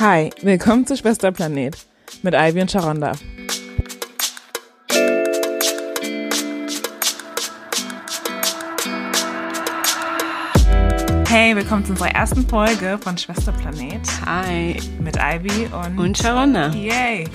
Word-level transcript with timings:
Hi, 0.00 0.30
willkommen 0.42 0.86
zu 0.86 0.96
Schwesterplanet 0.96 1.76
mit 2.22 2.34
Ivy 2.34 2.60
und 2.62 2.70
Sharonda. 2.70 3.12
Hey, 11.28 11.54
willkommen 11.56 11.84
zu 11.84 11.92
unserer 11.92 12.10
ersten 12.10 12.48
Folge 12.48 12.98
von 13.00 13.16
Schwesterplanet 13.18 14.02
Hi. 14.26 14.76
mit 15.00 15.16
Ivy 15.16 15.66
und, 15.66 15.98
Und 15.98 16.18
Sharonda. 16.18 16.70
Yay. 16.70 17.26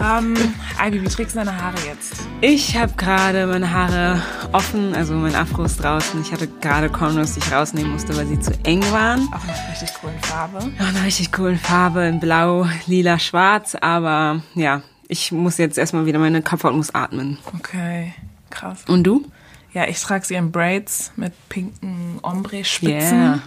Ähm, 0.00 0.36
Ivy, 0.80 1.02
wie 1.02 1.08
trägst 1.08 1.34
du 1.34 1.40
deine 1.40 1.60
Haare 1.60 1.76
jetzt? 1.86 2.14
Ich 2.40 2.76
habe 2.76 2.92
gerade 2.96 3.46
meine 3.46 3.70
Haare 3.70 4.22
offen, 4.52 4.94
also 4.94 5.14
mein 5.14 5.34
Afro 5.34 5.64
ist 5.64 5.82
draußen. 5.82 6.20
Ich 6.22 6.32
hatte 6.32 6.46
gerade 6.46 6.88
Cornrows, 6.88 7.34
die 7.34 7.40
ich 7.40 7.52
rausnehmen 7.52 7.92
musste, 7.92 8.16
weil 8.16 8.26
sie 8.26 8.38
zu 8.38 8.52
eng 8.64 8.82
waren. 8.92 9.28
Auch 9.32 9.42
in 9.42 9.50
einer 9.50 9.70
richtig 9.70 9.94
coolen 9.94 10.18
Farbe. 10.20 10.66
Noch 10.78 10.88
eine 10.88 11.04
richtig 11.04 11.32
coolen 11.32 11.58
Farbe 11.58 12.06
in 12.06 12.20
blau, 12.20 12.66
lila, 12.86 13.18
schwarz, 13.18 13.74
aber 13.74 14.42
ja, 14.54 14.82
ich 15.08 15.32
muss 15.32 15.58
jetzt 15.58 15.78
erstmal 15.78 16.06
wieder 16.06 16.20
meine 16.20 16.42
Kopfhaut 16.42 16.74
muss 16.74 16.94
atmen. 16.94 17.38
Okay, 17.56 18.14
krass. 18.50 18.84
Und 18.86 19.02
du? 19.04 19.26
Ja, 19.72 19.86
ich 19.86 20.00
trage 20.00 20.24
sie 20.24 20.34
in 20.34 20.52
Braids 20.52 21.12
mit 21.16 21.32
pinken 21.48 22.20
Ombre-Spitzen. 22.22 23.18
Yeah. 23.18 23.38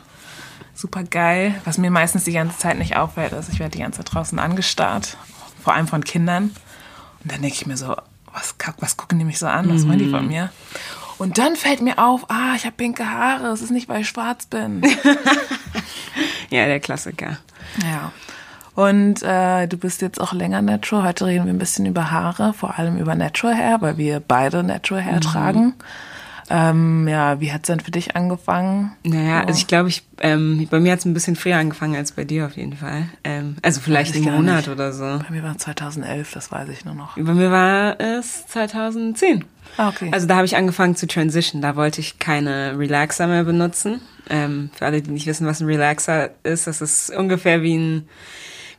Super 0.73 1.03
geil. 1.03 1.55
Was 1.65 1.77
mir 1.77 1.91
meistens 1.91 2.23
die 2.23 2.31
ganze 2.31 2.57
Zeit 2.57 2.77
nicht 2.77 2.95
auffällt, 2.95 3.33
ist, 3.33 3.49
ich 3.53 3.59
werde 3.59 3.71
die 3.71 3.83
ganze 3.83 3.99
Zeit 3.99 4.13
draußen 4.13 4.39
angestarrt. 4.39 5.17
Vor 5.63 5.73
allem 5.73 5.87
von 5.87 6.03
Kindern. 6.03 6.45
Und 7.23 7.31
dann 7.31 7.41
denke 7.41 7.55
ich 7.55 7.65
mir 7.67 7.77
so, 7.77 7.95
was, 8.33 8.55
was 8.79 8.97
gucken 8.97 9.19
die 9.19 9.25
mich 9.25 9.39
so 9.39 9.47
an? 9.47 9.69
Was 9.73 9.87
wollen 9.87 9.99
die 9.99 10.09
von 10.09 10.27
mir? 10.27 10.51
Und 11.17 11.37
dann 11.37 11.55
fällt 11.55 11.81
mir 11.81 11.99
auf, 11.99 12.29
ah, 12.29 12.55
ich 12.55 12.65
habe 12.65 12.75
pinke 12.75 13.07
Haare. 13.07 13.47
Es 13.49 13.61
ist 13.61 13.69
nicht, 13.71 13.87
weil 13.89 14.01
ich 14.01 14.07
schwarz 14.09 14.45
bin. 14.47 14.81
Ja, 16.49 16.65
der 16.65 16.81
Klassiker. 16.81 17.37
ja. 17.81 18.11
Und 18.75 19.21
äh, 19.23 19.67
du 19.67 19.77
bist 19.77 20.01
jetzt 20.01 20.19
auch 20.19 20.33
länger 20.33 20.61
Natural. 20.61 21.03
Heute 21.03 21.25
reden 21.25 21.45
wir 21.45 21.53
ein 21.53 21.57
bisschen 21.59 21.85
über 21.85 22.11
Haare, 22.11 22.53
vor 22.53 22.77
allem 22.77 22.97
über 22.97 23.15
Natural 23.15 23.55
Hair, 23.55 23.81
weil 23.81 23.97
wir 23.97 24.19
beide 24.19 24.63
Natural 24.63 25.03
Hair 25.03 25.19
tragen. 25.21 25.73
Ähm, 26.53 27.07
ja, 27.07 27.39
wie 27.39 27.53
hat's 27.53 27.67
denn 27.67 27.79
für 27.79 27.91
dich 27.91 28.15
angefangen? 28.17 28.91
Naja, 29.03 29.41
So. 29.41 29.47
also 29.47 29.57
ich 29.59 29.67
glaube, 29.67 29.87
ich, 29.87 30.03
ähm, 30.19 30.67
bei 30.69 30.81
mir 30.81 30.91
hat 30.91 30.99
es 30.99 31.05
ein 31.05 31.13
bisschen 31.13 31.37
früher 31.37 31.55
angefangen 31.55 31.95
als 31.95 32.11
bei 32.11 32.25
dir 32.25 32.45
auf 32.45 32.57
jeden 32.57 32.75
Fall. 32.75 33.05
Ähm, 33.23 33.55
also 33.61 33.79
vielleicht 33.79 34.13
einen 34.15 34.25
Monat 34.25 34.57
nicht. 34.57 34.69
oder 34.69 34.91
so. 34.91 35.03
Bei 35.05 35.29
mir 35.29 35.43
war 35.43 35.51
es 35.51 35.57
2011, 35.59 36.33
das 36.33 36.51
weiß 36.51 36.67
ich 36.69 36.83
nur 36.83 36.93
noch. 36.93 37.15
Bei 37.15 37.33
mir 37.33 37.51
war 37.51 37.99
es 38.01 38.45
2010. 38.47 39.45
Ah, 39.77 39.87
okay. 39.89 40.09
Also 40.11 40.27
da 40.27 40.35
habe 40.35 40.45
ich 40.45 40.57
angefangen 40.57 40.97
zu 40.97 41.07
transition. 41.07 41.61
Da 41.61 41.77
wollte 41.77 42.01
ich 42.01 42.19
keine 42.19 42.77
Relaxer 42.77 43.27
mehr 43.27 43.45
benutzen. 43.45 44.01
Ähm, 44.29 44.71
für 44.73 44.85
alle, 44.85 45.01
die 45.01 45.11
nicht 45.11 45.27
wissen, 45.27 45.47
was 45.47 45.61
ein 45.61 45.67
Relaxer 45.67 46.31
ist, 46.43 46.67
das 46.67 46.81
ist 46.81 47.15
ungefähr 47.15 47.61
wie, 47.63 47.77
ein, 47.77 48.09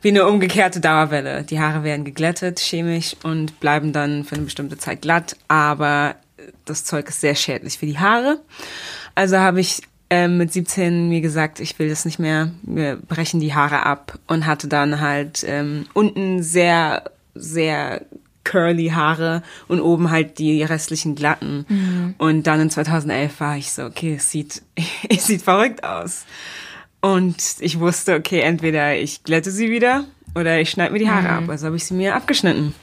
wie 0.03 0.09
eine 0.09 0.27
umgekehrte 0.27 0.79
Dauerwelle. 0.79 1.43
Die 1.43 1.59
Haare 1.59 1.83
werden 1.83 2.05
geglättet 2.05 2.59
chemisch 2.59 3.15
und 3.23 3.59
bleiben 3.59 3.93
dann 3.93 4.23
für 4.25 4.35
eine 4.35 4.43
bestimmte 4.45 4.77
Zeit 4.77 5.01
glatt, 5.01 5.35
aber 5.47 6.15
das 6.65 6.85
Zeug 6.85 7.09
ist 7.09 7.21
sehr 7.21 7.35
schädlich 7.35 7.77
für 7.77 7.85
die 7.85 7.99
Haare. 7.99 8.39
Also 9.15 9.37
habe 9.37 9.59
ich 9.59 9.81
ähm, 10.09 10.37
mit 10.37 10.53
17 10.53 11.09
mir 11.09 11.21
gesagt, 11.21 11.59
ich 11.59 11.77
will 11.79 11.89
das 11.89 12.05
nicht 12.05 12.19
mehr, 12.19 12.51
wir 12.63 12.97
brechen 12.97 13.39
die 13.39 13.53
Haare 13.53 13.85
ab 13.85 14.19
und 14.27 14.45
hatte 14.45 14.67
dann 14.67 14.99
halt 14.99 15.43
ähm, 15.47 15.87
unten 15.93 16.43
sehr, 16.43 17.11
sehr 17.35 18.05
curly 18.43 18.89
Haare 18.89 19.41
und 19.67 19.79
oben 19.79 20.11
halt 20.11 20.37
die 20.37 20.63
restlichen 20.63 21.15
glatten. 21.15 22.15
Und 22.17 22.43
dann 22.45 22.59
in 22.59 22.69
2011 22.69 23.39
war 23.39 23.57
ich 23.57 23.71
so, 23.71 23.85
okay, 23.85 24.15
es 24.15 24.29
sieht, 24.29 24.61
es 25.09 25.27
sieht 25.27 25.41
verrückt 25.41 25.83
aus. 25.83 26.25
Und 27.01 27.35
ich 27.59 27.79
wusste, 27.79 28.15
okay, 28.15 28.41
entweder 28.41 28.95
ich 28.95 29.23
glätte 29.23 29.51
sie 29.51 29.69
wieder 29.69 30.05
oder 30.35 30.59
ich 30.59 30.69
schneide 30.69 30.93
mir 30.93 30.99
die 30.99 31.09
Haare 31.09 31.29
ab. 31.29 31.49
Also 31.49 31.67
habe 31.67 31.75
ich 31.75 31.85
sie 31.85 31.93
mir 31.93 32.15
abgeschnitten. 32.15 32.73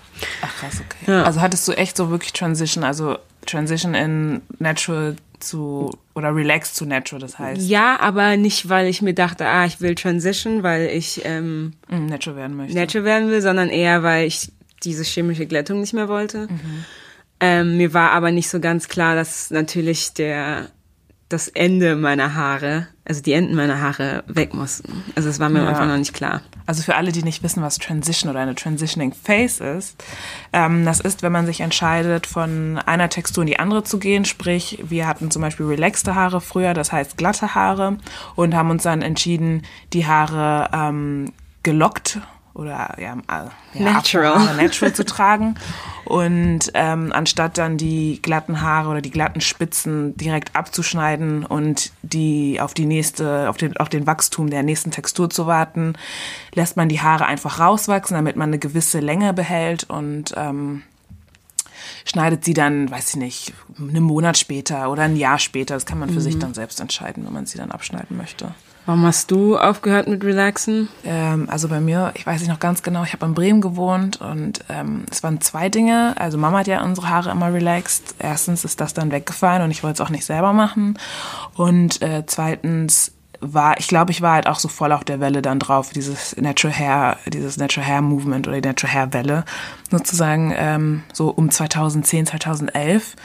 Ach 0.42 0.56
krass, 0.56 0.82
okay. 0.84 1.10
Ja. 1.10 1.22
Also 1.24 1.40
hattest 1.40 1.66
du 1.66 1.72
echt 1.72 1.96
so 1.96 2.10
wirklich 2.10 2.32
Transition, 2.32 2.84
also 2.84 3.18
Transition 3.46 3.94
in 3.94 4.42
Natural 4.58 5.16
zu 5.40 5.90
oder 6.14 6.34
Relax 6.34 6.74
zu 6.74 6.84
Natural, 6.84 7.20
das 7.20 7.38
heißt 7.38 7.62
Ja, 7.62 7.98
aber 8.00 8.36
nicht, 8.36 8.68
weil 8.68 8.86
ich 8.86 9.02
mir 9.02 9.14
dachte, 9.14 9.46
ah, 9.46 9.64
ich 9.64 9.80
will 9.80 9.94
transition, 9.94 10.62
weil 10.62 10.86
ich 10.88 11.22
ähm, 11.24 11.72
mm, 11.88 12.06
Natural 12.06 12.36
werden 12.36 12.56
möchte. 12.56 12.76
natural 12.76 13.04
werden 13.04 13.30
will, 13.30 13.40
sondern 13.40 13.68
eher, 13.68 14.02
weil 14.02 14.26
ich 14.26 14.52
diese 14.84 15.02
chemische 15.02 15.46
Glättung 15.46 15.80
nicht 15.80 15.92
mehr 15.92 16.08
wollte. 16.08 16.48
Ähm, 17.40 17.76
mir 17.76 17.94
war 17.94 18.10
aber 18.10 18.32
nicht 18.32 18.50
so 18.50 18.60
ganz 18.60 18.88
klar, 18.88 19.14
dass 19.14 19.50
natürlich 19.50 20.12
der 20.12 20.68
das 21.30 21.46
Ende 21.48 21.94
meiner 21.94 22.34
Haare, 22.34 22.88
also 23.04 23.22
die 23.22 23.32
Enden 23.32 23.54
meiner 23.54 23.80
Haare 23.80 24.24
weg 24.26 24.52
mussten. 24.52 25.04
Also 25.14 25.28
es 25.28 25.38
war 25.38 25.48
mir 25.48 25.62
Ja. 25.62 25.68
einfach 25.68 25.86
noch 25.86 25.96
nicht 25.96 26.12
klar. 26.12 26.42
Also 26.66 26.82
für 26.82 26.96
alle, 26.96 27.12
die 27.12 27.22
nicht 27.22 27.42
wissen, 27.44 27.62
was 27.62 27.78
Transition 27.78 28.30
oder 28.30 28.40
eine 28.40 28.56
Transitioning 28.56 29.12
Phase 29.14 29.64
ist, 29.64 30.04
ähm, 30.52 30.84
das 30.84 30.98
ist, 31.00 31.22
wenn 31.22 31.30
man 31.30 31.46
sich 31.46 31.60
entscheidet, 31.60 32.26
von 32.26 32.78
einer 32.84 33.08
Textur 33.08 33.42
in 33.44 33.46
die 33.46 33.58
andere 33.60 33.84
zu 33.84 33.98
gehen. 33.98 34.24
Sprich, 34.24 34.78
wir 34.82 35.06
hatten 35.06 35.30
zum 35.30 35.40
Beispiel 35.40 35.66
relaxte 35.66 36.16
Haare 36.16 36.40
früher, 36.40 36.74
das 36.74 36.90
heißt 36.90 37.16
glatte 37.16 37.54
Haare, 37.54 37.96
und 38.34 38.54
haben 38.54 38.70
uns 38.70 38.82
dann 38.82 39.00
entschieden, 39.00 39.62
die 39.92 40.06
Haare 40.06 40.68
ähm, 40.72 41.32
gelockt 41.62 42.18
oder 42.54 42.96
ja, 42.98 43.16
ja 43.28 43.50
Natural. 43.74 44.32
Afrohaare 44.32 44.56
natural 44.56 44.92
zu 44.92 45.04
tragen 45.04 45.54
und 46.04 46.70
ähm, 46.74 47.12
anstatt 47.12 47.58
dann 47.58 47.76
die 47.76 48.20
glatten 48.20 48.60
Haare 48.60 48.90
oder 48.90 49.00
die 49.00 49.10
glatten 49.10 49.40
Spitzen 49.40 50.16
direkt 50.16 50.56
abzuschneiden 50.56 51.44
und 51.44 51.92
die 52.02 52.60
auf 52.60 52.74
die 52.74 52.86
nächste 52.86 53.48
auf 53.48 53.56
den 53.56 53.76
auf 53.76 53.88
den 53.88 54.06
Wachstum 54.06 54.50
der 54.50 54.62
nächsten 54.62 54.90
Textur 54.90 55.30
zu 55.30 55.46
warten, 55.46 55.94
lässt 56.54 56.76
man 56.76 56.88
die 56.88 57.00
Haare 57.00 57.26
einfach 57.26 57.60
rauswachsen, 57.60 58.16
damit 58.16 58.36
man 58.36 58.50
eine 58.50 58.58
gewisse 58.58 59.00
Länge 59.00 59.32
behält 59.32 59.84
und 59.84 60.34
ähm, 60.36 60.82
schneidet 62.04 62.44
sie 62.44 62.54
dann, 62.54 62.90
weiß 62.90 63.10
ich 63.10 63.16
nicht, 63.16 63.52
einen 63.78 64.02
Monat 64.02 64.36
später 64.36 64.90
oder 64.90 65.02
ein 65.02 65.16
Jahr 65.16 65.38
später. 65.38 65.74
Das 65.74 65.86
kann 65.86 65.98
man 65.98 66.10
für 66.10 66.20
sich 66.20 66.38
dann 66.38 66.54
selbst 66.54 66.80
entscheiden, 66.80 67.24
wenn 67.24 67.32
man 67.32 67.46
sie 67.46 67.58
dann 67.58 67.70
abschneiden 67.70 68.16
möchte. 68.16 68.54
Warum 68.86 69.04
hast 69.04 69.30
du 69.30 69.58
aufgehört 69.58 70.08
mit 70.08 70.24
Relaxen? 70.24 70.88
Ähm, 71.04 71.48
also 71.50 71.68
bei 71.68 71.80
mir, 71.80 72.12
ich 72.14 72.26
weiß 72.26 72.40
nicht 72.40 72.50
noch 72.50 72.60
ganz 72.60 72.82
genau, 72.82 73.04
ich 73.04 73.12
habe 73.12 73.26
in 73.26 73.34
Bremen 73.34 73.60
gewohnt 73.60 74.20
und 74.20 74.64
ähm, 74.68 75.04
es 75.10 75.22
waren 75.22 75.40
zwei 75.40 75.68
Dinge. 75.68 76.14
Also 76.18 76.38
Mama 76.38 76.60
hat 76.60 76.66
ja 76.66 76.82
unsere 76.82 77.08
Haare 77.08 77.30
immer 77.30 77.52
relaxed. 77.52 78.14
Erstens 78.18 78.64
ist 78.64 78.80
das 78.80 78.94
dann 78.94 79.12
weggefallen 79.12 79.62
und 79.62 79.70
ich 79.70 79.82
wollte 79.82 80.02
es 80.02 80.06
auch 80.06 80.10
nicht 80.10 80.24
selber 80.24 80.52
machen. 80.52 80.98
Und 81.54 82.02
äh, 82.02 82.24
zweitens 82.26 83.12
war, 83.40 83.78
ich 83.78 83.88
glaube, 83.88 84.12
ich 84.12 84.22
war 84.22 84.34
halt 84.34 84.46
auch 84.46 84.58
so 84.58 84.68
voll 84.68 84.92
auf 84.92 85.04
der 85.04 85.20
Welle 85.20 85.42
dann 85.42 85.58
drauf, 85.58 85.90
dieses 85.90 86.36
Natural 86.36 86.76
Hair, 86.76 87.16
dieses 87.26 87.56
Natural 87.56 87.86
Hair 87.86 88.02
Movement 88.02 88.48
oder 88.48 88.60
die 88.60 88.68
Natural 88.68 88.94
Hair 88.94 89.12
Welle, 89.12 89.44
sozusagen 89.90 90.52
ähm, 90.56 91.02
so 91.12 91.30
um 91.30 91.50
2010, 91.50 92.26
2011. 92.26 93.16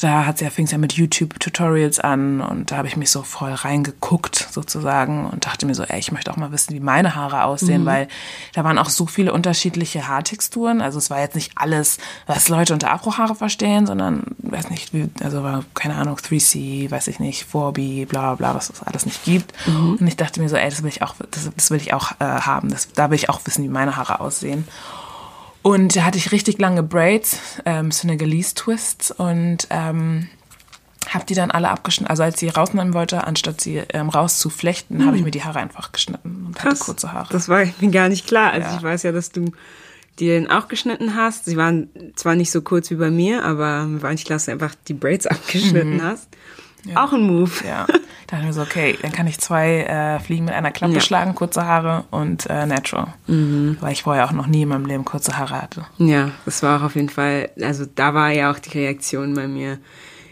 Da 0.00 0.26
hat's 0.26 0.40
ja, 0.40 0.50
fing 0.50 0.64
es 0.64 0.72
ja 0.72 0.78
mit 0.78 0.94
YouTube-Tutorials 0.94 2.00
an 2.00 2.40
und 2.40 2.70
da 2.70 2.78
habe 2.78 2.88
ich 2.88 2.96
mich 2.96 3.10
so 3.10 3.22
voll 3.22 3.52
reingeguckt 3.52 4.48
sozusagen 4.50 5.26
und 5.26 5.46
dachte 5.46 5.66
mir 5.66 5.74
so, 5.74 5.84
ey, 5.84 5.98
ich 6.00 6.10
möchte 6.10 6.32
auch 6.32 6.36
mal 6.36 6.50
wissen, 6.50 6.74
wie 6.74 6.80
meine 6.80 7.14
Haare 7.14 7.44
aussehen, 7.44 7.86
weil 7.86 8.08
da 8.54 8.64
waren 8.64 8.78
auch 8.78 8.88
so 8.88 9.06
viele 9.06 9.32
unterschiedliche 9.32 10.08
Haartexturen. 10.08 10.80
Also 10.80 10.98
es 10.98 11.10
war 11.10 11.20
jetzt 11.20 11.36
nicht 11.36 11.52
alles, 11.54 11.98
was 12.26 12.48
Leute 12.48 12.72
unter 12.72 12.92
Afrohaare 12.92 13.36
verstehen, 13.36 13.86
sondern 13.86 14.24
weiß 14.38 14.70
nicht, 14.70 14.92
wie, 14.92 15.08
also 15.22 15.42
war, 15.42 15.64
keine 15.74 15.94
Ahnung, 15.94 16.16
3C, 16.16 16.90
weiß 16.90 17.06
ich 17.08 17.20
nicht, 17.20 17.46
4B, 17.50 18.06
bla 18.06 18.34
bla, 18.34 18.54
was 18.54 18.70
es 18.70 18.82
alles 18.82 19.06
nicht 19.06 19.24
gibt. 19.24 19.52
Und 20.00 20.06
ich 20.06 20.16
dachte 20.16 20.40
mir 20.40 20.48
so, 20.48 20.56
ey, 20.56 20.68
das 20.68 20.82
will 20.82 20.90
ich 20.90 21.02
auch, 21.02 21.14
das, 21.30 21.48
das 21.54 21.70
will 21.70 21.78
ich 21.78 21.94
auch 21.94 22.12
äh, 22.18 22.24
haben. 22.24 22.68
Das, 22.70 22.88
da 22.92 23.10
will 23.10 23.16
ich 23.16 23.30
auch 23.30 23.40
wissen, 23.44 23.62
wie 23.62 23.68
meine 23.68 23.96
Haare 23.96 24.20
aussehen. 24.20 24.66
Und 25.64 25.96
da 25.96 26.04
hatte 26.04 26.18
ich 26.18 26.30
richtig 26.30 26.58
lange 26.58 26.82
Braids, 26.82 27.38
ähm, 27.64 27.90
Senegalese 27.90 28.54
Twists 28.54 29.10
und 29.10 29.66
ähm, 29.70 30.28
habe 31.08 31.24
die 31.24 31.34
dann 31.34 31.50
alle 31.50 31.70
abgeschnitten. 31.70 32.10
Also 32.10 32.22
als 32.22 32.34
ich 32.34 32.40
sie 32.40 32.48
rausnehmen 32.50 32.92
wollte, 32.92 33.24
anstatt 33.26 33.62
sie 33.62 33.78
ähm, 33.94 34.10
rauszuflechten, 34.10 35.06
habe 35.06 35.16
ich 35.16 35.24
mir 35.24 35.30
die 35.30 35.42
Haare 35.42 35.60
einfach 35.60 35.90
geschnitten 35.92 36.44
und 36.46 36.62
hatte 36.62 36.76
kurze 36.76 37.12
Haare. 37.12 37.32
Das 37.32 37.48
war 37.48 37.64
mir 37.80 37.90
gar 37.90 38.10
nicht 38.10 38.26
klar. 38.26 38.52
Also 38.52 38.68
Ja. 38.68 38.76
ich 38.76 38.82
weiß 38.82 39.04
ja, 39.04 39.12
dass 39.12 39.32
du 39.32 39.52
die 40.18 40.26
den 40.26 40.50
auch 40.50 40.68
geschnitten 40.68 41.16
hast. 41.16 41.46
Sie 41.46 41.56
waren 41.56 41.88
zwar 42.14 42.34
nicht 42.36 42.50
so 42.50 42.60
kurz 42.60 42.90
wie 42.90 42.96
bei 42.96 43.10
mir, 43.10 43.42
aber 43.42 43.84
mir 43.86 44.02
war 44.02 44.10
nicht 44.12 44.26
klar, 44.26 44.36
dass 44.36 44.44
du 44.44 44.52
einfach 44.52 44.74
die 44.86 44.94
Braids 44.94 45.26
abgeschnitten 45.26 46.02
hast. 46.02 46.28
Auch 46.94 47.12
ein 47.12 47.22
Move. 47.22 47.50
Mhm. 47.62 47.66
ja, 47.68 47.86
da 47.86 47.94
dachte 48.26 48.40
ich 48.40 48.44
mir 48.44 48.52
so, 48.52 48.62
okay, 48.62 48.98
dann 49.02 49.12
kann 49.12 49.26
ich 49.26 49.38
zwei 49.38 49.80
äh, 49.84 50.20
Fliegen 50.20 50.44
mit 50.44 50.54
einer 50.54 50.70
Klappe 50.70 50.94
Ja. 50.94 51.00
schlagen, 51.00 51.34
kurze 51.34 51.64
Haare 51.66 52.04
und 52.10 52.46
äh, 52.50 52.66
natural. 52.66 53.14
Weil 53.26 53.92
ich 53.92 54.02
vorher 54.02 54.24
auch 54.26 54.32
noch 54.32 54.46
nie 54.46 54.62
in 54.62 54.68
meinem 54.68 54.86
Leben 54.86 55.04
kurze 55.04 55.36
Haare 55.38 55.62
hatte. 55.62 55.86
Ja, 55.98 56.30
das 56.44 56.62
war 56.62 56.78
auch 56.80 56.84
auf 56.84 56.94
jeden 56.96 57.08
Fall, 57.10 57.50
also 57.62 57.84
da 57.94 58.14
war 58.14 58.30
ja 58.30 58.50
auch 58.50 58.58
die 58.58 58.76
Reaktion 58.78 59.34
bei 59.34 59.46
mir 59.48 59.78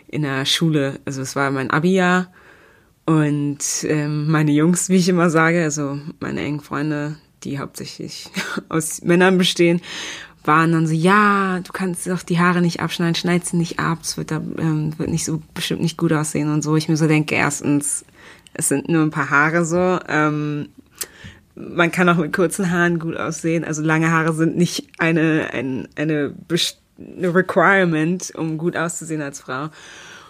in 0.08 0.22
der 0.22 0.44
Schule. 0.44 1.00
Also 1.06 1.22
es 1.22 1.36
war 1.36 1.50
mein 1.50 1.70
Abi-Jahr 1.70 2.26
und 3.06 3.58
ähm, 3.84 4.30
meine 4.30 4.52
Jungs, 4.52 4.88
wie 4.88 4.96
ich 4.96 5.08
immer 5.08 5.30
sage, 5.30 5.62
also 5.62 5.98
meine 6.20 6.40
engen 6.42 6.60
Freunde, 6.60 7.16
die 7.44 7.58
hauptsächlich 7.58 8.28
aus 8.68 9.02
Männern 9.02 9.38
bestehen, 9.38 9.80
waren 10.44 10.72
dann 10.72 10.86
so, 10.86 10.94
ja, 10.94 11.60
du 11.60 11.72
kannst 11.72 12.06
doch 12.06 12.22
die 12.22 12.38
Haare 12.38 12.60
nicht 12.60 12.80
abschneiden, 12.80 13.14
schneid 13.14 13.46
sie 13.46 13.56
nicht 13.56 13.78
ab, 13.78 13.98
es 14.02 14.16
wird 14.16 14.30
da 14.30 14.36
ähm, 14.58 14.98
wird 14.98 15.10
nicht 15.10 15.24
so 15.24 15.40
bestimmt 15.54 15.80
nicht 15.80 15.96
gut 15.96 16.12
aussehen 16.12 16.52
und 16.52 16.62
so. 16.62 16.76
Ich 16.76 16.88
mir 16.88 16.96
so 16.96 17.06
denke, 17.06 17.34
erstens, 17.34 18.04
es 18.54 18.68
sind 18.68 18.88
nur 18.88 19.02
ein 19.02 19.10
paar 19.10 19.30
Haare 19.30 19.64
so. 19.64 19.98
Ähm, 20.08 20.68
man 21.54 21.92
kann 21.92 22.08
auch 22.08 22.16
mit 22.16 22.32
kurzen 22.32 22.70
Haaren 22.70 22.98
gut 22.98 23.16
aussehen. 23.16 23.64
Also 23.64 23.82
lange 23.82 24.10
Haare 24.10 24.32
sind 24.32 24.56
nicht 24.56 24.88
eine, 24.98 25.50
ein, 25.52 25.88
eine, 25.96 26.34
eine 26.98 27.34
Requirement, 27.34 28.32
um 28.34 28.58
gut 28.58 28.76
auszusehen 28.76 29.22
als 29.22 29.40
Frau. 29.40 29.68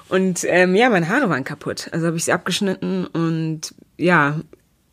Und 0.08 0.44
ähm, 0.46 0.74
ja, 0.74 0.90
meine 0.90 1.08
Haare 1.08 1.30
waren 1.30 1.44
kaputt. 1.44 1.88
Also 1.92 2.06
habe 2.06 2.16
ich 2.16 2.24
sie 2.24 2.32
abgeschnitten 2.32 3.06
und 3.06 3.74
ja, 3.96 4.40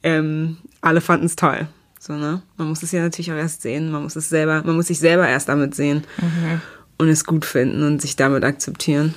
ähm, 0.03 0.57
alle 0.81 1.01
fanden 1.01 1.25
es 1.25 1.35
toll. 1.35 1.67
So, 1.99 2.13
ne? 2.13 2.41
Man 2.57 2.69
muss 2.69 2.81
es 2.81 2.93
ja 2.93 3.01
natürlich 3.01 3.31
auch 3.31 3.35
erst 3.35 3.61
sehen. 3.61 3.91
Man 3.91 4.03
muss 4.03 4.15
es 4.15 4.29
selber, 4.29 4.63
man 4.63 4.75
muss 4.75 4.87
sich 4.87 4.99
selber 4.99 5.27
erst 5.27 5.49
damit 5.49 5.75
sehen 5.75 6.05
mhm. 6.17 6.61
und 6.97 7.09
es 7.09 7.25
gut 7.25 7.45
finden 7.45 7.83
und 7.83 8.01
sich 8.01 8.15
damit 8.15 8.43
akzeptieren. 8.43 9.13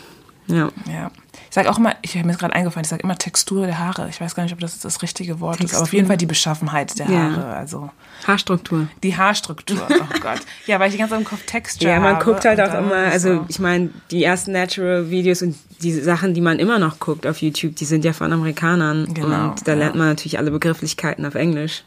Ja. 0.48 0.68
Ja. 0.90 1.10
Ich 1.48 1.54
sage 1.54 1.70
auch 1.70 1.78
immer, 1.78 1.94
ich 2.02 2.16
habe 2.16 2.26
mir 2.26 2.34
gerade 2.34 2.54
eingefallen, 2.54 2.84
ich 2.84 2.88
sage 2.88 3.02
immer 3.02 3.16
Textur 3.16 3.66
der 3.66 3.78
Haare. 3.78 4.08
Ich 4.08 4.20
weiß 4.20 4.34
gar 4.34 4.42
nicht, 4.42 4.52
ob 4.52 4.58
das 4.58 4.78
das 4.80 5.02
richtige 5.02 5.38
Wort 5.38 5.58
Textur. 5.58 5.66
ist, 5.66 5.74
aber 5.76 5.82
auf 5.82 5.92
jeden 5.92 6.06
Fall 6.06 6.16
die 6.16 6.26
Beschaffenheit 6.26 6.98
der 6.98 7.08
Haare. 7.08 7.40
Ja. 7.40 7.52
Also 7.52 7.90
Haarstruktur. 8.26 8.88
Die 9.02 9.16
Haarstruktur, 9.16 9.86
oh 9.88 10.04
Gott. 10.20 10.40
Ja, 10.66 10.80
weil 10.80 10.88
ich 10.88 10.94
die 10.94 10.98
ganze 10.98 11.12
Zeit 11.12 11.20
im 11.20 11.26
Kopf 11.26 11.44
Texture 11.46 11.92
Ja, 11.92 12.00
man 12.00 12.16
habe 12.16 12.24
guckt 12.24 12.44
halt 12.44 12.60
auch 12.60 12.74
immer, 12.78 12.94
also 12.94 13.34
so. 13.34 13.44
ich 13.48 13.58
meine, 13.58 13.90
die 14.10 14.24
ersten 14.24 14.52
Natural-Videos 14.52 15.42
und 15.42 15.56
die 15.82 15.92
Sachen, 15.92 16.34
die 16.34 16.40
man 16.40 16.58
immer 16.58 16.78
noch 16.78 16.98
guckt 16.98 17.26
auf 17.26 17.42
YouTube, 17.42 17.76
die 17.76 17.84
sind 17.84 18.04
ja 18.04 18.12
von 18.12 18.32
Amerikanern. 18.32 19.12
Genau. 19.12 19.50
Und 19.50 19.68
da 19.68 19.72
ja. 19.72 19.78
lernt 19.78 19.94
man 19.94 20.08
natürlich 20.08 20.38
alle 20.38 20.50
Begrifflichkeiten 20.50 21.26
auf 21.26 21.34
Englisch. 21.34 21.84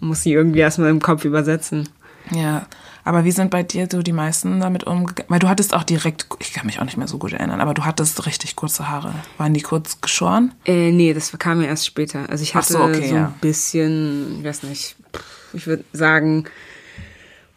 Man 0.00 0.08
muss 0.08 0.22
sie 0.22 0.32
irgendwie 0.32 0.60
erstmal 0.60 0.90
im 0.90 1.00
Kopf 1.00 1.24
übersetzen. 1.24 1.88
Ja, 2.32 2.66
aber 3.04 3.24
wie 3.24 3.32
sind 3.32 3.50
bei 3.50 3.62
dir 3.62 3.88
so 3.90 4.02
die 4.02 4.12
meisten 4.12 4.60
damit 4.60 4.84
umgegangen? 4.84 5.28
Weil 5.28 5.38
du 5.38 5.48
hattest 5.48 5.74
auch 5.74 5.84
direkt, 5.84 6.26
ich 6.38 6.52
kann 6.52 6.66
mich 6.66 6.80
auch 6.80 6.84
nicht 6.84 6.96
mehr 6.96 7.08
so 7.08 7.18
gut 7.18 7.32
erinnern, 7.32 7.60
aber 7.60 7.74
du 7.74 7.84
hattest 7.84 8.26
richtig 8.26 8.56
kurze 8.56 8.88
Haare. 8.88 9.14
Waren 9.38 9.54
die 9.54 9.62
kurz 9.62 10.00
geschoren? 10.00 10.52
Äh, 10.64 10.92
nee, 10.92 11.14
das 11.14 11.36
kam 11.38 11.60
ja 11.62 11.68
erst 11.68 11.86
später. 11.86 12.28
Also 12.28 12.42
ich 12.42 12.54
hatte 12.54 12.72
so, 12.74 12.80
okay, 12.80 13.08
so, 13.08 13.14
ein 13.14 13.22
ja. 13.22 13.34
bisschen, 13.40 14.40
ich 14.40 14.44
weiß 14.44 14.62
nicht, 14.64 14.96
ich 15.52 15.66
würde 15.66 15.84
sagen, 15.92 16.44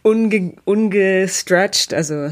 unge, 0.01 0.53
ungestretched, 0.65 1.93
also 1.93 2.31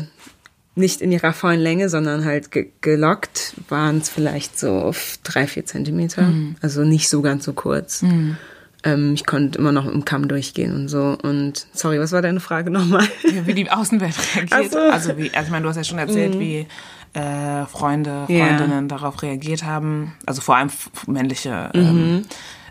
nicht 0.75 1.01
in 1.01 1.11
ihrer 1.11 1.33
vollen 1.33 1.59
Länge, 1.59 1.89
sondern 1.89 2.23
halt 2.23 2.51
ge 2.51 2.69
gelockt, 2.79 3.55
waren 3.67 3.97
es 3.97 4.09
vielleicht 4.09 4.57
so 4.57 4.71
auf 4.71 5.19
drei, 5.23 5.45
vier 5.47 5.65
Zentimeter. 5.65 6.23
Mhm. 6.23 6.55
Also 6.61 6.83
nicht 6.83 7.09
so 7.09 7.21
ganz 7.21 7.43
so 7.43 7.53
kurz. 7.53 8.03
Mhm. 8.03 8.37
Ähm, 8.83 9.13
ich 9.13 9.25
konnte 9.25 9.59
immer 9.59 9.71
noch 9.71 9.85
im 9.85 10.05
Kamm 10.05 10.27
durchgehen 10.27 10.73
und 10.73 10.87
so. 10.87 11.17
Und 11.21 11.67
sorry, 11.73 11.99
was 11.99 12.11
war 12.11 12.21
deine 12.21 12.39
Frage 12.39 12.71
nochmal? 12.71 13.07
Ja, 13.23 13.45
wie 13.45 13.53
die 13.53 13.69
Außenwelt 13.69 14.15
reagiert. 14.35 14.71
So. 14.71 14.79
Also 14.79 15.17
wie, 15.17 15.31
also 15.33 15.45
ich 15.45 15.51
meine, 15.51 15.63
du 15.63 15.69
hast 15.69 15.77
ja 15.77 15.83
schon 15.83 15.99
erzählt, 15.99 16.35
mhm. 16.35 16.39
wie 16.39 16.67
äh, 17.13 17.65
Freunde, 17.65 18.25
Freundinnen 18.27 18.71
yeah. 18.71 18.81
darauf 18.87 19.21
reagiert 19.21 19.63
haben. 19.63 20.13
Also 20.25 20.41
vor 20.41 20.55
allem 20.55 20.69
männliche 21.07 21.69
ähm, 21.73 22.15
mhm. 22.15 22.25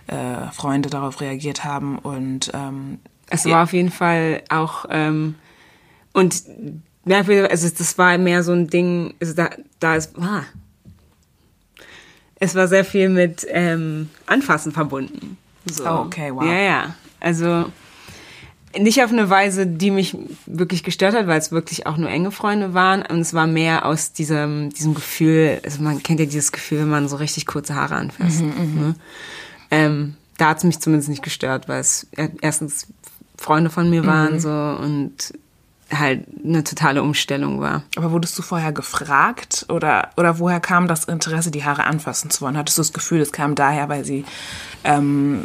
äh, 0.07 0.51
Freunde 0.53 0.91
darauf 0.91 1.21
reagiert 1.21 1.65
haben. 1.65 1.99
Und 1.99 2.51
ähm, 2.55 2.99
es 3.29 3.47
war 3.47 3.63
auf 3.63 3.73
jeden 3.73 3.93
Fall 3.93 4.43
auch 4.49 4.87
ähm, 4.91 5.37
und 6.13 6.43
ja, 7.05 7.19
also 7.21 7.69
das 7.69 7.99
war 7.99 8.19
mehr 8.19 8.43
so 8.43 8.53
ein 8.53 8.69
Ding, 8.69 9.15
also 9.21 9.35
da, 9.35 9.51
da 9.79 9.97
ist, 9.97 10.19
ah, 10.19 10.43
es 12.37 12.55
war 12.55 12.69
sehr 12.69 12.85
viel 12.85 13.09
mit 13.09 13.47
ähm, 13.49 14.11
Anfassen 14.27 14.73
verbunden. 14.73 15.37
So. 15.67 15.85
Oh, 15.85 16.05
okay, 16.07 16.33
wow. 16.35 16.45
Ja, 16.45 16.59
ja. 16.59 16.95
Also 17.21 17.67
nicht 18.79 19.03
auf 19.03 19.11
eine 19.11 19.29
Weise, 19.29 19.67
die 19.67 19.91
mich 19.91 20.17
wirklich 20.47 20.85
gestört 20.85 21.15
hat, 21.15 21.27
weil 21.27 21.39
es 21.39 21.51
wirklich 21.51 21.87
auch 21.87 21.97
nur 21.97 22.09
enge 22.09 22.31
Freunde 22.31 22.73
waren. 22.73 23.03
Und 23.03 23.21
es 23.21 23.35
war 23.35 23.47
mehr 23.47 23.85
aus 23.85 24.13
diesem, 24.13 24.71
diesem 24.71 24.95
Gefühl, 24.95 25.61
also 25.65 25.83
man 25.83 26.03
kennt 26.03 26.21
ja 26.21 26.27
dieses 26.27 26.53
Gefühl, 26.53 26.81
wenn 26.81 26.89
man 26.91 27.09
so 27.09 27.17
richtig 27.17 27.47
kurze 27.47 27.75
Haare 27.75 27.97
anfasst. 27.97 28.43
Mhm, 28.43 28.47
mhm. 28.47 28.81
ne? 28.81 28.95
ähm, 29.71 30.17
da 30.39 30.51
hat 30.51 30.59
es 30.59 30.65
mich 30.65 30.79
zumindest 30.79 31.09
nicht 31.09 31.23
gestört, 31.23 31.69
weil 31.69 31.81
es 31.81 32.07
erstens 32.41 32.87
Freunde 33.37 33.71
von 33.71 33.91
mir 33.91 34.07
waren 34.07 34.35
mhm. 34.35 34.41
so 34.41 34.51
und 34.51 35.33
halt 35.93 36.25
eine 36.45 36.65
totale 36.65 37.03
Umstellung 37.03 37.61
war. 37.61 37.83
Aber 37.97 38.13
wurdest 38.13 38.39
du 38.39 38.43
vorher 38.43 38.73
gefragt 38.73 39.67
oder, 39.69 40.11
oder 40.17 40.39
woher 40.39 40.61
kam 40.61 40.89
das 40.89 41.05
Interesse, 41.05 41.51
die 41.51 41.65
Haare 41.65 41.85
anfassen 41.85 42.31
zu 42.31 42.43
wollen? 42.43 42.57
Hattest 42.57 42.79
du 42.79 42.83
das 42.83 42.93
Gefühl, 42.93 43.21
es 43.21 43.33
kam 43.33 43.55
daher, 43.55 43.89
weil 43.89 44.05
sie 44.05 44.25
ähm, 44.85 45.43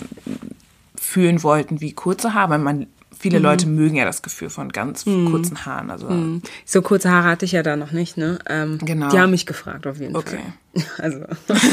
fühlen 0.95 1.43
wollten, 1.43 1.81
wie 1.81 1.93
kurze 1.93 2.33
Haare? 2.33 2.57
Man 2.57 2.87
viele 3.17 3.39
mhm. 3.39 3.45
Leute 3.45 3.67
mögen 3.67 3.95
ja 3.95 4.05
das 4.05 4.21
Gefühl 4.21 4.49
von 4.49 4.71
ganz 4.71 5.05
mhm. 5.05 5.31
kurzen 5.31 5.65
Haaren. 5.65 5.89
Also 5.89 6.09
mhm. 6.09 6.41
so 6.65 6.81
kurze 6.81 7.09
Haare 7.09 7.29
hatte 7.29 7.45
ich 7.45 7.53
ja 7.53 7.63
da 7.63 7.75
noch 7.75 7.91
nicht, 7.91 8.17
ne? 8.17 8.39
Ähm, 8.47 8.79
genau. 8.79 9.09
Die 9.09 9.19
haben 9.19 9.31
mich 9.31 9.45
gefragt 9.45 9.87
auf 9.87 9.99
jeden 9.99 10.15
okay. 10.15 10.37
Fall. 10.37 10.43
Also 10.97 11.21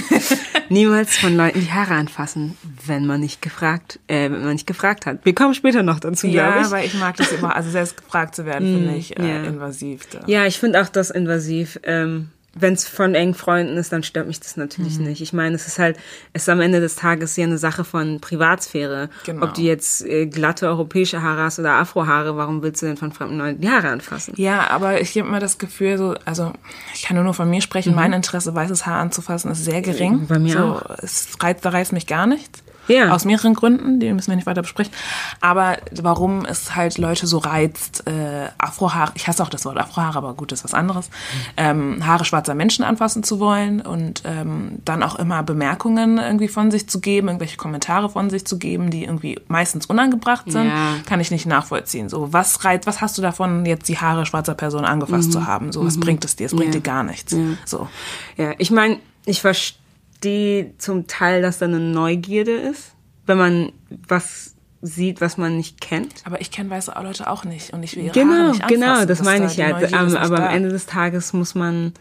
niemals 0.68 1.16
von 1.16 1.36
Leuten 1.36 1.60
die 1.60 1.72
Haare 1.72 1.94
anfassen, 1.94 2.56
wenn 2.86 3.04
man 3.04 3.18
nicht 3.18 3.42
gefragt, 3.42 3.98
äh, 4.06 4.30
wenn 4.30 4.44
man 4.44 4.52
nicht 4.52 4.68
gefragt 4.68 5.06
hat. 5.06 5.24
Wir 5.24 5.34
kommen 5.34 5.54
später 5.54 5.82
noch 5.82 5.98
dazu, 5.98 6.28
ja, 6.28 6.44
glaube 6.44 6.60
ich. 6.60 6.66
Ja, 6.66 6.70
weil 6.70 6.86
ich 6.86 6.94
mag 6.94 7.16
das 7.16 7.32
immer, 7.32 7.56
also 7.56 7.68
selbst 7.68 7.96
gefragt 7.96 8.36
zu 8.36 8.46
werden, 8.46 8.64
finde 8.76 8.90
mhm. 8.92 8.96
ich 8.96 9.18
äh, 9.18 9.28
ja. 9.28 9.42
invasiv. 9.42 10.06
Da. 10.06 10.20
Ja, 10.26 10.46
ich 10.46 10.60
finde 10.60 10.80
auch 10.80 10.88
das 10.88 11.10
invasiv. 11.10 11.80
Ähm, 11.82 12.28
wenn 12.54 12.74
es 12.74 12.86
von 12.86 13.14
engen 13.14 13.34
Freunden 13.34 13.76
ist, 13.76 13.92
dann 13.92 14.02
stört 14.02 14.26
mich 14.26 14.38
das 14.38 14.56
natürlich 14.56 14.98
mhm. 14.98 15.06
nicht. 15.06 15.22
Ich 15.22 15.32
meine, 15.32 15.54
es 15.54 15.66
ist 15.66 15.78
halt, 15.78 15.96
es 16.32 16.42
ist 16.42 16.48
am 16.48 16.60
Ende 16.60 16.80
des 16.80 16.96
Tages 16.96 17.36
ja 17.36 17.44
eine 17.44 17.56
Sache 17.56 17.82
von 17.84 18.20
Privatsphäre. 18.20 19.08
Genau. 19.24 19.46
Ob 19.46 19.54
du 19.54 19.62
jetzt 19.62 20.04
äh, 20.04 20.26
glatte 20.26 20.66
europäische 20.66 21.22
Haare 21.22 21.42
hast 21.42 21.58
oder 21.58 21.72
Afrohaare, 21.74 22.36
warum 22.36 22.62
willst 22.62 22.82
du 22.82 22.86
denn 22.86 22.98
von 22.98 23.12
fremden 23.12 23.38
Leuten 23.38 23.60
die 23.60 23.70
Haare 23.70 23.88
anfassen? 23.88 24.34
Ja, 24.36 24.68
aber 24.68 25.00
ich 25.00 25.16
habe 25.16 25.28
immer 25.28 25.40
das 25.40 25.58
Gefühl, 25.58 25.96
so, 25.96 26.14
also 26.26 26.52
ich 26.94 27.04
kann 27.04 27.22
nur 27.22 27.34
von 27.34 27.48
mir 27.48 27.62
sprechen, 27.62 27.90
mhm. 27.90 27.96
mein 27.96 28.12
Interesse, 28.12 28.54
weißes 28.54 28.84
Haar 28.84 29.00
anzufassen, 29.00 29.50
ist 29.50 29.64
sehr 29.64 29.80
gering. 29.80 30.26
Bei 30.26 30.38
mir 30.38 30.52
so, 30.52 30.58
auch. 30.58 30.90
Es 30.98 31.28
reizt, 31.40 31.64
da 31.64 31.70
reizt 31.70 31.92
mich 31.92 32.06
gar 32.06 32.26
nichts. 32.26 32.61
Ja. 32.88 33.12
Aus 33.12 33.24
mehreren 33.24 33.54
Gründen, 33.54 34.00
die 34.00 34.12
müssen 34.12 34.28
wir 34.28 34.36
nicht 34.36 34.46
weiter 34.46 34.62
besprechen. 34.62 34.92
Aber 35.40 35.76
warum 36.00 36.44
es 36.44 36.74
halt 36.74 36.98
Leute 36.98 37.26
so 37.26 37.38
reizt, 37.38 38.06
äh, 38.06 38.48
Afrohaare, 38.58 39.12
ich 39.14 39.28
hasse 39.28 39.42
auch 39.42 39.48
das 39.48 39.64
Wort 39.64 39.78
Afrohaare, 39.78 40.18
aber 40.18 40.34
gut, 40.34 40.52
das 40.52 40.60
ist 40.60 40.64
was 40.64 40.74
anderes, 40.74 41.10
ähm, 41.56 42.06
Haare 42.06 42.24
schwarzer 42.24 42.54
Menschen 42.54 42.84
anfassen 42.84 43.22
zu 43.22 43.40
wollen 43.40 43.80
und 43.80 44.22
ähm, 44.24 44.78
dann 44.84 45.02
auch 45.02 45.16
immer 45.16 45.42
Bemerkungen 45.42 46.18
irgendwie 46.18 46.48
von 46.48 46.70
sich 46.70 46.88
zu 46.88 47.00
geben, 47.00 47.28
irgendwelche 47.28 47.56
Kommentare 47.56 48.10
von 48.10 48.30
sich 48.30 48.44
zu 48.44 48.58
geben, 48.58 48.90
die 48.90 49.04
irgendwie 49.04 49.38
meistens 49.48 49.86
unangebracht 49.86 50.50
sind, 50.50 50.66
ja. 50.66 50.94
kann 51.06 51.20
ich 51.20 51.30
nicht 51.30 51.46
nachvollziehen. 51.46 52.08
So, 52.08 52.32
was 52.32 52.64
reizt, 52.64 52.86
was 52.86 53.00
hast 53.00 53.16
du 53.16 53.22
davon, 53.22 53.64
jetzt 53.64 53.88
die 53.88 53.98
Haare 53.98 54.26
schwarzer 54.26 54.54
Person 54.54 54.84
angefasst 54.84 55.28
mhm. 55.28 55.32
zu 55.32 55.46
haben? 55.46 55.72
So, 55.72 55.84
was 55.84 55.96
mhm. 55.96 56.00
bringt 56.00 56.24
es 56.24 56.36
dir? 56.36 56.46
Es 56.46 56.52
bringt 56.54 56.74
ja. 56.74 56.80
dir 56.80 56.82
gar 56.82 57.02
nichts. 57.02 57.32
Ja. 57.32 57.38
So. 57.64 57.88
Ja, 58.36 58.52
ich 58.58 58.70
meine, 58.70 58.98
ich 59.24 59.40
verstehe 59.40 59.81
verstehe 60.22 60.74
zum 60.78 61.06
Teil, 61.08 61.42
dass 61.42 61.58
da 61.58 61.66
eine 61.66 61.80
Neugierde 61.80 62.52
ist, 62.52 62.94
wenn 63.26 63.38
man 63.38 63.72
was 64.08 64.54
sieht, 64.80 65.20
was 65.20 65.36
man 65.36 65.56
nicht 65.56 65.80
kennt. 65.80 66.14
Aber 66.24 66.40
ich 66.40 66.50
kenne 66.50 66.70
weiße 66.70 66.92
Leute 67.02 67.28
auch 67.28 67.44
nicht 67.44 67.72
und 67.72 67.82
ich 67.82 67.96
will 67.96 68.04
ihre 68.04 68.14
genau, 68.14 68.34
Haare 68.34 68.48
nicht 68.50 68.68
Genau, 68.68 68.94
genau, 68.94 69.04
das 69.04 69.22
meine 69.22 69.46
ich 69.46 69.56
ja. 69.56 69.76
Aber, 69.76 70.20
aber 70.20 70.48
am 70.48 70.54
Ende 70.54 70.68
des 70.70 70.86
Tages 70.86 71.32
muss 71.32 71.54
man, 71.54 71.92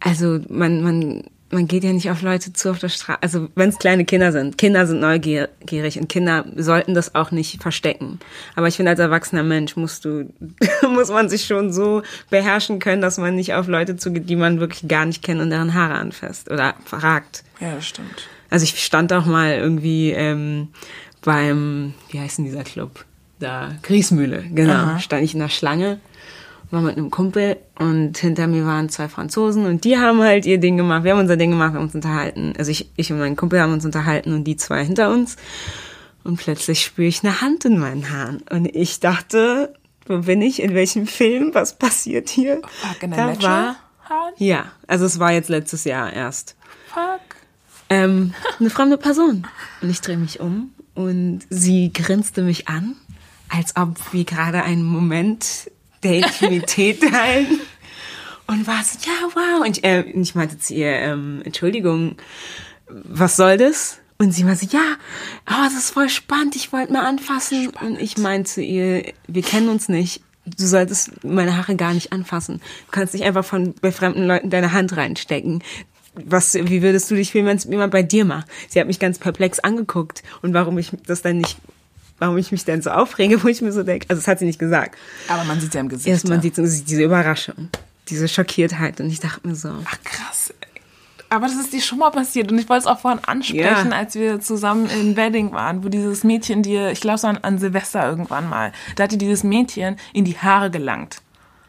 also 0.00 0.40
man, 0.48 0.82
man 0.82 1.24
man 1.50 1.66
geht 1.66 1.84
ja 1.84 1.92
nicht 1.92 2.10
auf 2.10 2.22
Leute 2.22 2.52
zu 2.52 2.70
auf 2.70 2.78
der 2.78 2.88
Straße. 2.88 3.22
Also 3.22 3.48
wenn 3.54 3.70
es 3.70 3.78
kleine 3.78 4.04
Kinder 4.04 4.32
sind, 4.32 4.58
Kinder 4.58 4.86
sind 4.86 5.00
neugierig 5.00 5.98
und 5.98 6.08
Kinder 6.08 6.44
sollten 6.56 6.94
das 6.94 7.14
auch 7.14 7.30
nicht 7.30 7.62
verstecken. 7.62 8.20
Aber 8.54 8.68
ich 8.68 8.76
finde, 8.76 8.90
als 8.90 9.00
erwachsener 9.00 9.42
Mensch 9.42 9.76
musst 9.76 10.04
du, 10.04 10.32
muss 10.90 11.08
man 11.08 11.28
sich 11.28 11.46
schon 11.46 11.72
so 11.72 12.02
beherrschen 12.30 12.78
können, 12.78 13.00
dass 13.00 13.18
man 13.18 13.34
nicht 13.34 13.54
auf 13.54 13.66
Leute 13.66 13.96
zugeht, 13.96 14.28
die 14.28 14.36
man 14.36 14.60
wirklich 14.60 14.88
gar 14.88 15.06
nicht 15.06 15.22
kennt 15.22 15.40
und 15.40 15.50
deren 15.50 15.74
Haare 15.74 15.94
anfasst 15.94 16.50
oder 16.50 16.74
fragt. 16.84 17.44
Ja, 17.60 17.74
das 17.76 17.86
stimmt. 17.86 18.28
Also 18.50 18.64
ich 18.64 18.82
stand 18.84 19.12
auch 19.12 19.26
mal 19.26 19.52
irgendwie 19.54 20.10
ähm, 20.10 20.68
beim, 21.22 21.94
wie 22.10 22.20
heißt 22.20 22.38
denn 22.38 22.44
dieser 22.44 22.64
Club? 22.64 23.04
Da, 23.40 23.76
Griesmühle, 23.82 24.44
genau. 24.52 24.72
Aha. 24.72 24.98
Stand 24.98 25.22
ich 25.22 25.32
in 25.32 25.40
der 25.40 25.48
Schlange 25.48 26.00
war 26.70 26.82
mit 26.82 26.96
einem 26.96 27.10
Kumpel 27.10 27.56
und 27.78 28.18
hinter 28.18 28.46
mir 28.46 28.66
waren 28.66 28.88
zwei 28.88 29.08
Franzosen 29.08 29.66
und 29.66 29.84
die 29.84 29.96
haben 29.98 30.20
halt 30.20 30.44
ihr 30.44 30.58
Ding 30.58 30.76
gemacht. 30.76 31.04
Wir 31.04 31.12
haben 31.12 31.20
unser 31.20 31.36
Ding 31.36 31.50
gemacht, 31.50 31.72
wir 31.72 31.78
haben 31.78 31.86
uns 31.86 31.94
unterhalten. 31.94 32.52
Also 32.58 32.70
ich, 32.70 32.90
ich 32.96 33.10
und 33.10 33.18
mein 33.18 33.36
Kumpel 33.36 33.60
haben 33.60 33.72
uns 33.72 33.84
unterhalten 33.84 34.34
und 34.34 34.44
die 34.44 34.56
zwei 34.56 34.84
hinter 34.84 35.10
uns. 35.10 35.36
Und 36.24 36.36
plötzlich 36.36 36.84
spüre 36.84 37.08
ich 37.08 37.24
eine 37.24 37.40
Hand 37.40 37.64
in 37.64 37.78
meinen 37.78 38.10
Haaren. 38.10 38.42
Und 38.50 38.66
ich 38.74 39.00
dachte, 39.00 39.72
wo 40.06 40.18
bin 40.18 40.42
ich? 40.42 40.60
In 40.60 40.74
welchem 40.74 41.06
Film? 41.06 41.54
Was 41.54 41.78
passiert 41.78 42.28
hier? 42.28 42.60
Fuck, 42.82 43.02
in 43.02 43.12
der 43.12 43.34
da 43.34 43.42
war, 43.42 43.76
Ja, 44.36 44.72
also 44.86 45.06
es 45.06 45.18
war 45.18 45.32
jetzt 45.32 45.48
letztes 45.48 45.84
Jahr 45.84 46.12
erst. 46.12 46.56
Fuck. 46.92 47.20
Ähm, 47.88 48.34
eine 48.60 48.68
fremde 48.68 48.98
Person. 48.98 49.46
Und 49.80 49.88
ich 49.88 50.00
drehe 50.00 50.18
mich 50.18 50.40
um 50.40 50.72
und 50.94 51.40
sie 51.48 51.92
grinste 51.92 52.42
mich 52.42 52.68
an, 52.68 52.96
als 53.48 53.76
ob 53.76 54.12
wir 54.12 54.24
gerade 54.24 54.64
einen 54.64 54.84
Moment 54.84 55.70
der 56.02 56.14
Intimität 56.14 57.00
teilen. 57.10 57.60
Und 58.46 58.66
war 58.66 58.82
so, 58.82 58.98
ja, 59.04 59.28
wow. 59.34 59.66
Und 59.66 59.78
ich, 59.78 59.84
äh, 59.84 60.02
ich 60.02 60.34
meinte 60.34 60.58
zu 60.58 60.72
ihr, 60.72 60.90
ähm, 60.90 61.42
Entschuldigung, 61.44 62.16
was 62.88 63.36
soll 63.36 63.58
das? 63.58 63.98
Und 64.18 64.32
sie 64.32 64.46
war 64.46 64.56
so, 64.56 64.66
ja, 64.70 64.96
oh, 65.48 65.64
das 65.64 65.74
ist 65.74 65.90
voll 65.90 66.08
spannend, 66.08 66.56
ich 66.56 66.72
wollte 66.72 66.92
mal 66.92 67.06
anfassen. 67.06 67.68
Spannend. 67.68 67.98
Und 67.98 68.02
ich 68.02 68.18
meinte 68.18 68.50
zu 68.50 68.62
ihr, 68.62 69.12
wir 69.28 69.42
kennen 69.42 69.68
uns 69.68 69.88
nicht. 69.88 70.22
Du 70.44 70.66
solltest 70.66 71.24
meine 71.24 71.56
Haare 71.56 71.76
gar 71.76 71.92
nicht 71.92 72.12
anfassen. 72.12 72.60
Du 72.86 72.90
kannst 72.90 73.12
nicht 73.12 73.24
einfach 73.24 73.44
von 73.44 73.74
bei 73.80 73.92
fremden 73.92 74.26
Leuten 74.26 74.50
deine 74.50 74.72
Hand 74.72 74.96
reinstecken. 74.96 75.62
Was, 76.14 76.54
wie 76.54 76.82
würdest 76.82 77.10
du 77.10 77.14
dich 77.14 77.30
fühlen, 77.30 77.46
wenn 77.46 77.58
es 77.58 77.64
jemand 77.64 77.92
bei 77.92 78.02
dir 78.02 78.24
macht? 78.24 78.48
Sie 78.68 78.80
hat 78.80 78.88
mich 78.88 78.98
ganz 78.98 79.18
perplex 79.18 79.60
angeguckt 79.60 80.22
und 80.42 80.54
warum 80.54 80.78
ich 80.78 80.90
das 81.06 81.22
dann 81.22 81.38
nicht 81.38 81.58
warum 82.18 82.36
ich 82.38 82.52
mich 82.52 82.64
denn 82.64 82.82
so 82.82 82.90
aufrege, 82.90 83.42
wo 83.44 83.48
ich 83.48 83.62
mir 83.62 83.72
so 83.72 83.82
denke, 83.82 84.06
also 84.08 84.20
das 84.20 84.28
hat 84.28 84.38
sie 84.38 84.46
nicht 84.46 84.58
gesagt. 84.58 84.96
Aber 85.28 85.44
man 85.44 85.60
sieht 85.60 85.74
ja 85.74 85.80
im 85.80 85.88
Gesicht. 85.88 86.08
Erst 86.08 86.28
man 86.28 86.40
sieht 86.42 86.56
diese 86.56 87.02
Überraschung, 87.02 87.68
diese 88.08 88.28
Schockiertheit 88.28 89.00
und 89.00 89.08
ich 89.10 89.20
dachte 89.20 89.46
mir 89.46 89.54
so, 89.54 89.70
Ach 89.84 89.98
krass. 90.04 90.52
Aber 91.30 91.46
das 91.46 91.56
ist 91.56 91.74
dir 91.74 91.82
schon 91.82 91.98
mal 91.98 92.08
passiert 92.10 92.50
und 92.50 92.58
ich 92.58 92.70
wollte 92.70 92.80
es 92.80 92.86
auch 92.86 93.00
vorhin 93.00 93.20
ansprechen, 93.26 93.90
Ja. 93.90 93.96
als 93.98 94.14
wir 94.14 94.40
zusammen 94.40 94.88
in 94.88 95.14
Wedding 95.14 95.52
waren, 95.52 95.84
wo 95.84 95.90
dieses 95.90 96.24
Mädchen 96.24 96.62
dir, 96.62 96.90
ich 96.90 97.02
glaube 97.02 97.18
so 97.18 97.26
an, 97.26 97.36
an 97.42 97.58
Silvester 97.58 98.08
irgendwann 98.08 98.48
mal, 98.48 98.72
da 98.96 99.04
hat 99.04 99.12
dir 99.12 99.18
dieses 99.18 99.44
Mädchen 99.44 99.96
in 100.14 100.24
die 100.24 100.38
Haare 100.38 100.70
gelangt. 100.70 101.20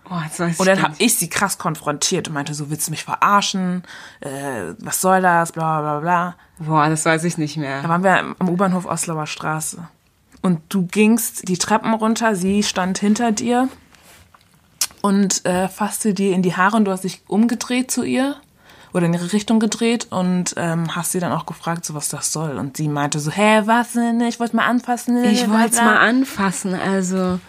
oh, 0.10 0.14
Und 0.58 0.66
dann 0.66 0.82
habe 0.82 0.96
ich 1.00 1.16
sie 1.16 1.28
krass 1.28 1.58
konfrontiert 1.58 2.30
und 2.30 2.36
meinte 2.36 2.54
so, 2.54 2.70
willst 2.70 2.88
du 2.88 2.92
mich 2.92 3.04
verarschen? 3.04 3.84
Äh, 4.22 4.76
was 4.80 5.02
soll 5.02 5.22
das? 5.22 5.52
Bla 5.52 5.82
bla 5.82 6.00
bla. 6.00 6.36
Boah, 6.60 6.88
das 6.88 7.04
weiß 7.04 7.26
ich 7.26 7.38
nicht 7.38 7.58
Da 7.58 7.62
mehr. 7.62 7.84
waren 7.90 8.04
wir 8.04 8.18
am 8.40 8.48
U-Bahnhof 8.48 8.86
Oslauer 8.86 9.28
Straße. 9.28 9.86
Und 10.42 10.62
du 10.70 10.86
gingst 10.86 11.48
die 11.48 11.58
Treppen 11.58 11.94
runter, 11.94 12.36
sie 12.36 12.64
stand 12.64 12.98
hinter 12.98 13.32
dir 13.32 13.68
und 15.02 15.46
äh, 15.46 15.68
fasste 15.68 16.14
dir 16.14 16.34
in 16.34 16.42
die 16.42 16.56
Haare 16.56 16.78
und 16.78 16.86
du 16.86 16.92
hast 16.92 17.04
dich 17.04 17.22
umgedreht 17.28 17.92
zu 17.92 18.04
ihr 18.04 18.36
oder 18.94 19.06
in 19.06 19.14
ihre 19.14 19.34
Richtung 19.34 19.60
gedreht 19.60 20.08
und 20.10 20.56
ähm, 20.58 20.96
hast 20.96 21.12
sie 21.12 21.20
dann 21.20 21.32
auch 21.32 21.46
gefragt, 21.46 21.86
so 21.86 21.94
was 21.94 22.10
das 22.10 22.32
soll. 22.32 22.58
Und 22.58 22.78
sie 22.78 22.88
meinte 22.88 23.20
so, 23.20 23.32
hä, 23.32 23.64
was 23.66 23.94
denn? 23.94 24.22
Ich 24.22 24.40
wollte 24.40 24.56
mal 24.56 24.66
anfassen. 24.66 25.24
Ich 25.26 25.50
wollte 25.50 25.76
es 25.76 25.82
mal 25.82 25.98
anfassen, 25.98 26.74
also 26.74 27.40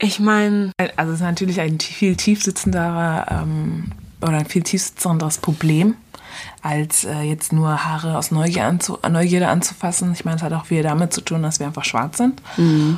ich 0.00 0.20
meine, 0.20 0.72
Also 0.96 1.12
es 1.12 1.18
ist 1.18 1.24
natürlich 1.24 1.60
ein 1.60 1.80
viel 1.80 2.14
tiefsitzenderer 2.14 3.26
ähm, 3.42 3.90
oder 4.20 4.38
ein 4.38 4.46
viel 4.46 4.62
tiefsitzenderes 4.62 5.38
Problem, 5.38 5.94
als 6.62 7.04
äh, 7.04 7.22
jetzt 7.22 7.52
nur 7.52 7.84
Haare 7.84 8.16
aus 8.18 8.30
Neugier 8.30 8.64
anzu 8.64 8.98
Neugierde 9.08 9.48
anzufassen. 9.48 10.12
Ich 10.12 10.24
meine, 10.24 10.36
es 10.36 10.42
hat 10.42 10.52
auch 10.52 10.66
viel 10.66 10.82
damit 10.82 11.12
zu 11.12 11.20
tun, 11.20 11.42
dass 11.42 11.58
wir 11.58 11.66
einfach 11.66 11.84
schwarz 11.84 12.16
sind 12.18 12.40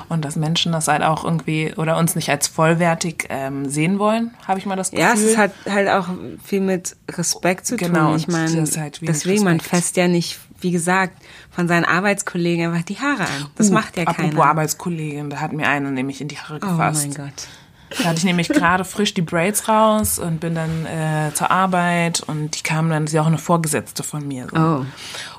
und 0.09 0.25
dass 0.25 0.37
Menschen 0.37 0.73
das 0.73 0.89
halt 0.89 1.03
auch 1.03 1.25
irgendwie 1.25 1.73
oder 1.77 1.97
uns 1.99 2.15
nicht 2.17 2.29
als 2.31 2.49
vollwertig 2.49 3.27
ähm, 3.31 3.69
sehen 3.69 3.99
wollen, 3.99 4.33
habe 4.47 4.59
ich 4.59 4.67
mal 4.67 4.77
das 4.77 4.91
Gefühl. 4.91 5.05
ja, 5.07 5.15
es 5.15 5.37
hat 5.39 5.53
halt 5.69 5.89
auch 5.89 6.09
viel 6.45 6.61
mit 6.61 6.97
Respekt 7.11 7.67
zu 7.67 7.77
Genau, 7.77 8.09
tun. 8.09 8.17
Ich 8.17 8.29
meine, 8.29 8.65
halt 8.77 9.01
deswegen, 9.03 9.45
man 9.45 9.61
fasst 9.61 9.97
ja 9.97 10.09
nicht, 10.09 10.39
wie 10.61 10.71
gesagt, 10.71 11.15
von 11.51 11.67
seinen 11.69 11.85
Arbeitskollegen 11.85 12.67
einfach 12.71 12.85
die 12.85 12.99
Haare 12.99 13.23
an. 13.23 13.47
Das 13.57 13.71
Uh, 13.71 13.75
macht 13.75 13.97
ja 13.97 14.03
Apropos 14.05 14.31
keiner. 14.31 14.45
Arbeitskollegin, 14.45 15.31
da 15.31 15.41
hat 15.41 15.53
mir 15.53 15.67
eine 15.69 15.91
nämlich 15.91 16.21
in 16.21 16.29
die 16.29 16.37
Haare 16.39 16.57
Oh 16.63 16.67
gefasst. 16.67 17.07
mein 17.09 17.15
Gott. 17.27 17.49
Da 17.99 18.05
hatte 18.05 18.19
ich 18.19 18.25
nämlich 18.25 18.49
gerade 18.49 18.85
frisch 18.85 19.15
die 19.15 19.23
Braids 19.23 19.69
raus 19.69 20.19
und 20.19 20.41
bin 20.41 20.55
dann 20.55 20.87
äh, 20.87 21.33
zur 21.35 21.51
Arbeit 21.51 22.21
und 22.21 22.57
die 22.57 22.63
kam 22.63 22.89
dann, 22.89 23.07
sie 23.07 23.17
ist 23.17 23.23
auch 23.23 23.27
eine 23.27 23.39
Vorgesetzte 23.39 24.03
von 24.03 24.27
mir. 24.27 24.47
So. 24.51 24.57
Oh. 24.57 24.87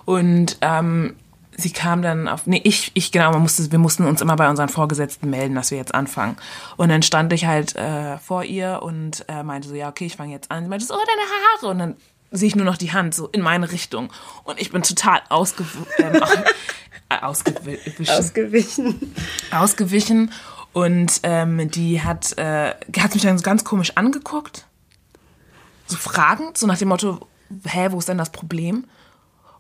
Und 0.05 0.58
ähm, 0.62 1.15
sie 1.58 1.72
kam 1.72 2.01
dann 2.01 2.27
auf, 2.27 2.48
nee, 2.48 2.62
ich, 2.63 2.91
ich 2.93 3.12
genau, 3.12 3.31
man 3.31 3.41
musste, 3.41 3.72
wir 3.72 3.79
mussten 3.79 4.05
uns 4.05 4.22
immer 4.22 4.36
bei 4.36 4.50
unseren 4.50 4.70
Vorgesetzten 4.70 5.29
melden, 5.29 5.55
dass 5.55 5.72
wir 5.72 5.77
jetzt 5.77 5.93
anfangen. 5.93 6.38
Und 6.77 6.89
dann 6.89 7.01
stand 7.01 7.31
ich 7.34 7.46
halt 7.46 7.75
äh, 7.75 8.17
vor 8.17 8.43
ihr 8.43 8.81
und 8.81 9.25
äh, 9.27 9.43
meinte 9.43 9.70
so, 9.70 9.75
ja, 9.75 9.89
okay, 9.89 10.05
ich 10.05 10.15
fange 10.15 10.34
jetzt 10.34 10.51
an. 10.51 10.63
Sie 10.63 10.70
meinte 10.70 10.86
so, 10.86 10.93
oh, 10.93 10.98
deine 10.98 11.29
Haare. 11.29 11.72
Und 11.72 11.79
dann 11.79 11.96
sehe 12.31 12.48
ich 12.48 12.55
nur 12.55 12.65
noch 12.65 12.77
die 12.77 12.91
Hand 12.91 13.13
so 13.13 13.27
in 13.27 13.41
meine 13.41 13.72
Richtung. 13.72 14.12
Und 14.43 14.60
ich 14.60 14.72
bin 14.72 14.84
total 14.84 15.22
ausgew 15.29 15.63
äh, 15.98 16.20
ausgewichen 17.22 18.10
Ausgewichen. 18.10 19.13
ausgewichen 19.51 20.31
und 20.73 21.19
ähm, 21.23 21.69
die 21.71 22.01
hat, 22.01 22.37
äh, 22.37 22.73
hat 22.99 23.13
mich 23.13 23.23
dann 23.23 23.37
so 23.37 23.43
ganz 23.43 23.63
komisch 23.63 23.93
angeguckt. 23.95 24.65
So 25.87 25.97
fragend, 25.97 26.57
so 26.57 26.67
nach 26.67 26.77
dem 26.77 26.87
Motto, 26.87 27.27
hä, 27.65 27.87
wo 27.91 27.99
ist 27.99 28.07
denn 28.07 28.17
das 28.17 28.31
Problem? 28.31 28.85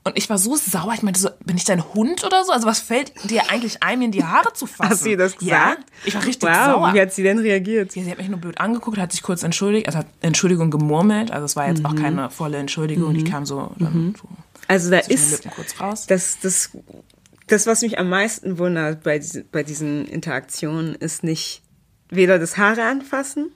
Und 0.03 0.17
ich 0.17 0.29
war 0.31 0.39
so 0.39 0.55
sauer, 0.55 0.93
ich 0.95 1.03
meinte 1.03 1.19
so, 1.19 1.29
bin 1.45 1.57
ich 1.57 1.65
dein 1.65 1.93
Hund 1.93 2.23
oder 2.23 2.43
so? 2.43 2.51
Also 2.51 2.65
was 2.65 2.79
fällt 2.79 3.11
dir 3.29 3.51
eigentlich 3.51 3.83
ein, 3.83 3.99
mir 3.99 4.05
in 4.05 4.11
die 4.11 4.23
Haare 4.23 4.51
zu 4.53 4.65
fassen? 4.65 4.89
Hast 4.89 5.05
du 5.05 5.09
ihr 5.11 5.17
das 5.17 5.35
Ja, 5.41 5.75
gesagt? 5.75 5.83
ich 6.05 6.15
war 6.15 6.25
richtig 6.25 6.49
wow, 6.49 6.65
sauer. 6.65 6.93
Wie 6.95 7.01
hat 7.01 7.13
sie 7.13 7.21
denn 7.21 7.37
reagiert? 7.37 7.95
Ja, 7.95 8.03
sie 8.03 8.09
hat 8.09 8.17
mich 8.17 8.27
nur 8.27 8.39
blöd 8.39 8.59
angeguckt, 8.59 8.97
hat 8.97 9.11
sich 9.11 9.21
kurz 9.21 9.43
entschuldigt, 9.43 9.85
also 9.85 9.99
hat 9.99 10.07
Entschuldigung 10.21 10.71
gemurmelt, 10.71 11.29
also 11.29 11.45
es 11.45 11.55
war 11.55 11.67
jetzt 11.67 11.85
auch 11.85 11.95
keine 11.95 12.31
volle 12.31 12.57
Entschuldigung, 12.57 13.13
die 13.13 13.23
kam 13.23 13.45
so, 13.45 13.73
dann 13.77 14.15
so 14.19 14.27
Also 14.67 14.89
da 14.89 14.97
ist 14.99 15.45
das, 16.07 16.39
das, 16.39 16.71
das, 17.51 17.67
was 17.67 17.81
mich 17.81 17.99
am 17.99 18.09
meisten 18.09 18.57
wundert 18.57 19.03
bei, 19.03 19.19
diesen- 19.19 19.45
bei 19.51 19.63
diesen 19.63 20.07
Interaktionen, 20.07 20.95
ist 20.95 21.23
nicht 21.23 21.61
weder 22.09 22.39
das 22.39 22.57
Haare 22.57 22.83
anfassen, 22.83 23.51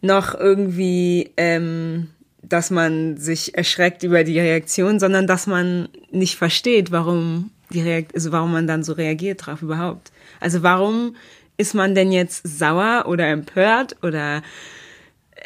noch 0.00 0.34
irgendwie, 0.34 1.30
ähm, 1.36 2.08
dass 2.42 2.70
man 2.70 3.16
sich 3.16 3.56
erschreckt 3.56 4.02
über 4.02 4.22
die 4.22 4.38
Reaktion, 4.38 5.00
sondern 5.00 5.26
dass 5.26 5.46
man 5.46 5.88
nicht 6.10 6.36
versteht, 6.36 6.92
warum 6.92 7.50
die 7.70 7.80
Reakt 7.80 8.14
also 8.14 8.30
warum 8.30 8.52
man 8.52 8.68
dann 8.68 8.84
so 8.84 8.92
reagiert 8.92 9.44
drauf 9.46 9.62
überhaupt. 9.62 10.12
Also 10.38 10.62
warum 10.62 11.16
ist 11.56 11.74
man 11.74 11.96
denn 11.96 12.12
jetzt 12.12 12.46
sauer 12.46 13.06
oder 13.08 13.26
empört 13.26 13.96
oder 14.02 14.42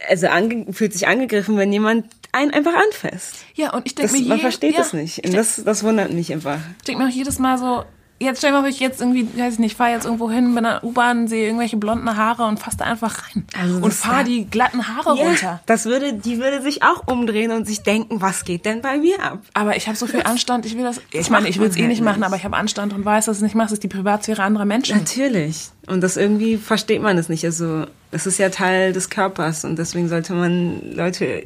also 0.08 0.26
fühlt 0.72 0.92
sich 0.92 1.06
angegriffen, 1.06 1.56
wenn 1.56 1.72
jemand 1.72 2.06
einen 2.32 2.52
einfach 2.52 2.74
anfasst? 2.74 3.36
Ja, 3.54 3.72
und 3.72 3.86
ich 3.86 3.94
denke 3.94 4.12
mir, 4.12 4.22
man 4.28 4.36
je- 4.38 4.42
versteht 4.42 4.72
ja, 4.74 4.78
das 4.80 4.92
nicht. 4.92 5.18
ich 5.18 5.24
Und 5.24 5.34
das, 5.36 5.62
das 5.64 5.82
wundert 5.84 6.12
mich 6.12 6.32
einfach. 6.32 6.58
Ich 6.78 6.84
denke 6.84 7.02
mir 7.02 7.08
auch 7.08 7.12
jedes 7.14 7.38
Mal 7.38 7.58
so, 7.58 7.84
jetzt 8.22 8.38
stell 8.38 8.52
mal, 8.52 8.60
ob 8.60 8.66
ich 8.66 8.80
jetzt 8.80 9.00
irgendwie, 9.00 9.26
weiß 9.38 9.54
ich 9.54 9.58
nicht, 9.60 9.76
fahre 9.78 9.92
jetzt 9.92 10.04
irgendwo 10.04 10.30
hin, 10.30 10.48
bin 10.54 10.58
in 10.58 10.64
der 10.64 10.84
U-Bahn, 10.84 11.26
sehe 11.26 11.46
irgendwelche 11.46 11.78
blonden 11.78 12.16
Haare 12.18 12.44
und 12.44 12.60
fasse 12.60 12.76
da 12.76 12.84
einfach 12.84 13.16
rein. 13.34 13.46
Also 13.58 13.76
und 13.78 13.94
fahre 13.94 14.24
die 14.24 14.44
glatten 14.44 14.86
Haare 14.88 15.12
runter. 15.14 15.60
das 15.64 15.86
würde, 15.86 16.12
die 16.12 16.38
würde 16.38 16.60
sich 16.60 16.82
auch 16.82 17.06
umdrehen 17.06 17.50
und 17.50 17.66
sich 17.66 17.82
denken, 17.82 18.20
was 18.20 18.44
geht 18.44 18.66
denn 18.66 18.82
bei 18.82 18.98
mir 18.98 19.22
ab? 19.22 19.38
Aber 19.54 19.74
ich 19.76 19.86
habe 19.86 19.96
so 19.96 20.06
viel 20.06 20.22
Anstand, 20.22 20.66
ich 20.66 20.76
will 20.76 20.82
das, 20.84 21.00
ich 21.12 21.30
meine, 21.30 21.48
ich 21.48 21.58
will 21.58 21.68
es 21.68 21.76
eh 21.76 21.80
man 21.80 21.88
nicht 21.88 22.00
halt 22.02 22.10
machen, 22.10 22.22
aber 22.22 22.36
ich 22.36 22.44
habe 22.44 22.56
Anstand 22.58 22.92
und 22.92 23.06
weiß, 23.06 23.24
dass 23.24 23.38
ich 23.38 23.38
es 23.38 23.42
nicht 23.42 23.54
mache, 23.54 23.68
das 23.68 23.72
ist 23.74 23.84
die 23.84 23.88
Privatsphäre 23.88 24.42
anderer 24.42 24.66
Menschen. 24.66 24.98
Natürlich. 24.98 25.70
Und 25.86 26.02
das 26.02 26.18
irgendwie 26.18 26.58
versteht 26.58 27.00
man 27.00 27.16
es 27.16 27.30
nicht. 27.30 27.44
Also, 27.46 27.86
das 28.10 28.26
ist 28.26 28.36
ja 28.38 28.50
Teil 28.50 28.92
des 28.92 29.08
Körpers 29.08 29.64
und 29.64 29.76
deswegen 29.78 30.08
sollte 30.10 30.34
man 30.34 30.92
Leute 30.92 31.44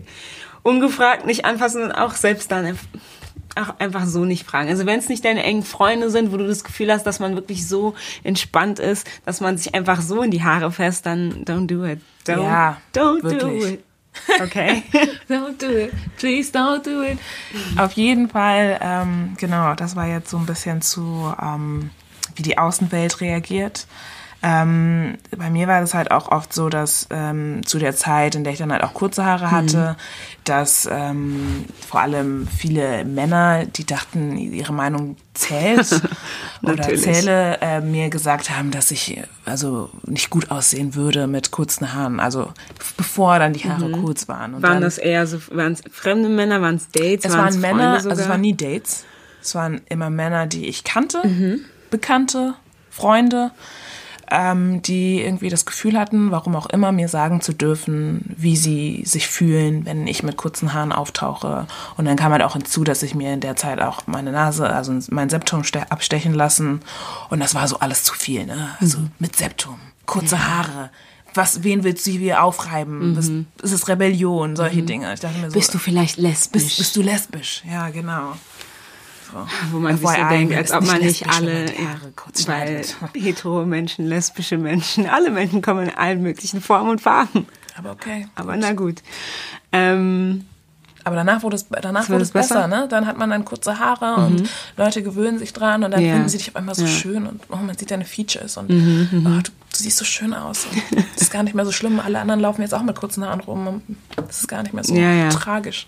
ungefragt 0.65 1.27
nicht 1.27 1.45
anfassen 1.45 1.85
und 1.85 1.93
auch 1.93 2.15
selbst 2.15 2.51
dann 2.51 2.77
auch 3.55 3.79
einfach 3.79 4.07
so 4.07 4.25
nicht 4.25 4.45
fragen. 4.45 4.69
Also 4.69 4.85
wenn 4.85 4.99
es 4.99 5.09
nicht 5.09 5.25
deine 5.25 5.45
engen 5.45 5.63
Freunde 5.63 6.11
sind, 6.11 6.33
wo 6.33 6.37
du 6.37 6.47
das 6.47 6.65
Gefühl 6.65 6.93
hast, 6.93 7.05
dass 7.05 7.21
man 7.21 7.37
wirklich 7.37 7.69
so 7.69 7.95
entspannt 8.25 8.81
ist, 8.81 9.07
dass 9.25 9.41
man 9.41 9.57
sich 9.57 9.77
einfach 9.77 10.01
so 10.01 10.23
in 10.23 10.33
die 10.33 10.43
Haare 10.43 10.73
fässt, 10.73 11.07
dann 11.07 11.45
don't 11.45 11.69
do 11.69 11.85
it. 11.85 12.01
Don't, 12.27 12.43
Ja, 12.43 12.79
don't 12.93 13.23
do 13.39 13.65
it. 13.65 13.85
Okay. 14.41 14.85
Don't 15.29 15.59
do 15.59 15.67
it, 15.67 15.93
please 16.19 16.53
don't 16.53 16.85
do 16.85 17.03
it. 17.03 17.19
Auf 17.77 17.93
jeden 17.95 18.29
Fall, 18.29 18.79
ähm, 18.81 19.35
genau, 19.39 19.75
das 19.75 19.97
war 19.97 20.07
jetzt 20.07 20.31
so 20.31 20.37
ein 20.37 20.47
bisschen 20.47 20.83
zu, 20.83 21.35
ähm, 21.43 21.91
wie 22.37 22.43
die 22.43 22.57
Außenwelt 22.57 23.21
reagiert. 23.21 23.89
Ähm, 24.47 25.17
bei 25.35 25.49
mir 25.49 25.67
war 25.69 25.81
das 25.81 25.95
halt 25.95 26.11
auch 26.11 26.31
oft 26.31 26.53
so, 26.53 26.69
dass 26.69 27.07
ähm, 27.09 27.63
zu 27.65 27.79
der 27.79 27.97
Zeit, 27.97 28.35
in 28.35 28.45
der 28.45 28.53
ich 28.53 28.59
dann 28.59 28.71
halt 28.71 28.83
auch 28.83 28.93
kurze 28.93 29.25
Haare 29.25 29.51
hatte, 29.51 29.97
dass 30.45 30.87
ähm, 30.93 31.65
vor 31.89 32.03
allem 32.03 32.47
viele 32.47 33.07
Männer, 33.07 33.65
die 33.65 33.87
dachten, 33.87 34.37
ihre 34.37 34.75
Meinung 34.75 35.17
zählt 35.33 35.99
oder 36.63 36.95
zähle, 36.95 37.57
äh, 37.63 37.81
mir 37.81 38.11
gesagt 38.11 38.51
haben, 38.51 38.71
dass 38.71 38.91
ich 38.91 39.19
also 39.47 39.89
nicht 40.03 40.29
gut 40.29 40.51
aussehen 40.51 40.95
würde 40.95 41.27
mit 41.27 41.51
kurzen 41.51 41.95
Haaren. 41.95 42.21
Also 42.21 42.53
bevor 42.99 43.39
dann 43.39 43.55
die 43.55 43.65
Haare 43.67 43.91
kurz 43.93 44.29
waren. 44.29 44.53
Und 44.53 44.63
Waren 44.63 44.75
dann, 44.75 44.83
das 44.83 44.99
eher 44.99 45.27
so, 45.27 45.39
waren 45.53 45.73
es 45.73 45.81
fremde 45.91 46.29
Männer, 46.29 46.61
waren 46.61 46.77
es 46.77 46.91
Dates, 46.91 47.25
es 47.25 47.33
waren 47.33 47.59
Männer, 47.61 47.95
also 47.95 48.11
es 48.11 48.29
waren 48.29 48.43
nie 48.43 48.55
Dates. 48.55 49.05
Es 49.41 49.55
waren 49.55 49.81
immer 49.89 50.11
Männer, 50.11 50.47
die 50.47 50.67
ich 50.67 50.85
kannte, 50.85 51.27
Mhm. 51.27 51.61
Bekannte, 51.91 52.55
Freunde, 52.91 53.51
ähm, 54.31 54.83
die 54.83 55.21
irgendwie 55.21 55.49
das 55.49 55.67
Gefühl 55.67 55.99
hatten, 55.99 56.31
warum 56.31 56.57
auch 56.57 56.67
immer, 56.67 56.93
mir 56.93 57.09
sagen 57.09 57.41
zu 57.41 57.53
dürfen, 57.53 58.35
wie 58.37 58.57
sie 58.57 59.03
sich 59.07 59.27
fühlen, 59.29 59.85
wenn 59.87 60.07
ich 60.07 60.23
mit 60.23 60.37
kurzen 60.37 60.73
Haaren 60.73 60.93
auftauche. 60.93 61.67
Und 61.97 62.05
dann 62.05 62.17
kam 62.17 62.33
halt 62.33 62.43
auch 62.43 62.55
hinzu, 62.55 62.85
dass 62.85 63.03
ich 63.03 63.15
mir 63.15 63.33
in 63.35 63.41
der 63.41 63.57
Zeit 63.57 63.81
auch 63.81 64.07
meine 64.07 64.33
Nase, 64.33 64.69
also 64.69 64.93
mein 65.11 65.31
Septum 65.31 65.65
ste- 65.65 65.91
abstechen 65.91 66.35
lassen. 66.35 66.81
Und 67.31 67.41
das 67.41 67.55
war 67.55 67.67
so 67.69 67.79
alles 67.79 68.05
zu 68.05 68.15
viel, 68.15 68.47
ne? 68.47 68.71
Also 68.81 68.99
Mhm. 68.99 69.11
mit 69.19 69.37
Septum, 69.37 69.77
kurze 70.07 70.47
Haare. 70.49 70.91
Was, 71.37 71.65
wen 71.65 71.83
willst 71.83 72.07
du 72.07 72.13
hier 72.13 72.45
aufreiben? 72.45 73.17
Was, 73.17 73.29
ist 73.65 73.73
es 73.73 73.89
Rebellion? 73.89 74.55
Solche 74.55 74.83
Dinge. 74.83 75.13
Ich 75.15 75.19
dachte 75.19 75.37
mir 75.39 75.51
so, 75.51 75.57
Mhm. 75.57 75.61
Bist 75.61 75.75
du 75.75 75.79
vielleicht 75.79 76.17
lesbisch? 76.17 76.63
bist, 76.63 76.77
bist 76.79 76.95
du 76.97 77.03
lesbisch? 77.03 77.63
Ja, 77.69 77.91
genau. 77.91 78.35
Wo 79.73 79.79
man 79.79 79.97
sich 79.97 80.07
so 80.09 80.15
denkt, 80.15 80.51
man 80.51 80.59
als 80.59 80.71
ist 80.71 80.77
ob 80.77 80.87
man 80.87 81.01
nicht 81.01 81.29
alle, 81.29 81.65
die 81.67 81.87
Haare 81.87 82.13
kurz 82.17 82.47
weil 82.49 82.85
schneidet. 82.85 82.97
hetero 83.15 83.65
Menschen, 83.67 84.07
lesbische 84.07 84.59
Menschen, 84.59 85.07
alle 85.07 85.31
Menschen 85.31 85.63
kommen 85.63 85.89
in 85.89 85.95
allen 85.95 86.23
möglichen 86.23 86.61
Formen 86.61 86.91
und 86.91 87.01
Farben. 87.01 87.47
Aber 87.77 87.91
okay. 87.93 88.27
Aber 88.37 88.57
na 88.57 88.73
gut. 88.73 89.03
Ähm, 89.73 90.45
Aber 91.07 91.17
danach 91.17 91.43
wurde 91.43 91.57
es, 91.57 91.67
danach 91.69 92.09
wurde 92.09 92.23
es 92.23 92.29
es 92.29 92.33
besser, 92.33 92.55
besser? 92.55 92.67
Mhm. 92.69 92.73
ne? 92.83 92.89
Dann 92.89 93.07
hat 93.07 93.19
man 93.19 93.29
dann 93.31 93.45
kurze 93.45 93.79
Haare 93.79 94.25
und 94.27 94.49
Leute 94.77 95.03
gewöhnen 95.03 95.39
sich 95.39 95.53
dran 95.53 95.85
und 95.85 95.91
dann 95.91 96.01
Ja. 96.01 96.15
finden 96.15 96.29
sie 96.29 96.39
dich 96.39 96.49
auf 96.51 96.57
einmal 96.57 96.75
so 96.75 96.83
Ja. 96.85 96.89
Mhm, 96.89 96.93
schön 96.95 97.27
und 97.27 97.41
oh, 97.51 97.57
man 97.57 97.77
sieht 97.77 97.91
deine 97.91 98.05
Features 98.05 98.57
und 98.57 98.71
oh, 98.71 98.75
du, 98.75 99.41
du 99.43 99.51
siehst 99.73 99.99
so 99.99 100.05
schön 100.05 100.33
aus. 100.33 100.67
Und 100.67 100.83
das 101.15 101.23
ist 101.23 101.31
gar 101.33 101.43
nicht 101.43 101.55
mehr 101.55 101.65
so 101.67 101.73
schlimm. 101.73 102.01
Alle 102.01 102.21
anderen 102.21 102.41
laufen 102.41 102.63
jetzt 102.63 102.73
auch 102.75 102.83
mit 102.83 102.97
kurzen 102.97 103.25
Haaren 103.27 103.41
rum. 103.41 103.67
und 103.67 103.83
Das 104.17 104.41
ist 104.41 104.49
gar 104.49 104.63
nicht 104.63 104.73
mehr 104.73 104.85
so 104.85 104.95
Ja, 104.95 105.13
ja. 105.13 105.29
tragisch. 105.31 105.87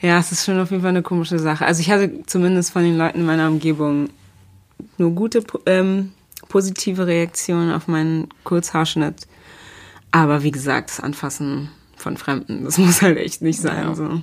Ja, 0.00 0.18
es 0.18 0.32
ist 0.32 0.44
schon 0.44 0.58
auf 0.60 0.70
jeden 0.70 0.82
Fall 0.82 0.90
eine 0.90 1.02
komische 1.02 1.38
Sache. 1.38 1.66
Also 1.66 1.80
ich 1.80 1.90
hatte 1.90 2.22
zumindest 2.26 2.72
von 2.72 2.82
den 2.82 2.96
Leuten 2.96 3.20
in 3.20 3.26
meiner 3.26 3.48
Umgebung 3.48 4.10
nur 4.96 5.10
gute 5.12 5.42
ähm, 5.66 6.12
positive 6.48 7.06
Reaktionen 7.06 7.72
auf 7.72 7.88
meinen 7.88 8.28
Kurzhaarschnitt. 8.44 9.26
Aber 10.12 10.42
wie 10.42 10.50
gesagt, 10.52 10.90
das 10.90 11.00
Anfassen 11.00 11.70
von 11.96 12.16
Fremden, 12.16 12.64
das 12.64 12.78
muss 12.78 13.02
halt 13.02 13.18
echt 13.18 13.42
nicht 13.42 13.60
sein. 13.60 13.88
Ja. 13.88 13.94
So. 13.94 14.22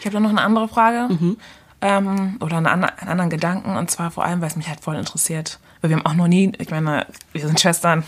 Ich 0.00 0.06
habe 0.06 0.14
da 0.14 0.20
noch 0.20 0.30
eine 0.30 0.42
andere 0.42 0.68
Frage 0.68 1.12
Mhm. 1.14 1.36
ähm, 1.82 2.36
oder 2.40 2.56
einen 2.56 2.66
anderen 2.66 3.30
Gedanken 3.30 3.76
und 3.76 3.90
zwar 3.90 4.10
vor 4.10 4.24
allem, 4.24 4.40
weil 4.40 4.48
es 4.48 4.56
mich 4.56 4.68
halt 4.68 4.80
voll 4.80 4.96
interessiert. 4.96 5.58
Weil 5.84 5.90
wir 5.90 5.98
haben 5.98 6.06
auch 6.06 6.14
noch 6.14 6.28
nie, 6.28 6.50
ich 6.56 6.70
meine, 6.70 7.04
wir 7.32 7.46
sind 7.46 7.60
Schwestern, 7.60 8.04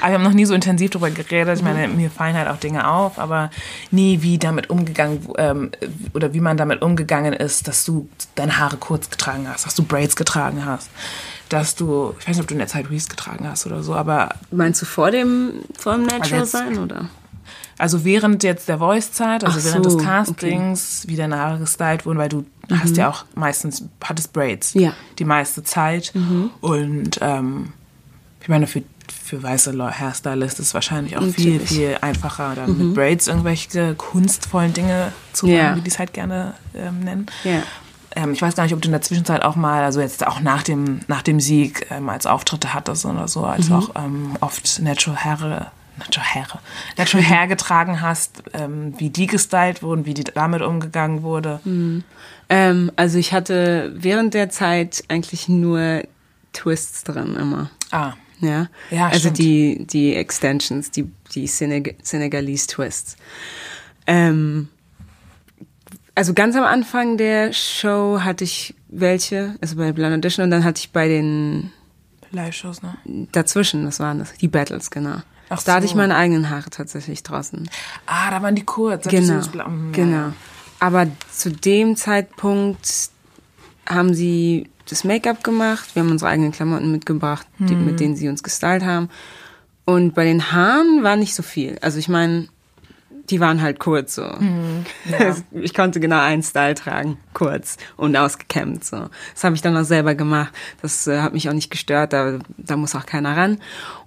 aber 0.00 0.10
wir 0.10 0.14
haben 0.14 0.22
noch 0.22 0.32
nie 0.32 0.44
so 0.44 0.54
intensiv 0.54 0.90
darüber 0.92 1.10
geredet. 1.10 1.58
Ich 1.58 1.64
meine, 1.64 1.88
mir 1.88 2.08
fallen 2.08 2.36
halt 2.36 2.46
auch 2.46 2.58
Dinge 2.58 2.88
auf, 2.88 3.18
aber 3.18 3.50
nie 3.90 4.22
wie 4.22 4.38
damit 4.38 4.70
umgegangen 4.70 5.26
ähm, 5.36 5.72
oder 6.14 6.32
wie 6.34 6.40
man 6.40 6.56
damit 6.56 6.82
umgegangen 6.82 7.32
ist, 7.32 7.66
dass 7.66 7.84
du 7.84 8.08
deine 8.36 8.58
Haare 8.58 8.76
kurz 8.76 9.10
getragen 9.10 9.48
hast, 9.52 9.66
dass 9.66 9.74
du 9.74 9.82
Braids 9.82 10.14
getragen 10.14 10.64
hast, 10.64 10.88
dass 11.48 11.74
du, 11.74 12.14
ich 12.20 12.28
weiß 12.28 12.36
nicht, 12.36 12.42
ob 12.42 12.46
du 12.46 12.54
in 12.54 12.58
der 12.60 12.68
Zeit 12.68 12.88
Weaves 12.92 13.08
getragen 13.08 13.48
hast 13.50 13.66
oder 13.66 13.82
so, 13.82 13.92
aber 13.96 14.28
Meinst 14.52 14.80
du 14.80 14.86
vor 14.86 15.10
dem, 15.10 15.64
vor 15.76 15.94
dem 15.94 16.04
Natural 16.04 16.42
jetzt- 16.42 16.52
sein, 16.52 16.78
oder? 16.78 17.06
Also 17.80 18.04
während 18.04 18.42
jetzt 18.44 18.68
der 18.68 18.78
Voice-Zeit, 18.78 19.42
also 19.44 19.58
Ach 19.60 19.64
während 19.64 19.84
so, 19.90 19.96
des 19.96 20.04
Castings, 20.06 21.04
wie 21.08 21.16
deine 21.16 21.38
Haare 21.38 21.58
gestylt 21.58 22.06
wurden, 22.06 22.18
weil 22.18 22.28
du 22.28 22.44
hast 22.70 22.96
ja 22.96 23.08
auch 23.08 23.24
meistens, 23.34 23.84
hattest 24.04 24.32
Braids 24.32 24.74
Ja. 24.74 24.92
die 25.18 25.24
meiste 25.24 25.62
Zeit. 25.64 26.12
Und 26.60 27.18
ähm, 27.20 27.72
ich 28.42 28.48
meine, 28.48 28.66
für, 28.66 28.82
für 29.24 29.42
weiße 29.42 29.72
Hairstylists 29.98 30.60
ist 30.60 30.66
es 30.68 30.74
wahrscheinlich 30.74 31.16
auch 31.16 31.22
viel, 31.22 31.52
Natürlich. 31.52 31.68
viel 31.68 31.96
einfacher, 32.00 32.54
dann 32.54 32.76
mit 32.78 32.94
Braids 32.94 33.26
irgendwelche 33.28 33.94
kunstvollen 33.96 34.72
Dinge 34.72 35.12
zu 35.32 35.46
machen, 35.46 35.56
Ja. 35.56 35.76
wie 35.76 35.80
die 35.80 35.88
es 35.90 35.98
halt 35.98 36.12
gerne 36.12 36.54
ähm, 36.74 37.00
nennen. 37.00 37.26
Ja. 37.44 37.62
Ähm, 38.16 38.32
ich 38.32 38.42
weiß 38.42 38.56
gar 38.56 38.64
nicht, 38.64 38.74
ob 38.74 38.82
du 38.82 38.86
in 38.88 38.92
der 38.92 39.02
Zwischenzeit 39.02 39.42
auch 39.42 39.56
mal, 39.56 39.84
also 39.84 40.00
jetzt 40.00 40.26
auch 40.26 40.40
nach 40.40 40.62
dem, 40.62 41.00
nach 41.06 41.22
dem 41.22 41.38
Sieg, 41.40 41.86
ähm, 41.90 42.08
als 42.08 42.26
Auftritte 42.26 42.74
hattest 42.74 43.04
oder 43.06 43.28
so, 43.28 43.44
als 43.44 43.70
auch 43.70 43.90
ähm, 43.94 44.32
oft 44.40 44.80
Natural 44.82 45.16
Hair, 45.24 45.70
Natural 45.98 46.26
Hair, 46.34 46.46
Natural 46.96 47.24
Hair 47.24 47.46
getragen 47.48 48.00
hast, 48.00 48.42
ähm, 48.54 48.94
wie 48.98 49.10
die 49.10 49.26
gestylt 49.26 49.82
wurden, 49.82 50.06
wie 50.06 50.14
die 50.14 50.24
damit 50.24 50.62
umgegangen 50.62 51.22
wurde. 51.22 51.60
Ähm, 52.48 52.92
also 52.96 53.18
ich 53.18 53.32
hatte 53.32 53.92
während 53.96 54.34
der 54.34 54.48
Zeit 54.50 55.04
eigentlich 55.08 55.48
nur 55.48 56.02
Twists 56.52 57.04
drin 57.04 57.36
immer. 57.36 57.70
Ah, 57.90 58.14
Ja, 58.40 58.68
Ja, 58.90 59.06
also 59.08 59.20
stimmt. 59.28 59.38
die, 59.38 59.86
die 59.86 60.14
Extensions, 60.16 60.90
die, 60.90 61.10
die 61.34 61.46
Seneg 61.46 61.96
Senegalese 62.02 62.66
Twists. 62.68 63.16
Ähm, 64.06 64.68
also 66.14 66.34
ganz 66.34 66.56
am 66.56 66.64
Anfang 66.64 67.16
der 67.18 67.52
Show 67.52 68.20
hatte 68.22 68.44
ich 68.44 68.74
welche, 68.88 69.54
also 69.60 69.76
bei 69.76 69.92
Blonde 69.92 70.16
Edition, 70.16 70.44
und 70.44 70.50
dann 70.50 70.64
hatte 70.64 70.80
ich 70.80 70.90
bei 70.90 71.06
den 71.08 71.70
Live-Shows, 72.32 72.82
ne? 72.82 72.96
dazwischen, 73.32 73.86
was 73.86 74.00
waren 74.00 74.18
das? 74.18 74.32
Die 74.34 74.48
Battles, 74.48 74.90
genau. 74.90 75.16
Ach 75.50 75.62
da 75.62 75.74
hatte 75.74 75.86
so. 75.86 75.90
ich 75.90 75.96
meine 75.96 76.16
eigenen 76.16 76.48
Haare 76.48 76.70
tatsächlich 76.70 77.22
draußen. 77.22 77.68
Ah, 78.06 78.30
da 78.30 78.40
waren 78.42 78.54
die 78.54 78.64
kurz. 78.64 79.06
Genau, 79.08 79.34
ja. 79.34 79.68
genau. 79.92 80.32
Aber 80.78 81.06
zu 81.30 81.50
dem 81.50 81.96
Zeitpunkt 81.96 83.10
haben 83.86 84.14
sie 84.14 84.70
das 84.88 85.04
Make-up 85.04 85.44
gemacht. 85.44 85.94
Wir 85.94 86.02
haben 86.02 86.10
unsere 86.10 86.30
eigenen 86.30 86.52
Klamotten 86.52 86.90
mitgebracht, 86.90 87.46
die, 87.58 87.74
Mhm. 87.74 87.84
mit 87.84 88.00
denen 88.00 88.16
sie 88.16 88.28
uns 88.28 88.42
gestylt 88.42 88.82
haben. 88.84 89.10
Und 89.84 90.14
bei 90.14 90.24
den 90.24 90.52
Haaren 90.52 91.02
war 91.02 91.16
nicht 91.16 91.34
so 91.34 91.42
viel. 91.42 91.78
Also 91.82 91.98
ich 91.98 92.08
meine, 92.08 92.48
die 93.30 93.40
waren 93.40 93.62
halt 93.62 93.78
kurz 93.78 94.16
so. 94.16 94.24
Mhm. 94.24 94.84
ja. 95.06 95.36
Ich 95.52 95.74
konnte 95.74 96.00
genau 96.00 96.18
einen 96.18 96.42
Style 96.42 96.74
tragen, 96.74 97.18
kurz 97.32 97.76
und 97.96 98.16
ausgekämmt 98.16 98.84
so. 98.84 99.08
Das 99.34 99.44
habe 99.44 99.54
ich 99.54 99.62
dann 99.62 99.76
auch 99.76 99.84
selber 99.84 100.14
gemacht. 100.14 100.52
Das 100.82 101.06
äh, 101.06 101.20
hat 101.20 101.32
mich 101.32 101.48
auch 101.48 101.54
nicht 101.54 101.70
gestört, 101.70 102.12
da, 102.12 102.38
da 102.56 102.76
muss 102.76 102.94
auch 102.94 103.06
keiner 103.06 103.36
ran. 103.36 103.58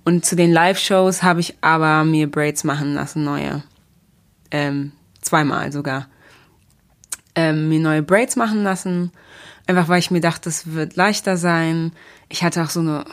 Und 0.03 0.25
zu 0.25 0.35
den 0.35 0.51
Live-Shows 0.51 1.23
habe 1.23 1.39
ich 1.39 1.55
aber 1.61 2.03
mir 2.03 2.29
Braids 2.29 2.63
machen 2.63 2.93
lassen, 2.93 3.23
neue. 3.23 3.63
Ähm, 4.51 4.91
zweimal 5.21 5.71
sogar. 5.71 6.07
Ähm, 7.35 7.69
mir 7.69 7.79
neue 7.79 8.03
Braids 8.03 8.35
machen 8.35 8.63
lassen. 8.63 9.11
Einfach 9.65 9.87
weil 9.87 9.99
ich 9.99 10.11
mir 10.11 10.21
dachte, 10.21 10.41
das 10.45 10.73
wird 10.73 10.95
leichter 10.95 11.37
sein. 11.37 11.93
Ich 12.29 12.43
hatte 12.43 12.63
auch 12.63 12.69
so 12.69 12.81
eine, 12.81 13.05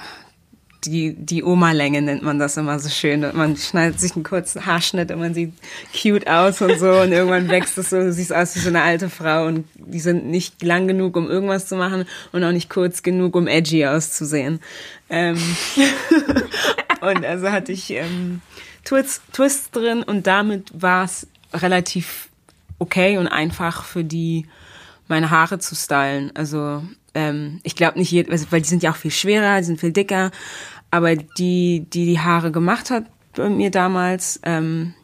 die, 0.85 1.15
die 1.15 1.43
Oma-Länge 1.43 2.03
nennt 2.03 2.23
man 2.23 2.39
das 2.39 2.57
immer 2.57 2.79
so 2.79 2.89
schön. 2.89 3.21
Man 3.35 3.57
schneidet 3.57 4.01
sich 4.01 4.15
einen 4.15 4.25
kurzen 4.25 4.65
Haarschnitt 4.65 5.11
und 5.11 5.19
man 5.19 5.35
sieht 5.35 5.53
cute 5.93 6.27
aus 6.27 6.61
und 6.63 6.79
so 6.79 7.01
und 7.01 7.13
irgendwann 7.13 7.49
wächst 7.49 7.77
es 7.79 7.91
so, 7.91 7.99
du 7.99 8.13
siehst 8.13 8.33
aus 8.33 8.55
wie 8.57 8.61
so 8.61 8.69
eine 8.69 8.83
alte 8.83 9.11
Frau 9.11 9.47
und 9.47 9.67
die 9.75 10.01
sind 10.01 10.27
nicht 10.27 10.63
lang 10.63 10.89
genug, 10.89 11.17
um 11.17 11.29
irgendwas 11.29 11.67
zu 11.67 11.77
machen 11.77 12.07
und 12.33 12.45
auch 12.45 12.53
nicht 12.53 12.71
kurz 12.71 13.03
genug, 13.03 13.37
um 13.37 13.47
edgy 13.47 13.87
auszusehen. 13.87 14.61
Ähm, 15.11 15.39
und 17.01 17.25
also 17.25 17.51
hatte 17.51 17.73
ich 17.73 17.91
ähm, 17.91 18.41
Twists, 18.85 19.21
Twists 19.33 19.71
drin 19.71 20.03
und 20.03 20.27
damit 20.27 20.71
war 20.73 21.05
es 21.05 21.27
relativ 21.53 22.29
okay 22.79 23.19
und 23.19 23.29
einfach 23.29 23.85
für 23.85 24.05
die 24.05 24.47
meine 25.09 25.31
Haare 25.31 25.59
zu 25.59 25.75
stylen. 25.75 26.31
Also 26.35 26.83
ähm, 27.15 27.61
ich 27.63 27.77
glaube 27.77 27.99
nicht, 27.99 28.13
jed- 28.13 28.31
also, 28.31 28.47
weil 28.51 28.63
die 28.63 28.69
sind 28.69 28.83
ja 28.83 28.91
auch 28.91 28.97
viel 28.97 29.11
schwerer, 29.11 29.59
die 29.59 29.65
sind 29.65 29.81
viel 29.81 29.93
dicker, 29.93 30.31
aber 30.91 31.17
die, 31.17 31.87
die 31.93 32.07
die 32.07 32.21
Haare 32.21 32.51
gemacht 32.51 32.91
hat 32.91 33.05
bei 33.35 33.49
mir 33.49 33.71
damals, 33.71 34.41
ähm, 34.43 34.95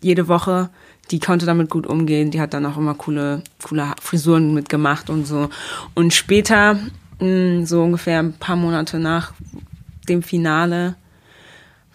jede 0.00 0.28
Woche, 0.28 0.70
die 1.10 1.20
konnte 1.20 1.46
damit 1.46 1.70
gut 1.70 1.86
umgehen. 1.86 2.30
Die 2.30 2.40
hat 2.40 2.54
dann 2.54 2.66
auch 2.66 2.76
immer 2.76 2.94
coole, 2.94 3.42
coole 3.62 3.92
Frisuren 4.00 4.52
mitgemacht 4.54 5.10
und 5.10 5.26
so. 5.26 5.48
Und 5.94 6.12
später, 6.12 6.78
mh, 7.20 7.66
so 7.66 7.82
ungefähr 7.82 8.18
ein 8.18 8.34
paar 8.34 8.56
Monate 8.56 8.98
nach 8.98 9.32
dem 10.08 10.22
Finale, 10.22 10.96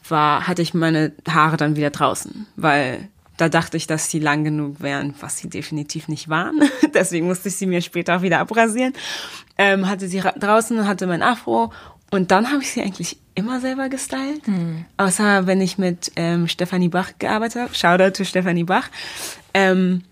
war, 0.07 0.47
hatte 0.47 0.61
ich 0.61 0.73
meine 0.73 1.13
Haare 1.29 1.57
dann 1.57 1.75
wieder 1.75 1.89
draußen, 1.89 2.45
weil 2.55 3.07
da 3.43 3.49
dachte 3.49 3.75
ich, 3.75 3.87
dass 3.87 4.09
sie 4.09 4.19
lang 4.19 4.45
genug 4.45 4.79
wären, 4.81 5.13
was 5.19 5.37
sie 5.37 5.49
definitiv 5.49 6.07
nicht 6.07 6.29
waren. 6.29 6.61
Deswegen 6.93 7.27
musste 7.27 7.49
ich 7.49 7.57
sie 7.57 7.65
mir 7.65 7.81
später 7.81 8.15
auch 8.17 8.21
wieder 8.21 8.39
abrasieren. 8.39 8.93
Ähm, 9.57 9.89
hatte 9.89 10.07
sie 10.07 10.19
ra- 10.19 10.31
draußen, 10.31 10.87
hatte 10.87 11.07
mein 11.07 11.21
Afro 11.21 11.73
und 12.09 12.31
dann 12.31 12.49
habe 12.51 12.61
ich 12.61 12.71
sie 12.71 12.81
eigentlich 12.81 13.17
immer 13.35 13.59
selber 13.59 13.89
gestylt. 13.89 14.43
Außer 14.97 15.45
wenn 15.45 15.59
ich 15.59 15.77
mit 15.77 16.11
ähm, 16.15 16.47
Stefanie 16.47 16.87
Bach 16.89 17.11
gearbeitet 17.19 17.61
habe. 17.63 17.75
Shoutout 17.75 18.11
to 18.11 18.23
Stefanie 18.23 18.63
Bach. 18.63 18.89
Ähm, 19.53 20.03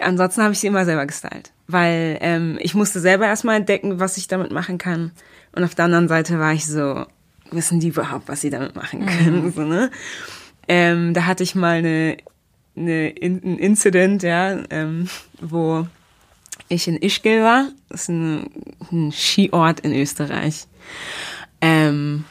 ansonsten 0.00 0.42
habe 0.42 0.52
ich 0.52 0.58
sie 0.58 0.66
immer 0.66 0.84
selber 0.84 1.06
gestylt. 1.06 1.52
Weil 1.68 2.18
ähm, 2.20 2.58
ich 2.60 2.74
musste 2.74 3.00
selber 3.00 3.26
erstmal 3.26 3.56
entdecken, 3.56 4.00
was 4.00 4.16
ich 4.16 4.26
damit 4.26 4.50
machen 4.52 4.78
kann. 4.78 5.12
Und 5.54 5.64
auf 5.64 5.74
der 5.74 5.84
anderen 5.84 6.08
Seite 6.08 6.38
war 6.38 6.52
ich 6.52 6.66
so, 6.66 7.06
wissen 7.50 7.78
die 7.80 7.88
überhaupt, 7.88 8.28
was 8.28 8.40
sie 8.40 8.50
damit 8.50 8.74
machen 8.74 9.06
können? 9.06 9.52
So, 9.54 9.62
ne? 9.62 9.90
ähm, 10.68 11.12
da 11.12 11.26
hatte 11.26 11.42
ich 11.42 11.54
mal 11.54 11.76
eine, 11.78 12.16
eine 12.76 13.10
In 13.10 13.40
ein 13.44 13.58
Incident, 13.58 14.22
ja, 14.22 14.58
ähm, 14.70 15.08
wo 15.40 15.86
ich 16.68 16.88
in 16.88 16.96
Ischgl 16.96 17.42
war. 17.42 17.68
Das 17.88 18.02
ist 18.02 18.08
ein, 18.08 18.50
ein 18.90 19.12
Skiort 19.12 19.80
in 19.80 19.92
Österreich. 19.94 20.66
Ähm, 21.60 22.24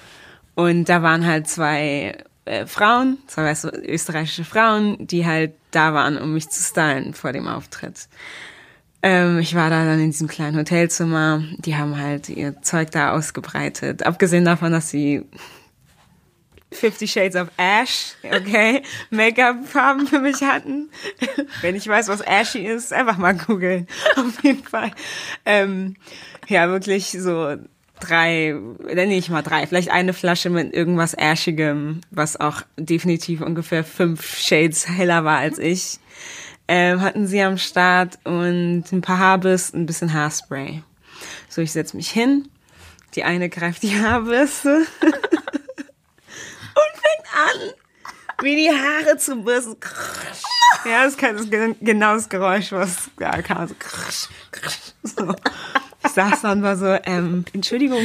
und 0.56 0.90
da 0.90 1.02
waren 1.04 1.26
halt 1.26 1.48
zwei 1.48 2.18
äh, 2.46 2.66
Frauen, 2.66 3.18
zwei 3.28 3.46
weißt 3.46 3.66
du, 3.66 3.70
österreichische 3.70 4.44
Frauen, 4.44 4.98
die 5.00 5.26
halt 5.26 5.54
da 5.72 5.94
waren, 5.94 6.18
um 6.18 6.34
mich 6.34 6.50
zu 6.50 6.62
stylen 6.62 7.14
vor 7.14 7.32
dem 7.32 7.48
Auftritt. 7.48 8.08
Ähm, 9.04 9.40
ich 9.40 9.56
war 9.56 9.70
da 9.70 9.86
dann 9.86 10.00
in 10.00 10.12
diesem 10.12 10.28
kleinen 10.28 10.58
Hotelzimmer. 10.58 11.44
Die 11.58 11.76
haben 11.76 11.98
halt 11.98 12.30
ihr 12.30 12.62
Zeug 12.62 12.92
da 12.92 13.14
ausgebreitet. 13.14 14.04
Abgesehen 14.04 14.46
davon, 14.46 14.72
dass 14.72 14.90
sie 14.90 15.24
Fifty 16.72 17.08
Shades 17.08 17.36
of 17.36 17.50
Ash, 17.58 18.16
okay, 18.24 18.82
Make-up-Farben 19.10 20.08
für 20.08 20.20
mich 20.20 20.42
hatten. 20.42 20.90
Wenn 21.62 21.76
ich 21.76 21.88
weiß, 21.88 22.08
was 22.08 22.26
Ashy 22.26 22.66
ist, 22.66 22.94
einfach 22.94 23.18
mal 23.18 23.34
googeln. 23.34 23.88
Auf 24.16 24.44
jeden 24.44 24.64
Fall. 24.64 24.92
Ähm, 25.46 25.96
ja, 26.48 26.70
wirklich 26.70 27.12
so 27.12 27.58
drei, 28.00 28.56
nenne 28.84 29.16
ich 29.16 29.30
mal 29.30 29.42
drei, 29.42 29.68
vielleicht 29.68 29.92
eine 29.92 30.14
Flasche 30.14 30.50
mit 30.50 30.74
irgendwas 30.74 31.14
Ashigem, 31.14 32.02
was 32.10 32.40
auch 32.40 32.62
definitiv 32.78 33.42
ungefähr 33.42 33.84
fünf 33.84 34.38
Shades 34.38 34.88
heller 34.88 35.24
war 35.24 35.40
als 35.40 35.60
ich. 35.60 36.00
Ähm, 36.68 37.02
hatten 37.02 37.28
sie 37.28 37.42
am 37.42 37.58
Start 37.58 38.18
und 38.24 38.86
ein 38.92 39.02
paar 39.02 39.20
Haarbürsten, 39.20 39.82
ein 39.82 39.86
bisschen 39.86 40.14
Haarspray. 40.14 40.84
So, 41.50 41.62
ich 41.62 41.72
setze 41.72 41.98
mich 41.98 42.10
hin. 42.10 42.48
Die 43.16 43.24
eine 43.24 43.50
greift 43.50 43.84
die 43.84 44.00
Haarbürste 44.00 44.86
an, 47.34 47.72
wie 48.44 48.56
die 48.56 48.70
Haare 48.70 49.18
zu 49.18 49.36
bürsten. 49.44 49.78
Ja, 50.86 51.04
das 51.04 51.14
ist 51.14 51.20
kein- 51.20 51.76
genau 51.82 52.16
das 52.16 52.30
Geräusch, 52.30 52.72
was 52.72 53.10
da 53.18 53.42
kam. 53.42 53.68
So. 53.68 53.76
So. 55.04 55.36
Ich 56.04 56.12
saß 56.12 56.42
dann 56.42 56.64
war 56.64 56.78
so, 56.78 56.88
ähm, 57.04 57.46
Entschuldigung, 57.54 58.02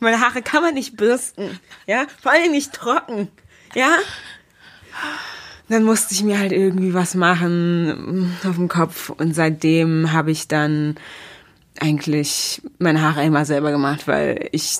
meine 0.00 0.20
Haare 0.20 0.40
kann 0.42 0.62
man 0.62 0.74
nicht 0.74 0.96
bürsten. 0.96 1.60
Ja, 1.86 2.06
vor 2.22 2.32
allem 2.32 2.50
nicht 2.52 2.72
trocken. 2.72 3.28
Ja, 3.74 3.96
dann 5.68 5.84
musste 5.84 6.14
ich 6.14 6.22
mir 6.22 6.38
halt 6.38 6.52
irgendwie 6.52 6.94
was 6.94 7.14
machen 7.14 8.36
auf 8.48 8.54
dem 8.54 8.68
Kopf 8.68 9.10
und 9.10 9.34
seitdem 9.34 10.12
habe 10.12 10.30
ich 10.30 10.48
dann 10.48 10.96
eigentlich 11.80 12.62
meine 12.78 13.02
Haare 13.02 13.24
immer 13.24 13.44
selber 13.44 13.70
gemacht, 13.72 14.06
weil 14.08 14.48
ich 14.52 14.78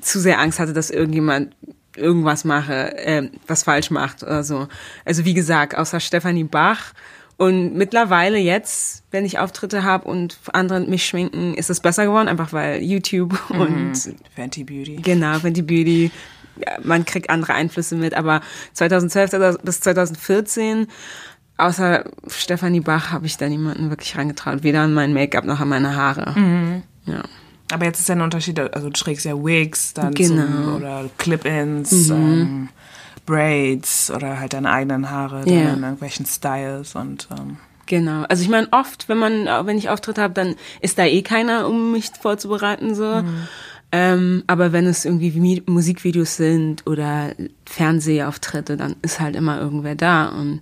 zu 0.00 0.20
sehr 0.20 0.38
Angst 0.38 0.60
hatte, 0.60 0.72
dass 0.72 0.90
irgendjemand 0.90 1.54
irgendwas 1.96 2.44
mache, 2.44 2.96
äh, 2.98 3.30
was 3.46 3.64
falsch 3.64 3.90
macht 3.90 4.22
oder 4.22 4.42
so. 4.42 4.68
Also 5.04 5.24
wie 5.24 5.34
gesagt, 5.34 5.76
außer 5.76 6.00
Stephanie 6.00 6.44
Bach 6.44 6.92
und 7.36 7.74
mittlerweile 7.74 8.38
jetzt, 8.38 9.02
wenn 9.10 9.24
ich 9.24 9.38
Auftritte 9.38 9.84
habe 9.84 10.08
und 10.08 10.38
andere 10.52 10.80
mich 10.80 11.04
schminken, 11.04 11.54
ist 11.54 11.68
es 11.68 11.80
besser 11.80 12.06
geworden, 12.06 12.28
einfach 12.28 12.52
weil 12.52 12.82
YouTube 12.82 13.38
mhm. 13.50 13.60
und 13.60 14.14
Fenty 14.34 14.64
Beauty. 14.64 14.96
Genau, 14.96 15.38
Fenty 15.38 15.62
Beauty. 15.62 16.10
Ja, 16.58 16.78
man 16.82 17.04
kriegt 17.04 17.28
andere 17.28 17.52
Einflüsse 17.52 17.96
mit, 17.96 18.14
aber 18.14 18.40
2012 18.72 19.58
bis 19.62 19.80
2014 19.80 20.86
außer 21.58 22.04
Stephanie 22.28 22.80
Bach 22.80 23.12
habe 23.12 23.26
ich 23.26 23.36
da 23.36 23.48
niemanden 23.48 23.90
wirklich 23.90 24.16
reingetraut. 24.16 24.62
Weder 24.62 24.82
an 24.82 24.94
mein 24.94 25.12
Make-up 25.12 25.44
noch 25.44 25.60
an 25.60 25.68
meine 25.68 25.96
Haare. 25.96 26.38
Mhm. 26.38 26.82
Ja. 27.04 27.22
Aber 27.72 27.84
jetzt 27.84 28.00
ist 28.00 28.08
ja 28.08 28.14
ein 28.14 28.20
Unterschied, 28.20 28.58
also 28.58 28.88
du 28.88 28.92
trägst 28.92 29.24
ja 29.24 29.34
Wigs 29.34 29.92
dann 29.94 30.14
genau. 30.14 30.44
zum, 30.44 30.76
oder 30.76 31.04
Clip-Ins, 31.18 32.08
mhm. 32.08 32.14
ähm, 32.14 32.68
Braids 33.26 34.10
oder 34.10 34.38
halt 34.38 34.52
deine 34.52 34.70
eigenen 34.70 35.10
Haare, 35.10 35.40
dann 35.44 35.52
yeah. 35.52 35.72
in 35.74 35.82
irgendwelchen 35.82 36.26
Styles 36.26 36.94
und 36.94 37.28
ähm. 37.32 37.58
Genau. 37.86 38.24
Also 38.28 38.42
ich 38.42 38.48
meine, 38.48 38.68
oft, 38.72 39.08
wenn 39.08 39.18
man, 39.18 39.46
wenn 39.66 39.78
ich 39.78 39.88
Auftritt 39.88 40.18
habe, 40.18 40.34
dann 40.34 40.56
ist 40.80 40.98
da 40.98 41.04
eh 41.04 41.22
keiner, 41.22 41.68
um 41.68 41.92
mich 41.92 42.10
vorzubereiten 42.20 42.94
so. 42.94 43.22
Mhm. 43.22 43.48
Ähm, 43.92 44.44
aber 44.48 44.72
wenn 44.72 44.86
es 44.86 45.04
irgendwie 45.04 45.62
Musikvideos 45.66 46.36
sind 46.36 46.86
oder 46.86 47.32
Fernsehauftritte, 47.64 48.76
dann 48.76 48.96
ist 49.02 49.20
halt 49.20 49.36
immer 49.36 49.60
irgendwer 49.60 49.94
da 49.94 50.26
und 50.28 50.60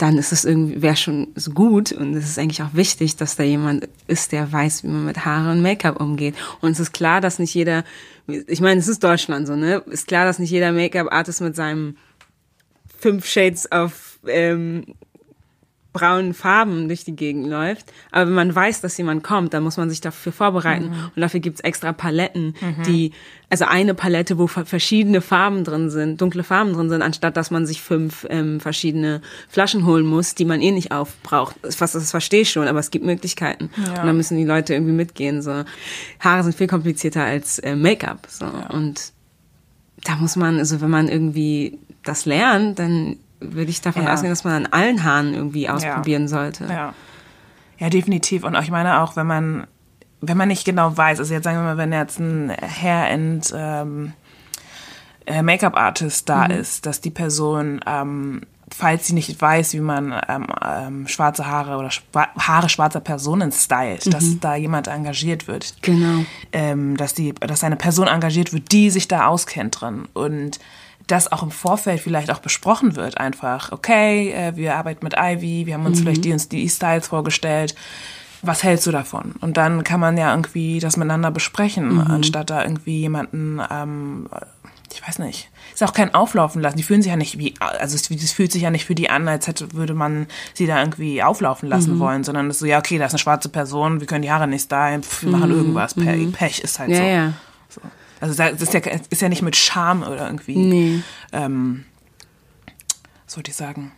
dann 0.00 0.16
ist 0.16 0.32
es 0.32 0.46
irgendwie, 0.46 0.80
wäre 0.80 0.96
schon 0.96 1.28
so 1.34 1.50
gut 1.50 1.92
und 1.92 2.14
es 2.14 2.24
ist 2.24 2.38
eigentlich 2.38 2.62
auch 2.62 2.72
wichtig, 2.72 3.16
dass 3.16 3.36
da 3.36 3.42
jemand 3.42 3.86
ist, 4.06 4.32
der 4.32 4.50
weiß, 4.50 4.82
wie 4.82 4.88
man 4.88 5.04
mit 5.04 5.26
Haare 5.26 5.52
und 5.52 5.60
Make-up 5.60 6.00
umgeht. 6.00 6.34
Und 6.62 6.70
es 6.70 6.80
ist 6.80 6.92
klar, 6.92 7.20
dass 7.20 7.38
nicht 7.38 7.52
jeder, 7.52 7.84
ich 8.26 8.62
meine, 8.62 8.80
es 8.80 8.88
ist 8.88 9.04
Deutschland 9.04 9.46
so, 9.46 9.56
ne? 9.56 9.82
Ist 9.90 10.08
klar, 10.08 10.24
dass 10.24 10.38
nicht 10.38 10.50
jeder 10.50 10.72
Make-up-Artist 10.72 11.42
mit 11.42 11.54
seinem 11.54 11.96
fünf 12.98 13.26
Shades 13.26 13.70
of 13.70 14.18
ähm, 14.26 14.84
braunen 15.92 16.34
Farben 16.34 16.86
durch 16.86 17.04
die 17.04 17.16
Gegend 17.16 17.48
läuft. 17.48 17.92
Aber 18.12 18.26
wenn 18.26 18.34
man 18.34 18.54
weiß, 18.54 18.80
dass 18.80 18.96
jemand 18.96 19.24
kommt, 19.24 19.54
dann 19.54 19.64
muss 19.64 19.76
man 19.76 19.90
sich 19.90 20.00
dafür 20.00 20.32
vorbereiten. 20.32 20.90
Mhm. 20.90 21.10
Und 21.16 21.20
dafür 21.20 21.40
gibt's 21.40 21.60
extra 21.60 21.92
Paletten, 21.92 22.54
mhm. 22.60 22.82
die, 22.84 23.12
also 23.48 23.64
eine 23.64 23.94
Palette, 23.94 24.38
wo 24.38 24.46
verschiedene 24.46 25.20
Farben 25.20 25.64
drin 25.64 25.90
sind, 25.90 26.20
dunkle 26.20 26.44
Farben 26.44 26.74
drin 26.74 26.88
sind, 26.88 27.02
anstatt 27.02 27.36
dass 27.36 27.50
man 27.50 27.66
sich 27.66 27.82
fünf 27.82 28.24
ähm, 28.30 28.60
verschiedene 28.60 29.20
Flaschen 29.48 29.84
holen 29.84 30.06
muss, 30.06 30.36
die 30.36 30.44
man 30.44 30.60
eh 30.60 30.70
nicht 30.70 30.92
aufbraucht. 30.92 31.56
Das, 31.62 31.78
das 31.78 32.10
verstehe 32.10 32.42
ich 32.42 32.50
schon, 32.50 32.68
aber 32.68 32.78
es 32.78 32.92
gibt 32.92 33.04
Möglichkeiten. 33.04 33.70
Ja. 33.76 34.00
Und 34.00 34.06
da 34.06 34.12
müssen 34.12 34.36
die 34.36 34.44
Leute 34.44 34.74
irgendwie 34.74 34.92
mitgehen. 34.92 35.42
So. 35.42 35.64
Haare 36.20 36.44
sind 36.44 36.54
viel 36.54 36.68
komplizierter 36.68 37.24
als 37.24 37.58
äh, 37.58 37.74
Make-up. 37.74 38.26
So. 38.28 38.44
Ja. 38.44 38.70
Und 38.70 39.12
da 40.04 40.16
muss 40.16 40.36
man, 40.36 40.58
also 40.58 40.80
wenn 40.80 40.90
man 40.90 41.08
irgendwie 41.08 41.78
das 42.04 42.26
lernt, 42.26 42.78
dann 42.78 43.16
würde 43.40 43.70
ich 43.70 43.80
davon 43.80 44.04
ja. 44.04 44.12
ausgehen, 44.12 44.30
dass 44.30 44.44
man 44.44 44.66
an 44.66 44.72
allen 44.72 45.04
Haaren 45.04 45.34
irgendwie 45.34 45.68
ausprobieren 45.68 46.22
ja. 46.22 46.28
sollte. 46.28 46.66
Ja. 46.66 46.94
ja, 47.78 47.90
definitiv. 47.90 48.44
Und 48.44 48.54
ich 48.56 48.70
meine 48.70 49.00
auch, 49.00 49.16
wenn 49.16 49.26
man, 49.26 49.66
wenn 50.20 50.36
man 50.36 50.48
nicht 50.48 50.64
genau 50.64 50.96
weiß, 50.96 51.18
also 51.18 51.32
jetzt 51.32 51.44
sagen 51.44 51.58
wir 51.58 51.64
mal, 51.64 51.76
wenn 51.76 51.92
jetzt 51.92 52.18
ein 52.18 52.50
Hair 52.50 53.12
and 53.12 53.54
ähm, 53.56 54.12
äh, 55.26 55.42
Make-up-Artist 55.42 56.28
da 56.28 56.44
mhm. 56.44 56.50
ist, 56.52 56.86
dass 56.86 57.00
die 57.00 57.10
Person 57.10 57.80
ähm, 57.86 58.42
falls 58.74 59.06
sie 59.06 59.14
nicht 59.14 59.40
weiß, 59.40 59.74
wie 59.74 59.80
man 59.80 60.14
ähm, 60.28 60.46
ähm, 60.64 61.08
schwarze 61.08 61.46
Haare 61.46 61.76
oder 61.76 61.90
Schwa 61.90 62.28
Haare 62.38 62.68
schwarzer 62.68 63.00
Personen 63.00 63.52
stylt, 63.52 64.06
mhm. 64.06 64.10
dass 64.10 64.40
da 64.40 64.54
jemand 64.54 64.88
engagiert 64.88 65.48
wird. 65.48 65.74
Genau. 65.82 66.24
Ähm, 66.52 66.96
dass 66.96 67.14
die, 67.14 67.34
dass 67.34 67.64
eine 67.64 67.76
Person 67.76 68.06
engagiert 68.06 68.52
wird, 68.52 68.72
die 68.72 68.90
sich 68.90 69.08
da 69.08 69.26
auskennt 69.26 69.80
drin. 69.80 70.06
Und 70.14 70.58
dass 71.10 71.32
auch 71.32 71.42
im 71.42 71.50
Vorfeld 71.50 72.00
vielleicht 72.00 72.30
auch 72.30 72.38
besprochen 72.38 72.96
wird, 72.96 73.18
einfach, 73.18 73.72
okay, 73.72 74.32
äh, 74.32 74.56
wir 74.56 74.76
arbeiten 74.76 75.04
mit 75.04 75.14
Ivy, 75.18 75.66
wir 75.66 75.74
haben 75.74 75.86
uns 75.86 75.98
mhm. 76.00 76.04
vielleicht 76.04 76.24
die 76.24 76.36
die 76.36 76.68
Styles 76.68 77.08
vorgestellt. 77.08 77.74
Was 78.42 78.62
hältst 78.62 78.86
du 78.86 78.90
davon? 78.90 79.34
Und 79.40 79.58
dann 79.58 79.84
kann 79.84 80.00
man 80.00 80.16
ja 80.16 80.30
irgendwie 80.30 80.78
das 80.78 80.96
miteinander 80.96 81.30
besprechen, 81.30 81.94
mhm. 81.94 82.00
anstatt 82.00 82.48
da 82.48 82.62
irgendwie 82.62 83.00
jemanden, 83.00 83.60
ähm, 83.70 84.28
ich 84.92 85.06
weiß 85.06 85.18
nicht, 85.18 85.50
ist 85.74 85.82
auch 85.82 85.92
kein 85.92 86.14
Auflaufen 86.14 86.62
lassen. 86.62 86.76
Die 86.76 86.82
fühlen 86.82 87.02
sich 87.02 87.10
ja 87.10 87.16
nicht 87.16 87.38
wie, 87.38 87.54
also 87.58 87.94
es, 87.94 88.10
es 88.10 88.32
fühlt 88.32 88.50
sich 88.50 88.62
ja 88.62 88.70
nicht 88.70 88.86
für 88.86 88.94
die 88.94 89.10
an, 89.10 89.28
als 89.28 89.46
hätte, 89.46 89.72
würde 89.74 89.94
man 89.94 90.26
sie 90.54 90.66
da 90.66 90.80
irgendwie 90.80 91.22
auflaufen 91.22 91.68
lassen 91.68 91.96
mhm. 91.96 91.98
wollen, 92.00 92.24
sondern 92.24 92.48
es 92.48 92.56
ist 92.56 92.60
so, 92.60 92.66
ja, 92.66 92.78
okay, 92.78 92.98
da 92.98 93.06
ist 93.06 93.12
eine 93.12 93.18
schwarze 93.18 93.48
Person, 93.50 94.00
wir 94.00 94.06
können 94.06 94.22
die 94.22 94.30
Haare 94.30 94.48
nicht 94.48 94.64
stylen, 94.64 95.02
pf, 95.02 95.24
wir 95.24 95.30
machen 95.30 95.50
mhm. 95.50 95.56
irgendwas, 95.56 95.94
Pech, 95.94 96.26
mhm. 96.26 96.32
Pech 96.32 96.60
ist 96.60 96.78
halt 96.78 96.90
ja, 96.90 96.96
so. 96.96 97.02
Ja. 97.02 97.32
So. 98.20 98.26
Also 98.26 98.34
das 98.34 98.62
ist 98.62 98.74
ja, 98.74 98.80
ist 98.80 99.22
ja 99.22 99.28
nicht 99.28 99.42
mit 99.42 99.56
Scham 99.56 100.02
oder 100.02 100.26
irgendwie. 100.26 100.56
Nee. 100.56 101.02
Ähm, 101.32 101.84
was 103.26 103.36
wollte 103.36 103.50
ich 103.50 103.56
sagen? 103.56 103.92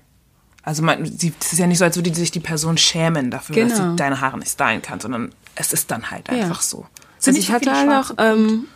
Also 0.63 0.83
man, 0.83 1.05
sie, 1.05 1.33
es 1.41 1.53
ist 1.53 1.59
ja 1.59 1.67
nicht 1.67 1.79
so, 1.79 1.85
als 1.85 1.97
würde 1.97 2.15
sich 2.15 2.31
die 2.31 2.41
Person 2.41 2.79
schämen 2.79 3.31
dafür, 3.31 3.57
genau. 3.57 3.69
dass 3.69 3.79
sie 3.79 3.97
deine 3.97 4.21
Haare 4.21 4.39
nicht 4.39 4.53
stylen 4.53 4.81
kann, 4.81 5.01
sondern 5.01 5.33
es 5.57 5.73
ist 5.73 5.91
dann 5.91 6.11
halt 6.11 6.31
einfach 6.31 6.61
ja. 6.61 6.63
so. 6.63 6.87
Also 7.27 7.39
ich 7.39 7.51
hatte 7.51 7.73
halt 7.73 7.91
auch 7.91 8.15
ähm, 8.19 8.67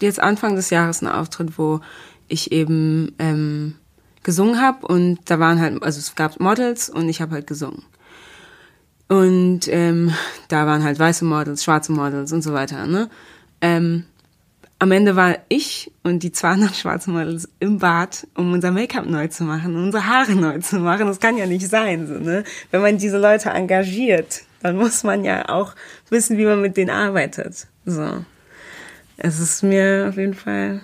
jetzt 0.00 0.20
Anfang 0.20 0.56
des 0.56 0.70
Jahres 0.70 1.02
einen 1.02 1.12
Auftritt, 1.12 1.58
wo 1.58 1.80
ich 2.28 2.50
eben 2.50 3.14
ähm, 3.18 3.76
gesungen 4.22 4.60
habe 4.60 4.86
und 4.86 5.18
da 5.26 5.38
waren 5.38 5.60
halt, 5.60 5.82
also 5.82 6.00
es 6.00 6.14
gab 6.16 6.40
Models 6.40 6.90
und 6.90 7.08
ich 7.08 7.20
habe 7.20 7.34
halt 7.34 7.46
gesungen. 7.46 7.84
Und 9.08 9.68
ähm, 9.68 10.12
da 10.48 10.66
waren 10.66 10.82
halt 10.82 10.98
weiße 10.98 11.24
Models, 11.24 11.62
schwarze 11.62 11.92
Models 11.92 12.32
und 12.32 12.42
so 12.42 12.52
weiter. 12.52 12.86
Ne? 12.86 13.08
Ähm, 13.60 14.04
am 14.78 14.92
Ende 14.92 15.16
war 15.16 15.38
ich 15.48 15.90
und 16.02 16.22
die 16.22 16.32
zwei 16.32 16.50
anderen 16.50 16.74
schwarzen 16.74 17.14
Models 17.14 17.48
im 17.60 17.78
Bad, 17.78 18.26
um 18.34 18.52
unser 18.52 18.70
Make-up 18.70 19.06
neu 19.06 19.28
zu 19.28 19.44
machen, 19.44 19.74
unsere 19.76 20.06
Haare 20.06 20.32
neu 20.34 20.58
zu 20.58 20.78
machen. 20.78 21.06
Das 21.06 21.20
kann 21.20 21.38
ja 21.38 21.46
nicht 21.46 21.68
sein, 21.68 22.06
so, 22.06 22.14
ne? 22.14 22.44
Wenn 22.70 22.82
man 22.82 22.98
diese 22.98 23.18
Leute 23.18 23.50
engagiert, 23.50 24.42
dann 24.62 24.76
muss 24.76 25.02
man 25.02 25.24
ja 25.24 25.48
auch 25.48 25.74
wissen, 26.10 26.36
wie 26.36 26.44
man 26.44 26.60
mit 26.60 26.76
denen 26.76 26.90
arbeitet. 26.90 27.66
So. 27.84 28.24
Es 29.16 29.40
ist 29.40 29.62
mir 29.62 30.06
auf 30.10 30.16
jeden 30.16 30.34
Fall, 30.34 30.82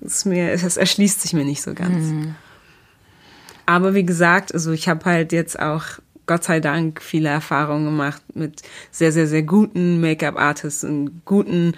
es 0.00 0.18
ist 0.18 0.24
mir, 0.26 0.52
es 0.52 0.76
erschließt 0.76 1.22
sich 1.22 1.32
mir 1.32 1.44
nicht 1.44 1.62
so 1.62 1.74
ganz. 1.74 2.06
Mhm. 2.06 2.36
Aber 3.64 3.94
wie 3.94 4.04
gesagt, 4.04 4.54
also 4.54 4.70
ich 4.70 4.88
habe 4.88 5.04
halt 5.04 5.32
jetzt 5.32 5.58
auch 5.58 5.84
Gott 6.26 6.44
sei 6.44 6.60
Dank 6.60 7.00
viele 7.00 7.28
Erfahrungen 7.28 7.84
gemacht 7.84 8.22
mit 8.34 8.62
sehr, 8.90 9.12
sehr, 9.12 9.26
sehr 9.26 9.42
guten 9.42 10.00
Make-up-Artists 10.00 10.84
und 10.84 11.24
guten 11.24 11.74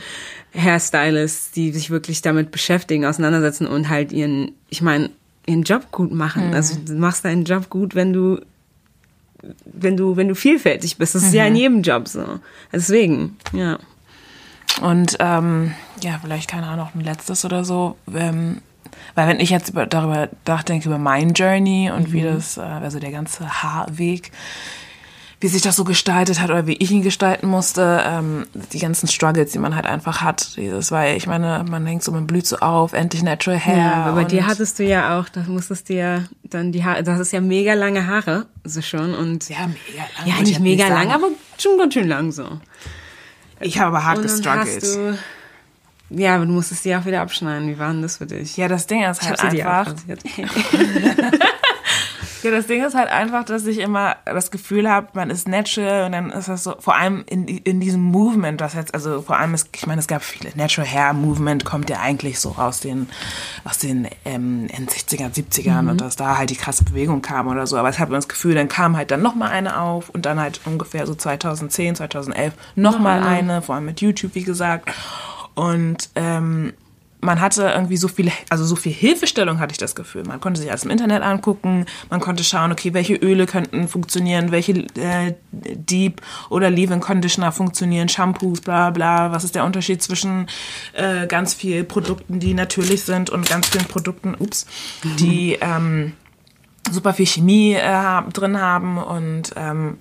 Hairstylists, 0.55 1.51
die 1.53 1.71
sich 1.73 1.91
wirklich 1.91 2.23
damit 2.23 2.51
beschäftigen, 2.51 3.05
auseinandersetzen 3.05 3.67
und 3.67 3.89
halt 3.89 4.13
ihren, 4.13 4.53
ich 4.71 4.81
meine, 4.81 5.11
ihren 5.47 5.63
Job 5.63 5.91
gut 5.93 6.13
machen. 6.13 6.49
Mhm. 6.49 6.55
Also 6.55 6.77
du 6.85 6.95
machst 6.95 7.25
deinen 7.25 7.45
Job 7.45 7.69
gut, 7.71 7.95
wenn 7.95 8.13
du 8.13 8.41
wenn 9.65 9.97
du 9.97 10.17
wenn 10.17 10.29
du 10.29 10.35
vielfältig 10.35 10.97
bist. 10.97 11.15
Das 11.15 11.23
ist 11.23 11.31
mhm. 11.31 11.37
ja 11.37 11.47
in 11.47 11.53
mhm. 11.53 11.59
jedem 11.59 11.83
Job 11.83 12.09
so. 12.09 12.41
Deswegen, 12.73 13.37
ja. 13.53 13.79
Und 14.81 15.17
ähm, 15.21 15.75
ja, 16.03 16.19
vielleicht 16.23 16.51
keine 16.51 16.67
Ahnung, 16.67 16.87
noch 16.87 16.95
ein 16.95 17.01
letztes 17.01 17.45
oder 17.45 17.65
so. 17.65 17.97
Ähm, 18.15 18.59
weil 19.15 19.29
wenn 19.29 19.41
ich 19.41 19.51
jetzt 19.51 19.71
über, 19.71 19.87
darüber 19.87 20.29
nachdenke, 20.47 20.89
über 20.89 20.99
mein 20.99 21.33
Journey 21.33 21.91
und 21.91 22.09
mhm. 22.09 22.13
wie 22.13 22.23
das, 22.23 22.57
äh, 22.57 22.61
also 22.61 22.99
der 22.99 23.11
ganze 23.11 23.63
Haarweg, 23.63 24.33
wie 25.41 25.49
sich 25.49 25.63
das 25.63 25.77
so 25.77 25.85
gestaltet 25.85 26.41
hat 26.41 26.51
oder 26.51 26.67
wie 26.67 26.75
ich 26.75 26.91
ihn 26.91 27.03
gestalten 27.03 27.47
musste, 27.47 28.03
ähm, 28.05 28.47
die 28.73 28.81
ganzen 28.81 29.07
Struggles, 29.07 29.53
die 29.53 29.59
man 29.59 29.77
halt 29.77 29.87
einfach 29.87 30.21
hat. 30.21 30.57
Dieses, 30.57 30.91
weil 30.91 31.17
ich 31.17 31.29
meine, 31.29 31.65
man 31.69 31.87
hängt 31.87 32.03
so, 32.03 32.11
man 32.11 32.27
blüht 32.27 32.47
so 32.47 32.57
auf, 32.59 32.93
endlich 32.93 33.23
Natural 33.23 33.59
Hair. 33.59 33.77
Ja, 33.77 33.95
aber 34.05 34.23
bei 34.23 34.25
dir 34.25 34.47
hattest 34.47 34.81
du 34.81 34.85
ja 34.85 35.19
auch, 35.19 35.29
da 35.29 35.45
musstest 35.47 35.89
du 35.89 35.95
ja 35.95 36.25
dann 36.43 36.73
die 36.73 36.85
Haare, 36.85 37.05
das 37.05 37.21
ist 37.21 37.33
ja 37.33 37.41
mega 37.41 37.75
lange 37.75 38.07
Haare, 38.09 38.47
so 38.65 38.83
schon 38.83 39.15
und. 39.15 39.49
Ja, 39.49 39.69
mega 39.69 40.05
lang. 40.19 40.27
Ja, 40.27 40.43
nicht 40.43 40.61
mega 40.61 40.89
lang, 40.89 41.13
aber 41.13 41.29
schon 41.57 41.79
ganz 41.79 41.95
schön 41.95 42.09
lang 42.09 42.33
so. 42.33 42.61
Ich 43.61 43.79
habe 43.79 43.97
aber 43.97 44.05
hart 44.05 44.23
gestruggelt. 44.23 44.85
Ja, 46.11 46.37
aber 46.37 46.47
du 46.47 46.53
musstest 46.53 46.85
die 46.85 46.97
auch 46.97 47.05
wieder 47.05 47.21
abschneiden. 47.21 47.69
Wie 47.69 47.79
war 47.79 47.93
denn 47.93 48.03
das 48.03 48.17
für 48.17 48.27
dich? 48.27 48.57
Ja, 48.57 48.69
das 48.69 48.87
Ding 48.87 49.05
ist 49.05 49.23
halt 49.23 49.41
einfach. 49.41 49.95
ja, 52.43 52.51
das 52.51 52.67
Ding 52.67 52.85
ist 52.85 52.95
halt 52.95 53.11
einfach, 53.11 53.45
dass 53.45 53.67
ich 53.67 53.79
immer 53.79 54.17
das 54.25 54.51
Gefühl 54.51 54.89
habe, 54.89 55.09
man 55.13 55.29
ist 55.29 55.49
natural 55.49 56.07
und 56.07 56.13
dann 56.13 56.31
ist 56.31 56.49
das 56.49 56.65
so, 56.65 56.77
vor 56.79 56.97
allem 56.97 57.25
in, 57.27 57.47
in 57.47 57.81
diesem 57.81 58.01
Movement, 58.01 58.59
das 58.61 58.73
jetzt, 58.75 58.95
also 58.95 59.21
vor 59.23 59.39
allem 59.39 59.55
ist, 59.55 59.69
ich 59.75 59.87
meine, 59.87 60.01
es 60.01 60.07
gab 60.07 60.23
viele, 60.23 60.51
Natural 60.55 60.89
Hair 60.89 61.13
Movement 61.13 61.67
kommt 61.67 61.91
ja 61.91 62.01
eigentlich 62.01 62.41
so 62.41 62.55
aus 62.57 62.81
den, 62.81 63.09
aus 63.65 63.77
den 63.79 64.09
ähm, 64.25 64.67
60er, 64.69 65.31
70ern 65.31 65.83
mhm. 65.83 65.89
und 65.91 66.01
dass 66.01 66.17
da 66.17 66.39
halt 66.39 66.49
die 66.51 66.57
krasse 66.57 66.85
Bewegung 66.85 67.21
kam 67.21 67.49
oder 67.49 67.67
so. 67.67 67.77
Aber 67.77 67.91
ich 67.91 67.99
habe 67.99 68.15
das 68.15 68.29
Gefühl, 68.29 68.55
dann 68.55 68.69
kam 68.69 68.97
halt 68.97 69.11
dann 69.11 69.21
nochmal 69.21 69.51
eine 69.51 69.79
auf 69.81 70.09
und 70.09 70.25
dann 70.25 70.41
halt 70.41 70.61
ungefähr 70.65 71.07
so 71.07 71.15
2010, 71.15 71.97
2011 71.97 72.55
nochmal 72.77 73.21
noch 73.21 73.27
eine, 73.27 73.63
vor 73.63 73.75
allem 73.75 73.85
mit 73.85 74.01
YouTube, 74.01 74.35
wie 74.35 74.45
gesagt. 74.45 74.89
Und 75.59 76.11
ähm, 76.15 76.73
man 77.21 77.41
hatte 77.41 77.65
irgendwie 77.75 77.97
so 77.97 78.07
viele, 78.07 78.31
also 78.49 78.65
so 78.65 78.77
viel 78.77 78.93
Hilfestellung 78.93 79.59
hatte 79.59 79.73
ich 79.73 79.79
das 79.79 79.97
Gefühl. 79.97 80.23
Man 80.23 80.41
konnte 80.41 80.61
sich 80.61 80.71
alles 80.71 80.85
im 80.85 80.91
Internet 80.91 81.23
angucken, 81.23 81.87
man 82.11 82.21
konnte 82.21 82.45
schauen, 82.45 82.71
okay, 82.71 82.95
welche 82.95 83.17
Öle 83.17 83.47
könnten 83.47 83.89
funktionieren, 83.89 84.53
welche 84.53 84.87
äh, 84.95 85.35
Deep 85.51 86.23
oder 86.49 86.71
Leave-In 86.71 87.01
Conditioner 87.01 87.51
funktionieren, 87.51 88.09
Shampoos, 88.09 88.61
bla 88.61 88.91
bla. 88.91 89.33
Was 89.33 89.43
ist 89.43 89.57
der 89.57 89.65
Unterschied 89.65 90.01
zwischen 90.01 90.47
äh, 90.93 91.27
ganz 91.27 91.55
viel 91.55 91.83
Produkten, 91.83 92.39
die 92.39 92.55
natürlich 92.55 93.03
sind 93.03 93.29
und 93.29 93.49
ganz 93.49 93.67
vielen 93.67 93.87
Produkten, 93.87 94.37
ups, 94.39 94.67
die 95.19 95.59
ähm, 95.61 96.13
super 96.89 97.15
viel 97.15 97.27
Chemie 97.27 97.73
äh, 97.75 98.23
drin 98.33 98.61
haben 98.61 98.97
und 98.97 99.55
ähm, 99.57 99.99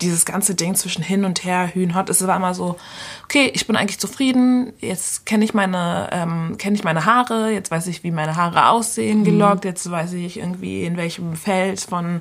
dieses 0.00 0.24
ganze 0.24 0.54
Ding 0.54 0.74
zwischen 0.74 1.02
hin 1.02 1.24
und 1.24 1.44
her, 1.44 1.70
Hühn, 1.72 1.94
Hot, 1.94 2.08
es 2.08 2.26
war 2.26 2.36
immer 2.36 2.54
so, 2.54 2.76
okay, 3.24 3.50
ich 3.54 3.66
bin 3.66 3.76
eigentlich 3.76 3.98
zufrieden, 3.98 4.72
jetzt 4.80 5.26
kenne 5.26 5.44
ich 5.44 5.54
meine, 5.54 6.08
ähm, 6.12 6.56
kenne 6.58 6.76
ich 6.76 6.84
meine 6.84 7.04
Haare, 7.04 7.50
jetzt 7.50 7.70
weiß 7.70 7.86
ich, 7.88 8.04
wie 8.04 8.10
meine 8.10 8.36
Haare 8.36 8.68
aussehen, 8.68 9.22
mhm. 9.22 9.60
jetzt 9.62 9.90
weiß 9.90 10.12
ich 10.14 10.38
irgendwie, 10.38 10.84
in 10.84 10.96
welchem 10.96 11.34
Feld 11.34 11.80
von 11.80 12.20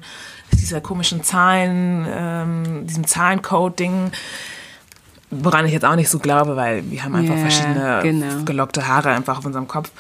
dieser 0.54 0.82
komischen 0.82 1.24
Zahlen, 1.24 2.08
ähm, 2.10 2.88
diesem 2.88 3.06
Zahlencode-Ding, 3.06 4.12
woran 5.30 5.66
ich 5.66 5.74
jetzt 5.74 5.86
auch 5.86 5.96
nicht 5.96 6.10
so 6.10 6.20
glaube, 6.20 6.56
weil 6.56 6.90
wir 6.90 7.04
haben 7.04 7.16
einfach 7.16 7.36
yeah, 7.36 7.50
verschiedene 7.50 8.00
genau. 8.02 8.44
gelockte 8.46 8.88
Haare 8.88 9.12
einfach 9.12 9.40
auf 9.40 9.46
unserem 9.46 9.68
Kopf. 9.68 9.92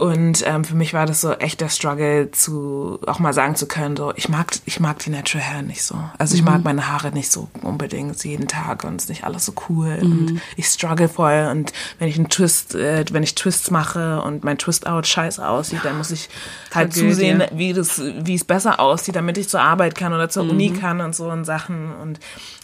Und 0.00 0.42
ähm, 0.46 0.64
für 0.64 0.76
mich 0.76 0.94
war 0.94 1.04
das 1.04 1.20
so 1.20 1.34
echt 1.34 1.60
der 1.60 1.68
Struggle, 1.68 2.30
zu 2.30 2.98
auch 3.06 3.18
mal 3.18 3.34
sagen 3.34 3.54
zu 3.54 3.68
können, 3.68 3.98
so 3.98 4.14
ich 4.16 4.30
mag 4.30 4.46
ich 4.64 4.80
mag 4.80 4.98
die 5.00 5.10
Natural 5.10 5.46
Hair 5.46 5.60
nicht 5.60 5.82
so. 5.82 5.94
Also 6.16 6.36
ich 6.36 6.40
mhm. 6.40 6.48
mag 6.48 6.64
meine 6.64 6.88
Haare 6.88 7.12
nicht 7.12 7.30
so 7.30 7.48
unbedingt 7.60 8.24
jeden 8.24 8.48
Tag 8.48 8.84
und 8.84 8.96
es 8.96 9.02
ist 9.02 9.08
nicht 9.10 9.24
alles 9.24 9.44
so 9.44 9.52
cool 9.68 9.98
mhm. 10.02 10.12
und 10.12 10.40
ich 10.56 10.68
struggle 10.68 11.10
voll 11.10 11.48
und 11.50 11.74
wenn 11.98 12.08
ich 12.08 12.16
einen 12.16 12.30
Twist, 12.30 12.74
äh, 12.74 13.04
wenn 13.12 13.22
ich 13.22 13.34
Twists 13.34 13.70
mache 13.70 14.22
und 14.22 14.42
mein 14.42 14.56
Twist 14.56 14.86
Out 14.86 15.06
scheiße 15.06 15.46
aussieht, 15.46 15.80
dann 15.82 15.98
muss 15.98 16.10
ich 16.12 16.30
halt 16.74 16.94
Vergeht, 16.94 17.12
zusehen, 17.12 17.40
ja. 17.40 17.48
wie 17.52 17.74
das 17.74 18.00
wie 18.00 18.36
es 18.36 18.44
besser 18.44 18.80
aussieht, 18.80 19.16
damit 19.16 19.36
ich 19.36 19.50
zur 19.50 19.60
Arbeit 19.60 19.96
kann 19.96 20.14
oder 20.14 20.30
zur 20.30 20.44
mhm. 20.44 20.50
Uni 20.50 20.70
kann 20.70 21.02
und 21.02 21.14
so 21.14 21.28
und 21.28 21.44
Sachen 21.44 21.94
und 21.96 22.20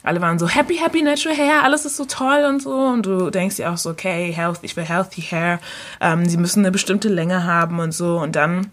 alle 0.07 0.21
waren 0.21 0.39
so 0.39 0.49
happy, 0.49 0.77
happy 0.77 1.03
natural 1.03 1.37
hair, 1.37 1.65
alles 1.65 1.85
ist 1.85 1.97
so 1.97 2.05
toll 2.05 2.45
und 2.49 2.63
so. 2.63 2.71
Und 2.71 3.05
du 3.05 3.29
denkst 3.29 3.57
dir 3.57 3.73
auch 3.73 3.77
so, 3.77 3.91
okay, 3.91 4.33
health, 4.33 4.61
ich 4.63 4.77
will 4.77 4.85
healthy 4.85 5.21
hair. 5.21 5.59
Ähm, 6.01 6.29
sie 6.29 6.37
müssen 6.37 6.61
eine 6.61 6.71
bestimmte 6.71 7.09
Länge 7.09 7.26
haben 7.33 7.79
und 7.79 7.93
so. 7.93 8.19
Und 8.19 8.37
dann 8.37 8.71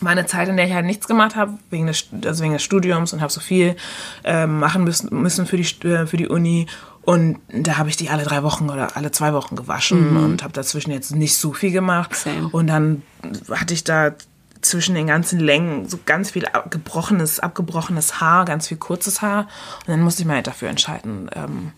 war 0.00 0.12
eine 0.12 0.26
Zeit, 0.26 0.48
in 0.48 0.56
der 0.56 0.66
ich 0.66 0.74
halt 0.74 0.86
nichts 0.86 1.06
gemacht 1.06 1.36
habe, 1.36 1.54
wegen 1.70 1.86
des, 1.86 2.06
also 2.24 2.42
wegen 2.42 2.52
des 2.52 2.62
Studiums 2.62 3.12
und 3.12 3.20
habe 3.20 3.32
so 3.32 3.40
viel 3.40 3.76
ähm, 4.24 4.58
machen 4.58 4.84
müssen, 4.84 5.14
müssen 5.22 5.46
für, 5.46 5.56
die, 5.56 5.88
äh, 5.88 6.06
für 6.06 6.16
die 6.16 6.28
Uni. 6.28 6.66
Und 7.02 7.38
da 7.52 7.76
habe 7.76 7.90
ich 7.90 7.96
die 7.96 8.08
alle 8.08 8.24
drei 8.24 8.42
Wochen 8.42 8.70
oder 8.70 8.96
alle 8.96 9.10
zwei 9.12 9.34
Wochen 9.34 9.56
gewaschen 9.56 10.12
mhm. 10.12 10.24
und 10.24 10.42
habe 10.42 10.52
dazwischen 10.52 10.90
jetzt 10.90 11.14
nicht 11.14 11.36
so 11.36 11.52
viel 11.52 11.70
gemacht. 11.70 12.14
Same. 12.14 12.48
Und 12.48 12.66
dann 12.66 13.02
hatte 13.50 13.74
ich 13.74 13.84
da 13.84 14.12
zwischen 14.62 14.94
den 14.94 15.06
ganzen 15.06 15.38
Längen 15.38 15.88
so 15.88 15.98
ganz 16.06 16.30
viel 16.30 16.46
gebrochenes, 16.70 17.40
abgebrochenes 17.40 18.20
Haar, 18.20 18.46
ganz 18.46 18.68
viel 18.68 18.78
kurzes 18.78 19.20
Haar. 19.20 19.48
Und 19.80 19.88
dann 19.88 20.00
musste 20.00 20.22
ich 20.22 20.26
mir 20.26 20.34
halt 20.34 20.46
dafür 20.46 20.70
entscheiden, 20.70 21.30
ähm, 21.34 21.72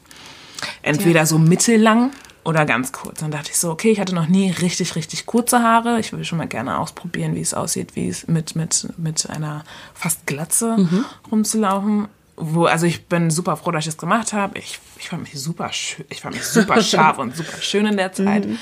entweder 0.82 1.20
ja. 1.20 1.26
so 1.26 1.38
mittellang 1.38 2.12
oder 2.46 2.64
ganz 2.64 2.92
kurz. 2.92 3.20
Dann 3.20 3.32
dachte 3.32 3.50
ich 3.50 3.58
so, 3.58 3.70
okay, 3.70 3.90
ich 3.90 3.98
hatte 3.98 4.14
noch 4.14 4.28
nie 4.28 4.50
richtig, 4.50 4.94
richtig 4.94 5.26
kurze 5.26 5.62
Haare. 5.62 5.98
Ich 5.98 6.12
würde 6.12 6.24
schon 6.24 6.38
mal 6.38 6.46
gerne 6.46 6.78
ausprobieren, 6.78 7.34
wie 7.34 7.40
es 7.40 7.54
aussieht, 7.54 7.96
wie 7.96 8.08
es 8.08 8.28
mit, 8.28 8.54
mit, 8.54 8.86
mit 8.96 9.28
einer 9.28 9.64
fast 9.94 10.26
Glatze 10.26 10.76
mhm. 10.78 11.04
rumzulaufen. 11.30 12.08
Wo, 12.36 12.66
also 12.66 12.86
ich 12.86 13.06
bin 13.06 13.30
super 13.30 13.56
froh, 13.56 13.72
dass 13.72 13.80
ich 13.80 13.86
das 13.86 13.98
gemacht 13.98 14.32
habe. 14.32 14.58
Ich, 14.58 14.78
ich 14.98 15.08
fand 15.08 15.22
mich 15.22 15.40
super 15.40 15.72
schön, 15.72 16.04
ich 16.08 16.20
fand 16.20 16.36
mich 16.36 16.44
super 16.44 16.80
scharf 16.82 17.18
und 17.18 17.34
super 17.36 17.60
schön 17.60 17.86
in 17.86 17.96
der 17.96 18.12
Zeit. 18.12 18.46
Mhm. 18.46 18.58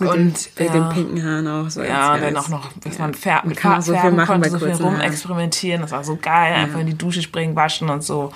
Mit 0.00 0.10
und 0.10 0.58
den, 0.58 0.66
ja, 0.66 0.72
den 0.72 0.88
pinken 0.90 1.24
Haaren 1.24 1.46
auch 1.46 1.70
so. 1.70 1.82
Ja, 1.82 2.18
dann 2.18 2.36
auch 2.36 2.48
noch, 2.48 2.72
dass 2.80 2.98
ja. 2.98 3.02
man 3.02 3.14
färben, 3.14 3.50
man 3.50 3.56
kann 3.56 3.80
so 3.80 3.96
viel 3.96 4.10
machen 4.10 4.42
konnte, 4.42 4.50
so 4.50 4.58
viel 4.58 4.72
rumexperimentieren. 4.72 5.82
Das 5.82 5.92
war 5.92 6.04
so 6.04 6.16
geil, 6.16 6.52
ja. 6.52 6.58
einfach 6.58 6.80
in 6.80 6.88
die 6.88 6.98
Dusche 6.98 7.22
springen, 7.22 7.54
waschen 7.54 7.88
und 7.88 8.02
so. 8.02 8.32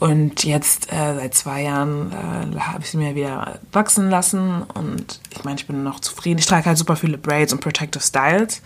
Und 0.00 0.44
jetzt 0.44 0.90
äh, 0.90 1.14
seit 1.14 1.34
zwei 1.34 1.62
Jahren 1.62 2.10
äh, 2.10 2.58
habe 2.58 2.80
ich 2.80 2.90
sie 2.90 2.96
mir 2.96 3.14
wieder 3.14 3.60
wachsen 3.70 4.08
lassen 4.08 4.62
und 4.62 5.20
ich 5.30 5.44
meine, 5.44 5.56
ich 5.60 5.66
bin 5.66 5.82
noch 5.82 6.00
zufrieden. 6.00 6.38
Ich 6.38 6.46
trage 6.46 6.64
halt 6.64 6.78
super 6.78 6.96
viele 6.96 7.18
Braids 7.18 7.52
und 7.52 7.60
Protective 7.60 8.02
Styles. 8.02 8.62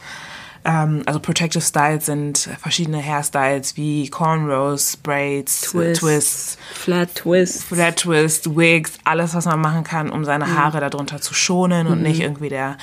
Ähm, 0.64 1.02
also 1.06 1.18
Protective 1.18 1.60
Styles 1.60 2.06
sind 2.06 2.48
verschiedene 2.60 3.02
Hairstyles 3.02 3.76
wie 3.76 4.08
Cornrows, 4.10 4.96
Braids, 4.96 5.62
Twists, 5.62 5.98
Twists 6.00 6.58
Flat 6.72 7.14
Twists, 7.16 7.64
Flat 7.64 7.96
Twist, 7.96 8.56
Wigs, 8.56 8.92
alles, 9.02 9.34
was 9.34 9.46
man 9.46 9.60
machen 9.60 9.82
kann, 9.82 10.10
um 10.10 10.24
seine 10.24 10.46
mhm. 10.46 10.56
Haare 10.56 10.76
mhm. 10.76 10.90
darunter 10.90 11.20
zu 11.20 11.34
schonen 11.34 11.88
und 11.88 11.98
mhm. 11.98 12.04
nicht 12.04 12.20
irgendwie 12.20 12.48
der 12.48 12.76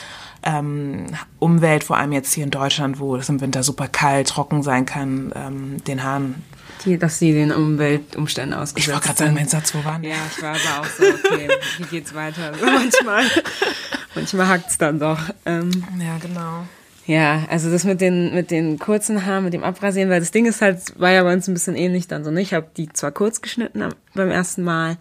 ähm, 0.44 1.08
Umwelt, 1.40 1.84
vor 1.84 1.98
allem 1.98 2.12
jetzt 2.12 2.34
hier 2.34 2.44
in 2.44 2.52
Deutschland, 2.52 3.00
wo 3.00 3.16
es 3.16 3.30
im 3.30 3.42
Winter 3.42 3.64
super 3.64 3.88
kalt, 3.88 4.30
trocken 4.30 4.64
sein 4.64 4.86
kann, 4.86 5.32
ähm, 5.36 5.84
den 5.86 6.04
Haaren 6.04 6.44
die, 6.86 6.98
dass 6.98 7.20
sie 7.20 7.32
den 7.32 7.52
Umweltumständen 7.52 8.58
ausgesetzt 8.58 8.88
Ich 8.88 8.94
wollte 8.94 9.06
gerade 9.06 9.20
sagen, 9.20 9.34
mein 9.36 9.48
Satz, 9.48 9.76
wo 9.76 9.84
waren 9.84 10.04
Ja, 10.04 10.16
ich 10.36 10.42
war 10.42 10.52
aber 10.52 10.82
auch 10.82 10.86
so, 10.86 11.04
okay, 11.04 11.48
wie 11.78 11.84
geht's 11.84 12.14
weiter? 12.14 12.48
Also 12.48 12.66
manchmal, 12.66 13.24
manchmal 14.16 14.48
hackt's 14.48 14.78
dann 14.78 15.00
doch. 15.00 15.20
Ähm, 15.46 15.84
ja, 16.00 16.18
genau. 16.20 16.66
Ja, 17.06 17.46
also 17.50 17.72
das 17.72 17.84
mit 17.84 18.00
den 18.00 18.34
mit 18.34 18.52
den 18.52 18.80
kurzen 18.80 19.26
Haaren, 19.26 19.44
mit 19.44 19.54
dem 19.54 19.64
Abrasieren, 19.64 20.10
weil 20.10 20.20
das 20.20 20.32
Ding 20.32 20.46
ist 20.46 20.62
halt, 20.62 21.00
war 21.00 21.12
ja 21.12 21.24
bei 21.24 21.34
uns 21.34 21.48
ein 21.48 21.54
bisschen 21.54 21.76
ähnlich 21.76 22.08
dann 22.08 22.24
so. 22.24 22.32
Ne? 22.32 22.42
Ich 22.42 22.54
habe 22.54 22.68
die 22.78 22.90
zwar 22.90 23.12
kurz 23.12 23.42
geschnitten 23.42 23.84
beim 24.14 24.30
ersten 24.30 24.64
Mal, 24.64 24.98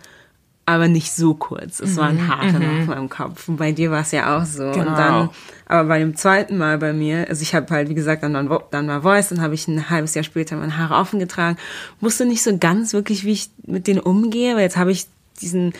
aber 0.66 0.88
nicht 0.88 1.12
so 1.12 1.34
kurz. 1.34 1.80
Es 1.80 1.92
mhm. 1.92 1.96
waren 1.96 2.28
Haare 2.28 2.58
mhm. 2.58 2.80
auf 2.80 2.86
meinem 2.86 3.08
Kopf. 3.08 3.48
Und 3.48 3.56
bei 3.56 3.72
dir 3.72 3.90
war 3.90 4.02
es 4.02 4.12
ja 4.12 4.36
auch 4.36 4.44
so. 4.44 4.70
Genau. 4.70 4.78
Und 4.78 4.98
dann, 4.98 5.30
aber 5.66 5.88
bei 5.88 5.98
dem 5.98 6.16
zweiten 6.16 6.58
Mal 6.58 6.78
bei 6.78 6.92
mir, 6.92 7.28
also 7.28 7.42
ich 7.42 7.54
habe 7.54 7.72
halt, 7.74 7.88
wie 7.88 7.94
gesagt, 7.94 8.22
dann, 8.22 8.32
dann 8.70 9.02
Voice, 9.02 9.28
dann 9.30 9.40
habe 9.40 9.54
ich 9.54 9.66
ein 9.68 9.90
halbes 9.90 10.14
Jahr 10.14 10.24
später 10.24 10.56
meine 10.56 10.76
Haare 10.76 10.94
offen 10.94 11.18
getragen. 11.18 11.56
Wusste 12.00 12.24
nicht 12.24 12.42
so 12.42 12.56
ganz 12.56 12.92
wirklich, 12.92 13.24
wie 13.24 13.32
ich 13.32 13.50
mit 13.66 13.86
denen 13.86 14.00
umgehe, 14.00 14.54
weil 14.54 14.62
jetzt 14.62 14.76
habe 14.76 14.92
ich 14.92 15.06
diesen 15.40 15.72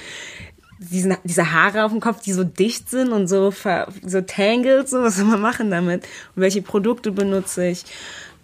diesen, 0.80 1.14
diese 1.24 1.52
Haare 1.52 1.84
auf 1.84 1.92
dem 1.92 2.00
Kopf, 2.00 2.22
die 2.22 2.32
so 2.32 2.42
dicht 2.42 2.88
sind 2.88 3.12
und 3.12 3.28
so, 3.28 3.50
ver, 3.50 3.88
so 4.02 4.22
tangled, 4.22 4.88
so, 4.88 5.02
was 5.02 5.16
soll 5.16 5.26
man 5.26 5.40
machen 5.40 5.70
damit? 5.70 6.04
Und 6.34 6.42
welche 6.42 6.62
Produkte 6.62 7.12
benutze 7.12 7.66
ich? 7.66 7.84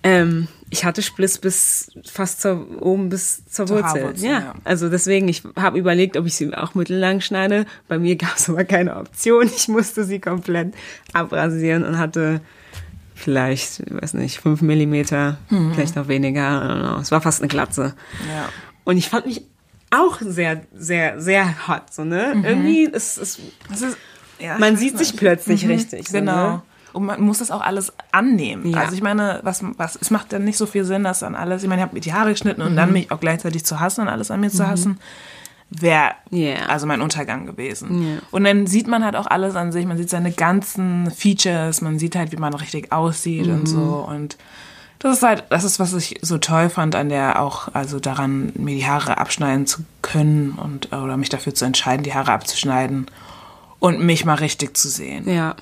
Ähm, 0.03 0.47
ich 0.71 0.85
hatte 0.85 1.03
Spliss 1.03 1.39
bis 1.39 1.93
fast 2.11 2.41
zur, 2.41 2.83
oben 2.83 3.09
bis 3.09 3.45
zur, 3.47 3.67
zur 3.67 3.77
Wurzel. 3.77 4.15
Ja. 4.17 4.31
ja. 4.31 4.55
also 4.65 4.89
deswegen, 4.89 5.29
ich 5.29 5.43
habe 5.57 5.79
überlegt, 5.79 6.17
ob 6.17 6.27
ich 6.27 6.35
sie 6.35 6.53
auch 6.55 6.75
mittellang 6.75 7.21
schneide. 7.21 7.67
Bei 7.89 7.99
mir 7.99 8.17
gab 8.17 8.37
es 8.37 8.49
aber 8.49 8.65
keine 8.65 8.97
Option. 8.97 9.47
Ich 9.47 9.69
musste 9.69 10.05
sie 10.05 10.19
komplett 10.19 10.75
abrasieren 11.13 11.85
und 11.85 11.99
hatte 11.99 12.41
vielleicht, 13.15 13.81
ich 13.81 13.95
weiß 13.95 14.15
nicht, 14.15 14.41
fünf 14.41 14.61
Millimeter, 14.61 15.39
mhm. 15.51 15.73
vielleicht 15.75 15.97
noch 15.97 16.09
weniger. 16.09 16.99
Es 17.01 17.11
war 17.11 17.21
fast 17.21 17.41
eine 17.41 17.49
Glatze. 17.49 17.95
Ja. 18.29 18.49
Und 18.85 18.97
ich 18.99 19.09
fand 19.09 19.27
mich 19.27 19.43
auch 19.91 20.21
sehr, 20.21 20.63
sehr, 20.75 21.21
sehr 21.21 21.69
hot, 21.69 21.93
so, 21.93 22.05
ne? 22.05 22.35
Mhm. 22.35 22.45
Irgendwie 22.45 22.85
ist 22.85 23.19
es, 23.19 23.39
man 24.59 24.77
sieht 24.77 24.99
sich 24.99 25.17
plötzlich 25.17 25.65
mhm. 25.65 25.71
richtig. 25.71 26.09
So, 26.09 26.19
genau. 26.19 26.51
Ne? 26.51 26.63
Und 26.97 27.05
man 27.05 27.21
muss 27.21 27.39
das 27.39 27.51
auch 27.51 27.61
alles 27.61 27.93
annehmen. 28.11 28.71
Ja. 28.71 28.79
Also 28.79 28.95
ich 28.95 29.03
meine, 29.03 29.41
was, 29.43 29.63
was, 29.77 29.97
es 30.01 30.11
macht 30.11 30.33
dann 30.33 30.45
nicht 30.45 30.57
so 30.57 30.67
viel 30.67 30.85
Sinn, 30.85 31.05
das 31.05 31.21
dann 31.21 31.35
alles, 31.35 31.63
ich 31.63 31.69
meine, 31.69 31.83
ich 31.83 31.87
habe 31.87 31.95
mir 31.95 32.01
die 32.01 32.15
Haare 32.15 32.31
geschnitten 32.31 32.63
und 32.63 32.75
dann 32.75 32.89
mhm. 32.89 32.95
mich 32.95 33.11
auch 33.11 33.21
gleichzeitig 33.21 33.65
zu 33.65 33.81
hassen 33.81 34.01
und 34.01 34.09
alles 34.09 34.31
an 34.31 34.41
mir 34.41 34.51
zu 34.51 34.63
mhm. 34.63 34.69
hassen 34.69 34.99
wäre 35.69 36.13
yeah. 36.33 36.67
also 36.67 36.87
mein 36.87 37.01
Untergang 37.01 37.45
gewesen. 37.45 38.01
Yeah. 38.01 38.23
Und 38.31 38.45
dann 38.45 38.69
sieht 38.69 38.87
man 38.87 39.05
halt 39.05 39.17
auch 39.17 39.27
alles 39.27 39.57
an 39.57 39.73
sich, 39.73 39.85
man 39.85 39.99
sieht 39.99 40.09
seine 40.09 40.31
ganzen 40.31 41.11
Features, 41.11 41.81
man 41.81 41.99
sieht 41.99 42.15
halt, 42.15 42.31
wie 42.31 42.37
man 42.37 42.55
richtig 42.55 42.93
aussieht 42.93 43.47
mhm. 43.47 43.55
und 43.55 43.67
so 43.67 44.07
und 44.09 44.37
das 44.99 45.19
ist 45.19 45.23
halt, 45.23 45.45
das 45.51 45.65
ist, 45.65 45.79
was 45.79 45.93
ich 45.93 46.19
so 46.23 46.39
toll 46.39 46.71
fand 46.71 46.95
an 46.95 47.11
der 47.11 47.43
auch, 47.43 47.69
also 47.75 48.01
daran, 48.01 48.53
mir 48.55 48.75
die 48.75 48.87
Haare 48.87 49.19
abschneiden 49.19 49.67
zu 49.67 49.83
können 50.01 50.53
und 50.53 50.93
oder 50.93 51.17
mich 51.17 51.29
dafür 51.29 51.55
zu 51.55 51.67
entscheiden, 51.67 52.03
die 52.03 52.15
Haare 52.15 52.33
abzuschneiden 52.33 53.07
und 53.79 54.01
mich 54.01 54.25
mal 54.25 54.35
richtig 54.35 54.77
zu 54.77 54.89
sehen. 54.89 55.29
Ja. 55.29 55.55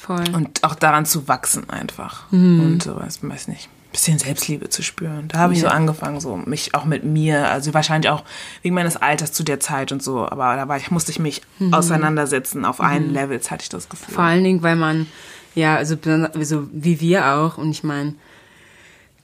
Voll. 0.00 0.24
Und 0.32 0.62
auch 0.62 0.74
daran 0.74 1.06
zu 1.06 1.28
wachsen 1.28 1.68
einfach. 1.70 2.30
Mhm. 2.30 2.60
Und 2.60 2.82
so, 2.82 2.96
weiß, 2.96 3.20
weiß 3.22 3.48
nicht, 3.48 3.68
ein 3.88 3.92
bisschen 3.92 4.18
Selbstliebe 4.18 4.68
zu 4.68 4.82
spüren. 4.82 5.28
Da 5.28 5.38
habe 5.38 5.54
ich 5.54 5.60
ja. 5.60 5.68
so 5.68 5.74
angefangen, 5.74 6.20
so 6.20 6.36
mich 6.36 6.74
auch 6.74 6.84
mit 6.84 7.04
mir, 7.04 7.50
also 7.50 7.74
wahrscheinlich 7.74 8.10
auch 8.10 8.22
wegen 8.62 8.74
meines 8.74 8.96
Alters 8.96 9.32
zu 9.32 9.42
der 9.42 9.60
Zeit 9.60 9.92
und 9.92 10.02
so, 10.02 10.20
aber 10.28 10.56
da 10.56 10.68
war 10.68 10.76
ich, 10.76 10.90
musste 10.90 11.10
ich 11.10 11.18
mich 11.18 11.42
mhm. 11.58 11.74
auseinandersetzen 11.74 12.64
auf 12.64 12.78
mhm. 12.78 12.84
allen 12.84 13.12
Levels, 13.12 13.50
hatte 13.50 13.62
ich 13.62 13.68
das 13.68 13.88
Gefühl. 13.88 14.14
Vor 14.14 14.24
allen 14.24 14.44
Dingen, 14.44 14.62
weil 14.62 14.76
man, 14.76 15.06
ja, 15.54 15.76
also 15.76 15.96
so 16.42 16.68
wie 16.72 17.00
wir 17.00 17.26
auch, 17.34 17.58
und 17.58 17.70
ich 17.70 17.82
meine, 17.82 18.14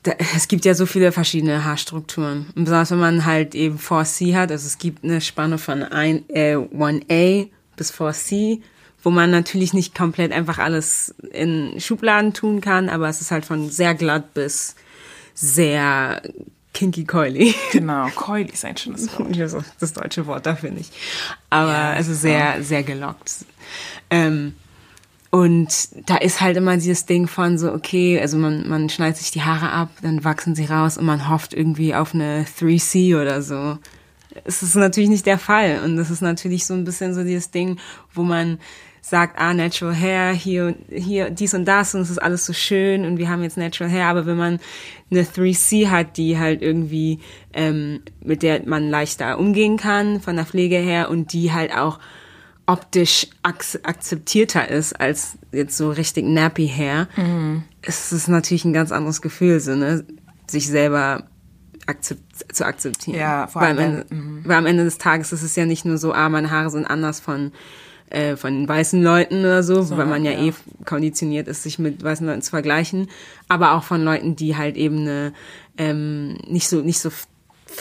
da, 0.03 0.13
es 0.35 0.49
gibt 0.49 0.65
ja 0.65 0.75
so 0.75 0.87
viele 0.87 1.13
verschiedene 1.13 1.65
Haarstrukturen. 1.65 2.47
Und 2.55 2.65
besonders 2.65 2.91
wenn 2.91 2.99
man 2.99 3.25
halt 3.25 3.55
eben 3.55 3.79
4C 3.79 4.35
hat, 4.35 4.51
also 4.51 4.67
es 4.67 4.79
gibt 4.79 5.05
eine 5.05 5.21
Spanne 5.21 5.59
von 5.59 5.83
ein, 5.83 6.29
äh, 6.29 6.57
1A 6.57 7.49
bis 7.77 7.93
4C, 7.93 8.61
wo 9.05 9.11
man 9.11 9.31
natürlich 9.31 9.75
nicht 9.75 9.95
komplett 9.95 10.33
einfach 10.33 10.59
alles 10.59 11.15
in 11.31 11.79
Schubladen 11.79 12.33
tun 12.33 12.61
kann, 12.61 12.89
aber 12.89 13.09
es 13.09 13.21
ist 13.21 13.31
halt 13.31 13.45
von 13.45 13.71
sehr 13.71 13.95
glatt 13.95 14.35
bis 14.35 14.75
sehr 15.35 16.23
kinky 16.73 17.05
coily. 17.05 17.55
Genau, 17.73 18.09
coily 18.15 18.51
ist 18.51 18.65
ein 18.65 18.77
schönes 18.77 19.09
Wort. 19.19 19.65
Das 19.79 19.93
deutsche 19.93 20.27
Wort 20.27 20.47
dafür 20.47 20.71
nicht. 20.71 20.93
Aber 21.51 21.73
ja, 21.73 21.91
also 21.93 22.15
sehr, 22.15 22.63
sehr 22.63 22.83
gelockt. 22.83 23.45
Ähm, 24.11 24.55
und 25.31 25.89
da 26.09 26.17
ist 26.17 26.41
halt 26.41 26.57
immer 26.57 26.77
dieses 26.77 27.07
Ding 27.07 27.27
von 27.27 27.59
so, 27.59 27.73
okay, 27.73 28.21
also 28.21 28.39
man, 28.39 28.69
man 28.69 28.89
schneidet 28.89 29.17
sich 29.17 29.33
die 29.33 29.43
Haare 29.43 29.71
ab, 29.71 29.91
dann 30.01 30.23
wachsen 30.25 30.55
sie 30.55 30.65
raus 30.65 30.97
und 30.97 31.05
man 31.07 31.29
hofft 31.29 31.53
irgendwie 31.53 31.95
auf 31.95 32.15
eine 32.15 32.45
3C 32.45 33.21
oder 33.21 33.43
so. 33.43 33.79
Es 34.45 34.63
ist 34.63 34.77
natürlich 34.77 35.11
nicht 35.11 35.27
der 35.27 35.39
Fall. 35.39 35.81
Und 35.85 35.97
das 35.97 36.11
ist 36.11 36.23
natürlich 36.23 36.67
so 36.67 36.75
ein 36.75 36.85
bisschen 36.85 37.15
so 37.15 37.25
dieses 37.25 37.51
Ding, 37.51 37.79
wo 38.13 38.23
man 38.23 38.59
sagt, 39.05 39.39
ah, 39.39 39.53
Natural 39.53 39.95
Hair, 39.95 40.33
hier, 40.33 40.75
hier, 40.91 41.29
dies 41.29 41.53
und 41.53 41.67
das 41.67 41.95
und 41.95 42.01
es 42.01 42.09
ist 42.09 42.23
alles 42.23 42.47
so 42.47 42.55
schön 42.55 43.05
und 43.05 43.19
wir 43.19 43.29
haben 43.29 43.43
jetzt 43.43 43.59
Natural 43.59 43.93
Hair, 43.93 44.07
aber 44.07 44.25
wenn 44.25 44.39
man 44.39 44.61
eine 45.11 45.25
3C 45.25 45.91
hat, 45.91 46.17
die 46.17 46.39
halt 46.39 46.63
irgendwie, 46.63 47.21
ähm, 47.53 48.01
mit 48.23 48.43
der 48.43 48.67
man 48.67 48.89
leichter 48.89 49.39
umgehen 49.39 49.77
kann, 49.77 50.23
von 50.23 50.37
der 50.37 50.47
Pflege 50.47 50.77
her 50.77 51.11
und 51.11 51.35
die 51.35 51.53
halt 51.53 51.77
auch 51.77 51.99
optisch 52.65 53.27
akzeptierter 53.43 54.71
ist 54.71 54.99
als 54.99 55.37
jetzt 55.53 55.77
so 55.77 55.91
richtig 55.91 56.25
nappy 56.25 56.67
Hair, 56.67 57.09
mhm. 57.17 57.65
ist 57.83 58.11
es 58.11 58.27
natürlich 58.27 58.65
ein 58.65 58.73
ganz 58.73 58.91
anderes 58.91 59.21
Gefühl, 59.21 59.61
so, 59.61 59.75
ne? 59.75 60.07
sich 60.47 60.67
selber 60.67 61.25
akzept 61.85 62.55
zu 62.55 62.65
akzeptieren. 62.65 63.19
Ja, 63.19 63.49
vor 63.49 63.61
allem. 63.61 63.77
Weil, 63.77 63.85
am 63.85 63.93
Ende, 63.93 64.15
mhm. 64.15 64.41
weil 64.47 64.57
am 64.57 64.67
Ende 64.67 64.85
des 64.85 64.97
Tages 64.97 65.31
ist 65.35 65.43
es 65.43 65.57
ja 65.57 65.67
nicht 65.67 65.85
nur 65.85 65.99
so, 65.99 66.15
ah, 66.15 66.31
meine 66.31 66.51
Haare 66.51 66.71
sind 66.71 66.87
anders 66.87 67.21
von 67.21 67.53
äh, 68.11 68.37
von 68.37 68.69
weißen 68.69 69.03
Leuten 69.03 69.41
oder 69.41 69.63
so, 69.63 69.83
so 69.83 69.97
weil 69.97 70.07
man 70.07 70.25
ja, 70.25 70.33
ja, 70.33 70.47
eh 70.47 70.53
konditioniert 70.85 71.49
ist, 71.49 71.63
sich 71.63 71.79
mit 71.79 72.03
weißen 72.03 72.27
Leuten 72.27 72.43
zu 72.43 72.51
vergleichen, 72.51 73.09
aber 73.49 73.73
auch 73.73 73.85
von 73.85 74.03
Leuten, 74.05 74.37
die 74.37 74.57
halt 74.57 74.77
eben 74.77 75.01
eine 75.01 75.33
ähm, 75.79 76.39
nicht 76.47 76.69
so 76.69 76.81
nicht 76.81 77.01
so 77.01 77.11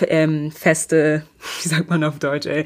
ähm, 0.07 0.51
feste, 0.51 1.25
wie 1.61 1.69
sagt 1.69 1.89
man 1.89 2.03
auf 2.03 2.19
Deutsch, 2.19 2.47
ey, 2.47 2.65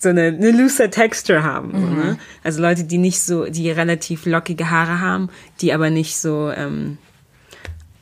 so 0.00 0.08
eine, 0.08 0.28
eine 0.28 0.50
looser 0.50 0.90
Texture 0.90 1.42
haben. 1.42 1.68
Mhm. 1.68 1.80
So, 1.80 1.86
ne? 1.86 2.18
Also 2.42 2.62
Leute, 2.62 2.84
die 2.84 2.98
nicht 2.98 3.20
so, 3.20 3.44
die 3.46 3.70
relativ 3.70 4.24
lockige 4.24 4.70
Haare 4.70 5.00
haben, 5.00 5.28
die 5.60 5.72
aber 5.72 5.90
nicht 5.90 6.16
so 6.16 6.50
ähm, 6.50 6.98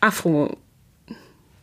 Afro. 0.01 0.57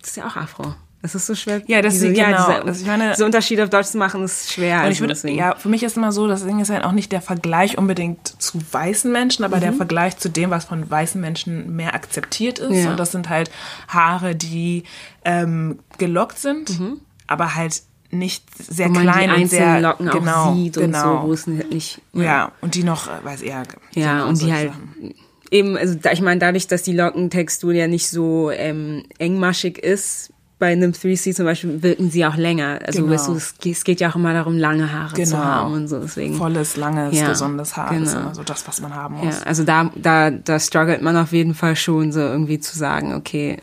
Das 0.01 0.09
ist 0.09 0.17
ja 0.17 0.27
auch 0.27 0.35
Afro. 0.35 0.75
Das 1.05 1.13
ist 1.13 1.27
so 1.27 1.35
schwer. 1.35 1.61
Ja, 1.67 1.83
das 1.83 1.93
diese, 1.93 2.07
ist 2.07 2.15
genau. 2.15 2.31
Ja, 2.31 2.47
diese, 2.47 2.65
also 2.65 2.81
ich 2.81 2.87
meine, 2.87 3.11
diese 3.11 3.25
Unterschiede 3.25 3.63
auf 3.63 3.69
Deutsch 3.69 3.89
zu 3.89 3.99
machen, 3.99 4.23
ist 4.23 4.51
schwer. 4.51 4.83
Und 4.83 4.91
ich 4.91 5.01
würde, 5.01 5.15
ja, 5.29 5.55
für 5.55 5.69
mich 5.69 5.83
ist 5.83 5.97
immer 5.97 6.11
so, 6.11 6.27
das 6.27 6.43
Ding 6.43 6.59
ist 6.59 6.71
halt 6.71 6.83
auch 6.83 6.93
nicht 6.93 7.11
der 7.11 7.21
Vergleich 7.21 7.77
unbedingt 7.77 8.41
zu 8.41 8.59
weißen 8.71 9.11
Menschen, 9.11 9.45
aber 9.45 9.57
mhm. 9.57 9.61
der 9.61 9.73
Vergleich 9.73 10.17
zu 10.17 10.29
dem, 10.29 10.49
was 10.49 10.65
von 10.65 10.89
weißen 10.89 11.21
Menschen 11.21 11.75
mehr 11.75 11.93
akzeptiert 11.93 12.57
ist. 12.57 12.85
Ja. 12.85 12.89
Und 12.89 12.99
das 12.99 13.11
sind 13.11 13.29
halt 13.29 13.51
Haare, 13.87 14.35
die 14.35 14.83
ähm, 15.23 15.77
gelockt 15.99 16.39
sind, 16.39 16.79
mhm. 16.79 17.01
aber 17.27 17.53
halt 17.53 17.83
nicht 18.09 18.43
sehr 18.57 18.89
klein 18.89 19.29
die 19.35 19.43
und 19.43 19.49
sehr 19.49 19.81
Locken 19.81 20.09
genau, 20.09 20.31
auch 20.31 20.55
sieht 20.55 20.73
genau. 20.73 21.17
und 21.17 21.21
so, 21.21 21.27
wo 21.27 21.33
es 21.33 21.47
nicht 21.47 22.01
ja. 22.13 22.23
ja. 22.23 22.51
und 22.61 22.73
die 22.73 22.83
noch 22.83 23.07
äh, 23.07 23.23
weiß 23.23 23.41
eher 23.41 23.63
ja 23.93 24.13
genau 24.13 24.29
und 24.29 24.41
die 24.41 24.53
halt 24.53 24.69
Sachen. 24.69 25.13
eben 25.51 25.75
also 25.75 25.97
ich 26.11 26.21
meine 26.21 26.39
dadurch 26.39 26.67
dass 26.67 26.83
die 26.83 26.93
Lockentextur 26.93 27.73
ja 27.73 27.87
nicht 27.87 28.07
so 28.07 28.51
ähm, 28.51 29.03
engmaschig 29.17 29.79
ist 29.79 30.31
bei 30.65 30.71
einem 30.71 30.91
3C 30.93 31.33
zum 31.35 31.45
Beispiel 31.45 31.83
wirken 31.83 32.09
sie 32.09 32.25
auch 32.25 32.35
länger. 32.37 32.79
Also 32.83 33.01
Genau. 33.03 33.13
weißt 33.13 33.27
du, 33.27 33.35
es, 33.69 33.83
geht- 33.83 33.99
ja 33.99 34.09
auch 34.09 34.15
immer 34.15 34.33
darum, 34.33 34.57
lange 34.57 34.91
Haare 34.91 35.13
zu 35.13 35.21
Genau. 35.21 35.37
haben 35.37 35.73
und 35.73 35.87
so. 35.87 35.99
Deswegen. 35.99 36.35
volles 36.35 36.75
langes 36.75 37.15
Ja, 37.19 37.27
gesundes 37.29 37.77
Haar 37.77 37.91
ist 37.93 38.09
genau. 38.11 38.21
immer 38.25 38.35
so 38.35 38.41
das 38.43 38.67
was 38.67 38.81
man 38.81 38.95
haben 38.95 39.17
muss 39.17 39.39
Ja, 39.41 39.45
also 39.45 39.63
da, 39.63 39.91
da, 39.95 40.31
da 40.31 40.59
struggelt 40.59 41.01
man 41.03 41.15
auf 41.17 41.31
jeden 41.33 41.53
Fall 41.53 41.75
schon 41.75 42.11
so 42.11 42.19
irgendwie 42.19 42.59
zu 42.59 42.75
sagen, 42.77 43.13
okay, 43.13 43.57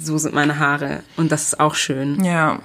so 0.00 0.16
sind 0.18 0.34
meine 0.34 0.58
Haare 0.60 1.00
und 1.16 1.32
das 1.32 1.42
ist 1.48 1.60
auch 1.60 1.74
schön. 1.74 2.22
ja 2.24 2.60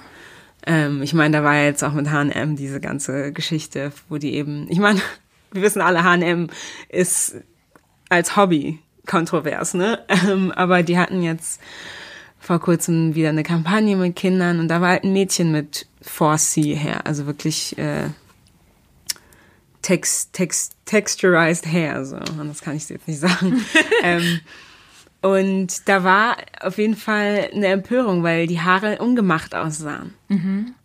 Ähm, 0.66 1.02
ich 1.02 1.14
meine, 1.14 1.38
da 1.38 1.42
war 1.42 1.56
jetzt 1.56 1.82
auch 1.82 1.92
mit 1.94 2.10
H&M 2.10 2.54
diese 2.54 2.80
ganze 2.80 3.32
Geschichte, 3.32 3.92
wo 4.10 4.18
die 4.18 4.34
eben, 4.34 4.66
ich 4.70 4.78
meine, 4.78 5.00
wir 5.52 5.62
wissen 5.62 5.80
alle, 5.82 6.04
H&M 6.04 6.48
ist 6.88 7.34
als 8.10 8.36
Hobby 8.36 8.78
kontrovers, 9.06 9.72
ne? 9.74 9.98
Ähm, 10.08 10.52
aber 10.52 10.82
die 10.82 10.98
hatten 10.98 11.22
jetzt 11.22 11.60
vor 12.40 12.58
kurzem 12.58 13.14
wieder 13.14 13.28
eine 13.28 13.42
Kampagne 13.42 13.96
mit 13.96 14.16
Kindern 14.16 14.58
und 14.58 14.68
da 14.68 14.80
war 14.80 14.88
halt 14.88 15.04
ein 15.04 15.12
Mädchen 15.12 15.52
mit 15.52 15.86
4C 16.04 16.74
her, 16.74 17.06
also 17.06 17.26
wirklich 17.26 17.78
äh, 17.78 18.08
text, 19.82 20.32
text, 20.32 20.74
texturized 20.86 21.66
hair, 21.66 22.04
so, 22.04 22.16
anders 22.16 22.62
kann 22.62 22.76
ich 22.76 22.84
es 22.84 22.88
jetzt 22.88 23.06
nicht 23.06 23.20
sagen. 23.20 23.64
ähm, 24.02 24.40
und 25.22 25.86
da 25.88 26.02
war 26.02 26.38
auf 26.60 26.78
jeden 26.78 26.96
Fall 26.96 27.50
eine 27.52 27.66
Empörung, 27.66 28.22
weil 28.22 28.46
die 28.46 28.60
Haare 28.60 28.98
ungemacht 28.98 29.54
aussahen. 29.54 30.14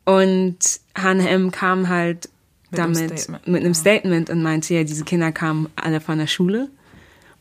Und 0.04 0.58
H&M 0.98 1.52
kam 1.52 1.88
halt 1.88 2.30
Mit 2.70 2.80
einem 2.80 2.94
damit 2.94 3.20
Statement, 3.20 3.48
mit 3.48 3.64
einem 3.64 3.74
Statement 3.74 4.30
und 4.30 4.44
meinte 4.44 4.74
ja, 4.74 4.84
diese 4.84 5.06
Kinder 5.06 5.32
kamen 5.32 5.70
alle 5.78 6.02
von 6.02 6.18
der 6.18 6.28
Schule 6.28 6.70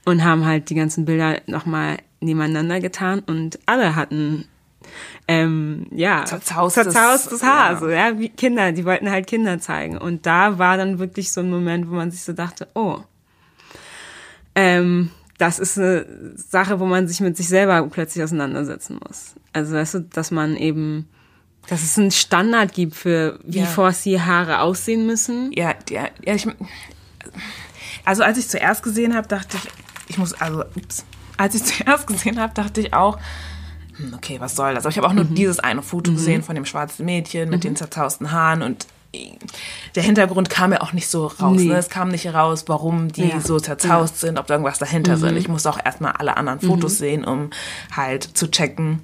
und 0.04 0.22
haben 0.22 0.44
halt 0.44 0.70
die 0.70 0.76
ganzen 0.76 1.04
Bilder 1.04 1.40
nochmal 1.46 1.98
nebeneinander 2.24 2.80
getan 2.80 3.20
und 3.20 3.58
alle 3.66 3.94
hatten 3.96 4.46
ähm, 5.28 5.86
ja 5.90 6.24
Zerzaustes- 6.24 6.74
zerzaustes 6.84 7.42
Haar, 7.42 7.72
ja. 7.72 7.78
so 7.78 7.88
ja 7.88 8.18
wie 8.18 8.28
Kinder, 8.28 8.72
die 8.72 8.84
wollten 8.84 9.10
halt 9.10 9.26
Kinder 9.26 9.58
zeigen 9.58 9.96
und 9.96 10.26
da 10.26 10.58
war 10.58 10.76
dann 10.76 10.98
wirklich 10.98 11.32
so 11.32 11.40
ein 11.40 11.50
Moment, 11.50 11.88
wo 11.90 11.94
man 11.94 12.10
sich 12.10 12.22
so 12.22 12.32
dachte, 12.34 12.68
oh, 12.74 12.98
ähm, 14.54 15.10
das 15.38 15.58
ist 15.58 15.78
eine 15.78 16.06
Sache, 16.36 16.78
wo 16.80 16.86
man 16.86 17.08
sich 17.08 17.20
mit 17.20 17.36
sich 17.36 17.48
selber 17.48 17.82
plötzlich 17.88 18.22
auseinandersetzen 18.22 19.00
muss. 19.06 19.34
Also 19.52 19.74
weißt 19.74 19.94
du, 19.94 20.00
dass 20.00 20.30
man 20.30 20.56
eben, 20.56 21.08
dass 21.68 21.82
es 21.82 21.98
einen 21.98 22.10
Standard 22.12 22.72
gibt 22.72 22.94
für 22.94 23.38
wie 23.44 23.60
Ja. 23.60 23.66
4C 23.66 24.20
Haare 24.20 24.60
aussehen 24.60 25.06
müssen. 25.06 25.50
ja 25.52 25.74
ja, 25.90 26.08
ja 26.24 26.34
ich, 26.34 26.46
also 28.04 28.22
als 28.22 28.38
ich 28.38 28.48
zuerst 28.48 28.82
gesehen 28.82 29.14
habe 29.16 29.26
dachte 29.28 29.56
ich 29.56 29.70
ich 30.06 30.18
muss 30.18 30.34
also 30.34 30.62
ups, 30.76 31.04
als 31.36 31.54
ich 31.54 31.64
zuerst 31.76 32.06
gesehen 32.06 32.40
habe 32.40 32.54
dachte 32.54 32.80
ich 32.80 32.92
auch 32.94 33.18
hm, 33.96 34.14
okay 34.14 34.40
was 34.40 34.56
soll 34.56 34.74
das 34.74 34.84
aber 34.84 34.90
ich 34.90 34.96
habe 34.98 35.06
auch 35.08 35.12
nur 35.12 35.24
dieses 35.24 35.58
eine 35.60 35.82
Foto 35.82 36.12
gesehen 36.12 36.42
von 36.42 36.54
dem 36.54 36.64
schwarzen 36.64 37.04
Mädchen 37.04 37.50
mit 37.50 37.64
den 37.64 37.76
zerzausten 37.76 38.32
Haaren 38.32 38.62
und 38.62 38.86
der 39.94 40.02
Hintergrund 40.02 40.50
kam 40.50 40.72
ja 40.72 40.80
auch 40.80 40.92
nicht 40.92 41.08
so 41.08 41.26
raus. 41.28 41.56
Nee. 41.56 41.68
Ne? 41.68 41.76
Es 41.76 41.88
kam 41.88 42.08
nicht 42.08 42.24
heraus, 42.24 42.64
warum 42.66 43.12
die 43.12 43.28
Ja. 43.28 43.40
so 43.40 43.60
zerzaust 43.60 44.18
sind, 44.20 44.38
ob 44.38 44.48
da 44.48 44.54
irgendwas 44.54 44.80
dahinter 44.80 45.16
sind. 45.16 45.36
Ich 45.36 45.46
musste 45.46 45.70
auch 45.70 45.78
erstmal 45.84 46.12
alle 46.12 46.36
anderen 46.36 46.60
Fotos 46.60 46.98
sehen, 46.98 47.24
um 47.24 47.50
halt 47.94 48.24
zu 48.24 48.50
checken. 48.50 49.00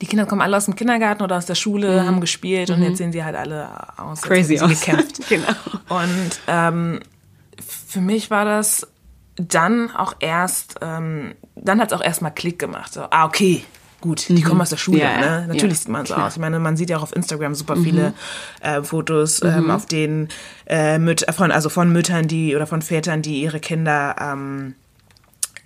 Die 0.00 0.06
Kinder 0.06 0.26
kommen 0.26 0.40
alle 0.40 0.56
aus 0.56 0.64
dem 0.66 0.76
Kindergarten 0.76 1.22
oder 1.22 1.36
aus 1.36 1.46
der 1.46 1.56
Schule, 1.56 2.06
haben 2.06 2.20
gespielt 2.20 2.70
und 2.70 2.82
jetzt 2.82 2.98
sehen 2.98 3.12
sie 3.12 3.24
halt 3.24 3.34
alle 3.36 3.68
aus, 3.98 4.22
Crazy 4.22 4.60
aus. 4.60 4.70
gekämpft. 4.70 5.20
genau. 5.28 5.48
Und 5.88 6.30
ähm, 6.46 7.00
für 7.88 8.00
mich 8.00 8.30
war 8.30 8.44
das 8.44 8.86
dann 9.48 9.90
auch 9.94 10.14
erst, 10.20 10.76
ähm, 10.82 11.34
dann 11.56 11.80
hat 11.80 11.92
es 11.92 11.98
auch 11.98 12.04
erstmal 12.04 12.32
Klick 12.32 12.58
gemacht. 12.58 12.92
So, 12.92 13.02
ah, 13.10 13.24
okay, 13.24 13.64
gut, 14.00 14.28
die 14.28 14.42
kommen 14.42 14.60
aus 14.60 14.70
der 14.70 14.76
Schule. 14.76 14.98
Mhm. 14.98 15.02
Ja, 15.02 15.18
ne? 15.18 15.46
Natürlich 15.48 15.62
Ja, 15.62 15.74
sieht 15.74 15.88
man 15.88 16.06
so 16.06 16.14
klar. 16.14 16.18
Mhm. 16.20 16.26
aus. 16.26 16.32
Ich 16.34 16.40
meine, 16.40 16.58
man 16.58 16.76
sieht 16.76 16.90
ja 16.90 16.98
auch 16.98 17.02
auf 17.02 17.14
Instagram 17.14 17.54
super 17.54 17.76
viele 17.76 18.12
äh, 18.60 18.82
Fotos, 18.82 19.42
ähm, 19.42 19.70
auf 19.70 19.86
denen 19.86 20.28
äh, 20.66 20.98
Müt 20.98 21.24
von, 21.34 21.50
also 21.50 21.68
von 21.68 21.92
Müttern, 21.92 22.28
die 22.28 22.54
oder 22.54 22.66
von 22.66 22.82
Vätern, 22.82 23.22
die 23.22 23.42
ihre 23.42 23.60
Kinder 23.60 24.16
ähm, 24.20 24.74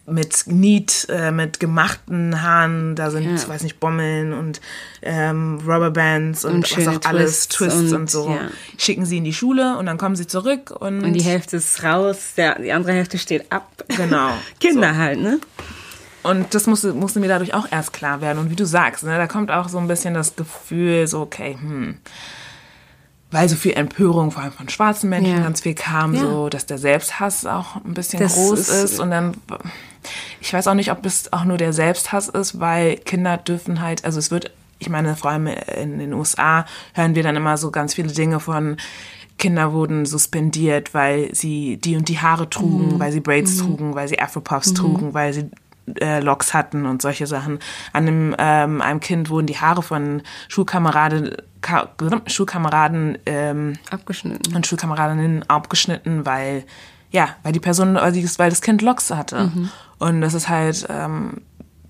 mit 0.06 0.44
Niet, 0.46 1.06
äh, 1.08 1.30
mit 1.30 1.60
gemachten 1.60 2.42
Haaren, 2.42 2.94
da 2.94 3.10
sind, 3.10 3.24
Ja. 3.24 3.34
ich 3.34 3.48
weiß 3.48 3.62
nicht, 3.62 3.80
Bommeln 3.80 4.32
und 4.34 4.60
ähm, 5.02 5.60
Rubberbands 5.66 6.44
und, 6.44 6.54
Und 6.56 6.76
was 6.76 6.88
auch 6.88 7.08
alles, 7.08 7.48
Twists 7.48 7.56
Twists 7.56 7.92
und, 7.92 8.00
und, 8.00 8.10
so. 8.10 8.28
ja. 8.28 8.48
Schicken 8.78 9.06
sie 9.06 9.16
in 9.18 9.24
die 9.24 9.32
Schule 9.32 9.78
und 9.78 9.86
dann 9.86 9.96
kommen 9.96 10.16
sie 10.16 10.26
zurück 10.26 10.70
und, 10.78 11.02
Und 11.02 11.12
die 11.14 11.22
Hälfte 11.22 11.56
ist 11.56 11.82
raus, 11.82 12.34
der, 12.36 12.58
die 12.58 12.72
andere 12.72 12.92
Hälfte 12.92 13.16
steht 13.18 13.50
ab. 13.50 13.70
Genau. 13.96 14.30
Kinder 14.60 14.96
halt, 14.96 15.20
ne? 15.20 15.40
Und 16.22 16.54
das 16.54 16.66
musste, 16.66 16.94
musste 16.94 17.20
mir 17.20 17.28
dadurch 17.28 17.52
auch 17.52 17.66
erst 17.70 17.92
klar 17.92 18.20
werden. 18.22 18.38
Und 18.38 18.50
wie 18.50 18.56
du 18.56 18.64
sagst, 18.64 19.04
ne, 19.04 19.16
da 19.18 19.26
kommt 19.26 19.50
auch 19.50 19.68
so 19.68 19.76
ein 19.78 19.88
bisschen 19.88 20.14
das 20.14 20.36
Gefühl, 20.36 21.06
so, 21.06 21.20
okay, 21.20 21.58
hm, 21.60 21.98
weil 23.34 23.48
so 23.48 23.56
viel 23.56 23.72
Empörung, 23.74 24.30
vor 24.30 24.42
allem 24.42 24.52
von 24.52 24.68
schwarzen 24.68 25.10
Menschen, 25.10 25.36
Ja. 25.36 25.40
ganz 25.42 25.60
viel 25.60 25.74
kam, 25.74 26.14
Ja. 26.14 26.20
so, 26.22 26.48
dass 26.48 26.66
der 26.66 26.78
Selbsthass 26.78 27.44
auch 27.44 27.76
ein 27.84 27.92
bisschen 27.94 28.20
Das 28.20 28.34
groß 28.34 28.58
ist- 28.58 28.68
ist. 28.70 29.00
Und 29.00 29.10
dann, 29.10 29.34
ich 30.40 30.52
weiß 30.52 30.66
auch 30.68 30.74
nicht, 30.74 30.90
ob 30.90 31.04
es 31.04 31.32
auch 31.32 31.44
nur 31.44 31.58
der 31.58 31.72
Selbsthass 31.72 32.28
ist, 32.28 32.60
weil 32.60 32.96
Kinder 32.96 33.36
dürfen 33.36 33.80
halt, 33.80 34.04
also 34.04 34.18
es 34.18 34.30
wird, 34.30 34.50
ich 34.78 34.88
meine, 34.88 35.16
vor 35.16 35.30
allem 35.30 35.46
in 35.46 35.98
den 35.98 36.12
USA 36.14 36.64
hören 36.94 37.14
wir 37.14 37.22
dann 37.22 37.36
immer 37.36 37.56
so 37.56 37.70
ganz 37.70 37.94
viele 37.94 38.12
Dinge 38.12 38.40
von, 38.40 38.76
Kinder 39.36 39.72
wurden 39.72 40.06
suspendiert, 40.06 40.94
weil 40.94 41.34
sie 41.34 41.76
die 41.78 41.96
und 41.96 42.08
die 42.08 42.20
Haare 42.20 42.48
trugen, 42.48 43.00
weil 43.00 43.10
sie 43.10 43.18
Braids 43.18 43.56
trugen, 43.58 43.96
weil 43.96 44.06
sie 44.06 44.20
Afropuffs 44.20 44.74
trugen, 44.74 45.12
weil 45.12 45.32
sie 45.32 45.50
äh, 46.00 46.20
Locks 46.20 46.54
hatten 46.54 46.86
und 46.86 47.02
solche 47.02 47.26
Sachen. 47.26 47.58
An 47.92 48.06
einem, 48.06 48.36
ähm, 48.38 48.80
einem 48.82 49.00
Kind 49.00 49.30
wurden 49.30 49.46
die 49.46 49.58
Haare 49.58 49.82
von 49.82 50.22
Schulkameraden, 50.48 51.36
Ka 51.60 51.90
Schulkameraden 52.26 53.18
ähm, 53.26 53.74
Abgeschnitten. 53.90 54.54
und 54.54 54.66
Schulkameradinnen 54.66 55.48
abgeschnitten, 55.48 56.26
weil 56.26 56.64
ja, 57.10 57.28
weil 57.44 57.52
die 57.52 57.60
Person, 57.60 57.94
weil, 57.94 58.50
das 58.50 58.60
Kind 58.60 58.82
Locks 58.82 59.10
hatte. 59.10 59.50
Und 59.98 60.20
das 60.20 60.34
ist 60.34 60.48
halt 60.48 60.84
ähm, 60.88 61.42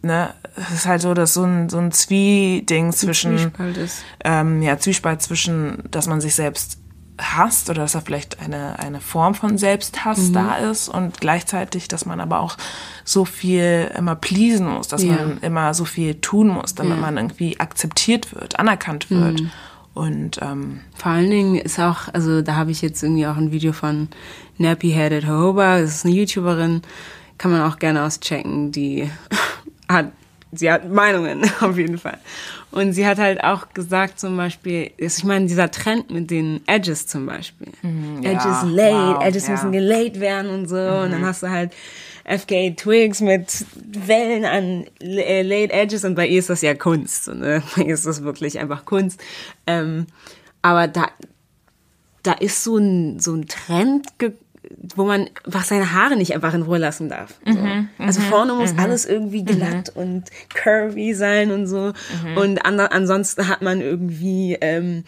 ne, 0.05 0.35
es 0.57 0.71
ist 0.71 0.87
halt 0.87 1.03
so, 1.03 1.15
dass 1.15 1.35
so 1.35 1.43
ein, 1.43 1.69
so 1.69 1.79
ein 1.79 1.91
Zwie-Ding 1.91 2.93
zwischen, 2.93 3.39
Zwiespalt 3.39 3.77
ist. 3.77 4.05
ähm, 4.23 4.63
ja, 4.63 4.79
Zwiespalt 4.79 5.23
zwischen, 5.23 5.83
dass 5.91 6.07
man 6.07 6.21
sich 6.21 6.35
selbst 6.35 6.79
hasst 7.19 7.71
oder 7.71 7.83
dass 7.83 7.93
da 7.93 8.01
vielleicht 8.01 8.41
eine, 8.41 8.79
eine 8.81 9.01
Form 9.01 9.35
von 9.35 9.57
Selbsthass 9.57 10.33
da 10.33 10.57
ist 10.57 10.89
und 10.89 11.21
gleichzeitig, 11.21 11.87
dass 11.89 12.07
man 12.07 12.19
aber 12.21 12.41
auch 12.41 12.57
so 13.05 13.25
viel 13.25 13.91
immer 13.97 14.17
pleasen 14.17 14.67
muss, 14.67 14.89
dass 14.89 15.03
Ja. 15.05 15.13
man 15.13 15.39
immer 15.39 15.75
so 15.75 15.85
viel 15.85 16.17
tun 16.17 16.49
muss, 16.49 16.75
damit 16.75 17.01
man 17.01 17.17
irgendwie 17.17 17.61
akzeptiert 17.61 18.35
wird, 18.35 18.59
anerkannt 18.59 19.11
wird. 19.11 19.43
Und 19.95 20.41
ähm, 20.43 20.81
Vor 20.97 21.13
allen 21.13 21.31
Dingen 21.31 21.55
ist 21.55 21.79
auch, 21.79 22.09
also 22.13 22.43
da 22.43 22.57
habe 22.57 22.73
ich 22.73 22.83
jetzt 22.83 23.01
irgendwie 23.05 23.29
auch 23.29 23.37
ein 23.37 23.53
Video 23.53 23.73
von 23.73 24.09
Nappy 24.59 24.91
Headed 24.91 25.29
Hoba, 25.29 25.79
das 25.79 25.95
ist 25.97 26.05
eine 26.05 26.15
YouTuberin, 26.15 26.83
kann 27.39 27.53
man 27.53 27.63
auch 27.63 27.79
gerne 27.79 28.03
auschecken, 28.03 28.73
die 28.73 29.09
hat, 29.89 30.11
sie 30.59 30.71
hat 30.71 30.89
Meinungen 30.89 31.43
auf 31.61 31.77
jeden 31.79 31.99
Fall. 31.99 32.19
Und 32.71 32.93
sie 32.93 33.07
hat 33.07 33.19
halt 33.19 33.43
auch 33.45 33.69
gesagt 33.73 34.19
zum 34.19 34.37
Beispiel, 34.37 34.91
ist- 34.97 35.19
ich 35.19 35.25
meine, 35.25 35.47
dieser 35.47 35.71
Trend 35.71 36.11
mit 36.11 36.31
den 36.31 36.61
Edges 36.67 37.07
zum 37.07 37.27
Beispiel. 37.27 37.69
ja, 38.21 38.31
Edges 38.33 38.63
laid, 38.75 38.93
wow, 39.17 39.25
Edges 39.25 39.47
ja. 39.47 39.53
müssen 39.53 39.73
gelayed 39.73 40.19
werden 40.21 40.51
und 40.51 40.69
so. 40.69 40.77
Und 40.77 41.13
dann 41.13 41.25
hast 41.25 41.43
du 41.45 41.51
halt 41.51 41.73
FK 42.25 42.75
Twigs 42.75 43.21
mit 43.21 43.65
Wellen 44.07 44.45
an 44.45 44.85
äh, 45.01 45.43
laid 45.43 45.71
Edges 45.71 46.05
und 46.05 46.15
bei 46.15 46.27
ihr 46.27 46.39
ist 46.39 46.51
das 46.51 46.63
ja 46.63 46.75
Kunst. 46.75 47.29
Ne? 47.29 47.63
Bei 47.77 47.83
ihr 47.83 47.95
ist 47.95 48.07
das 48.07 48.23
wirklich 48.25 48.59
einfach 48.59 48.85
Kunst. 48.87 49.21
Ähm, 49.67 50.07
aber 50.63 50.89
da, 50.89 51.09
da 52.23 52.33
ist 52.33 52.65
so 52.65 52.79
ein, 52.79 53.21
so 53.21 53.35
ein 53.35 53.47
Trend, 53.47 54.19
ge 54.19 54.33
wo 54.97 55.05
man 55.05 55.29
einfach 55.45 55.65
seine 55.65 55.93
Haare 55.93 56.17
nicht 56.17 56.35
einfach 56.35 56.55
in 56.55 56.63
Ruhe 56.63 56.79
lassen 56.79 57.09
darf. 57.09 57.35
So. 57.47 57.59
also 57.99 58.21
vorne 58.23 58.55
muss 58.55 58.77
alles 58.79 59.05
irgendwie 59.07 59.45
glatt 59.45 59.91
und 59.95 60.25
curvy 60.55 61.15
sein 61.15 61.51
und 61.51 61.67
so. 61.67 61.93
Und 62.37 62.65
an, 62.65 62.79
ansonsten 62.81 63.49
hat 63.49 63.63
man 63.63 63.81
irgendwie 63.81 64.57
ähm, 64.61 65.05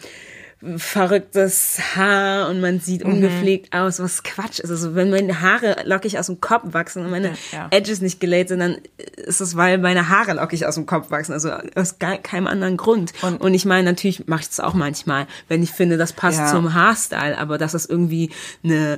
verrücktes 0.77 1.77
Haar 1.95 2.49
und 2.49 2.59
man 2.61 2.79
sieht 2.79 3.03
ungepflegt 3.03 3.73
aus, 3.73 3.99
was 3.99 4.23
Quatsch 4.23 4.59
ist. 4.59 4.71
Also 4.71 4.95
wenn 4.95 5.09
meine 5.11 5.41
Haare 5.41 5.75
lockig 5.85 6.17
aus 6.17 6.25
dem 6.27 6.41
Kopf 6.41 6.73
wachsen 6.73 7.05
und 7.05 7.11
meine 7.11 7.33
Ja. 7.51 7.67
Edges 7.69 8.01
nicht 8.01 8.19
gelayt 8.19 8.47
sind, 8.49 8.59
dann 8.59 8.77
ist 9.17 9.39
es, 9.41 9.55
weil 9.55 9.77
meine 9.77 10.09
Haare 10.09 10.33
lockig 10.33 10.65
aus 10.65 10.75
dem 10.75 10.85
Kopf 10.85 11.11
wachsen. 11.11 11.33
Also 11.33 11.51
aus 11.75 11.99
gar 11.99 12.17
keinem 12.17 12.47
anderen 12.47 12.77
Grund. 12.77 13.13
Und, 13.39 13.53
ich 13.53 13.65
meine, 13.65 13.83
natürlich 13.91 14.27
mache 14.27 14.41
ich 14.41 14.47
das 14.49 14.59
auch 14.59 14.73
manchmal, 14.73 15.27
wenn 15.47 15.61
ich 15.61 15.71
finde, 15.71 15.97
das 15.97 16.13
passt 16.13 16.39
Ja. 16.39 16.47
zum 16.51 16.73
Haarstyle, 16.73 17.37
aber 17.37 17.57
dass 17.57 17.73
es 17.73 17.85
irgendwie 17.85 18.31
eine 18.63 18.97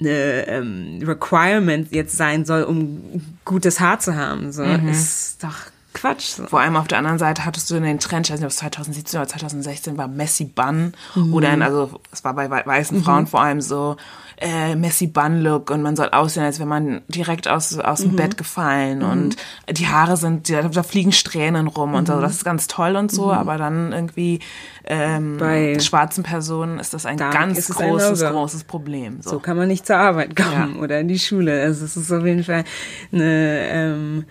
eine 0.00 0.46
ähm, 0.48 1.00
Requirement 1.04 1.92
jetzt 1.92 2.16
sein 2.16 2.44
soll, 2.44 2.64
um 2.64 3.22
gutes 3.44 3.80
Haar 3.80 4.00
zu 4.00 4.16
haben, 4.16 4.52
so 4.52 4.62
ist 4.90 5.42
doch 5.42 5.56
Quatsch. 6.04 6.36
Vor 6.48 6.60
allem 6.60 6.76
auf 6.76 6.86
der 6.88 6.98
anderen 6.98 7.18
Seite 7.18 7.44
hattest 7.44 7.70
du 7.70 7.80
den 7.80 7.98
Trend, 7.98 8.26
ich 8.26 8.32
weiß 8.32 8.40
nicht, 8.40 8.44
ob 8.46 8.50
es 8.50 8.56
2017 8.56 9.18
oder 9.20 9.28
2016 9.28 9.96
war, 9.96 10.06
Messi 10.08 10.44
Bun. 10.44 10.92
Oder 11.32 11.52
in, 11.54 11.62
also 11.62 11.98
es 12.12 12.22
war 12.24 12.34
bei 12.34 12.50
wei- 12.50 12.66
weißen 12.66 13.02
Frauen 13.02 13.26
vor 13.26 13.40
allem 13.42 13.60
so 13.60 13.96
äh, 14.36 14.74
Messi 14.74 15.06
Bun 15.06 15.40
Look 15.40 15.70
und 15.70 15.80
man 15.80 15.94
soll 15.96 16.08
aussehen, 16.10 16.42
als 16.42 16.58
wäre 16.58 16.68
man 16.68 17.02
direkt 17.08 17.48
aus, 17.48 17.78
aus 17.78 18.00
dem 18.00 18.16
Bett 18.16 18.36
gefallen 18.36 19.02
und 19.02 19.36
die 19.70 19.86
Haare 19.86 20.16
sind, 20.16 20.50
da, 20.50 20.62
da 20.62 20.82
fliegen 20.82 21.12
Strähnen 21.12 21.68
rum 21.68 21.94
und 21.94 22.08
so. 22.08 22.20
Das 22.20 22.32
ist 22.32 22.44
ganz 22.44 22.66
toll 22.66 22.96
und 22.96 23.10
so, 23.12 23.32
aber 23.32 23.56
dann 23.58 23.92
irgendwie 23.92 24.40
ähm, 24.84 25.36
Bei- 25.38 25.78
schwarzen 25.78 26.22
Personen 26.24 26.78
ist 26.80 26.92
das 26.94 27.06
ein 27.06 27.16
Da 27.16 27.30
ganz 27.30 27.70
ein 27.70 27.88
großes, 27.88 28.20
No-Go. 28.22 28.34
großes 28.34 28.64
Problem. 28.64 29.22
So. 29.22 29.30
So 29.30 29.38
kann 29.38 29.56
man 29.56 29.68
nicht 29.68 29.86
zur 29.86 29.96
Arbeit 29.96 30.36
kommen 30.36 30.74
Ja. 30.76 30.80
oder 30.82 31.00
in 31.00 31.08
die 31.08 31.18
Schule. 31.18 31.62
Also 31.62 31.84
es 31.84 31.96
ist 31.96 32.12
auf 32.12 32.26
jeden 32.26 32.44
Fall 32.44 32.64
eine, 33.12 33.68
ähm, 33.70 34.24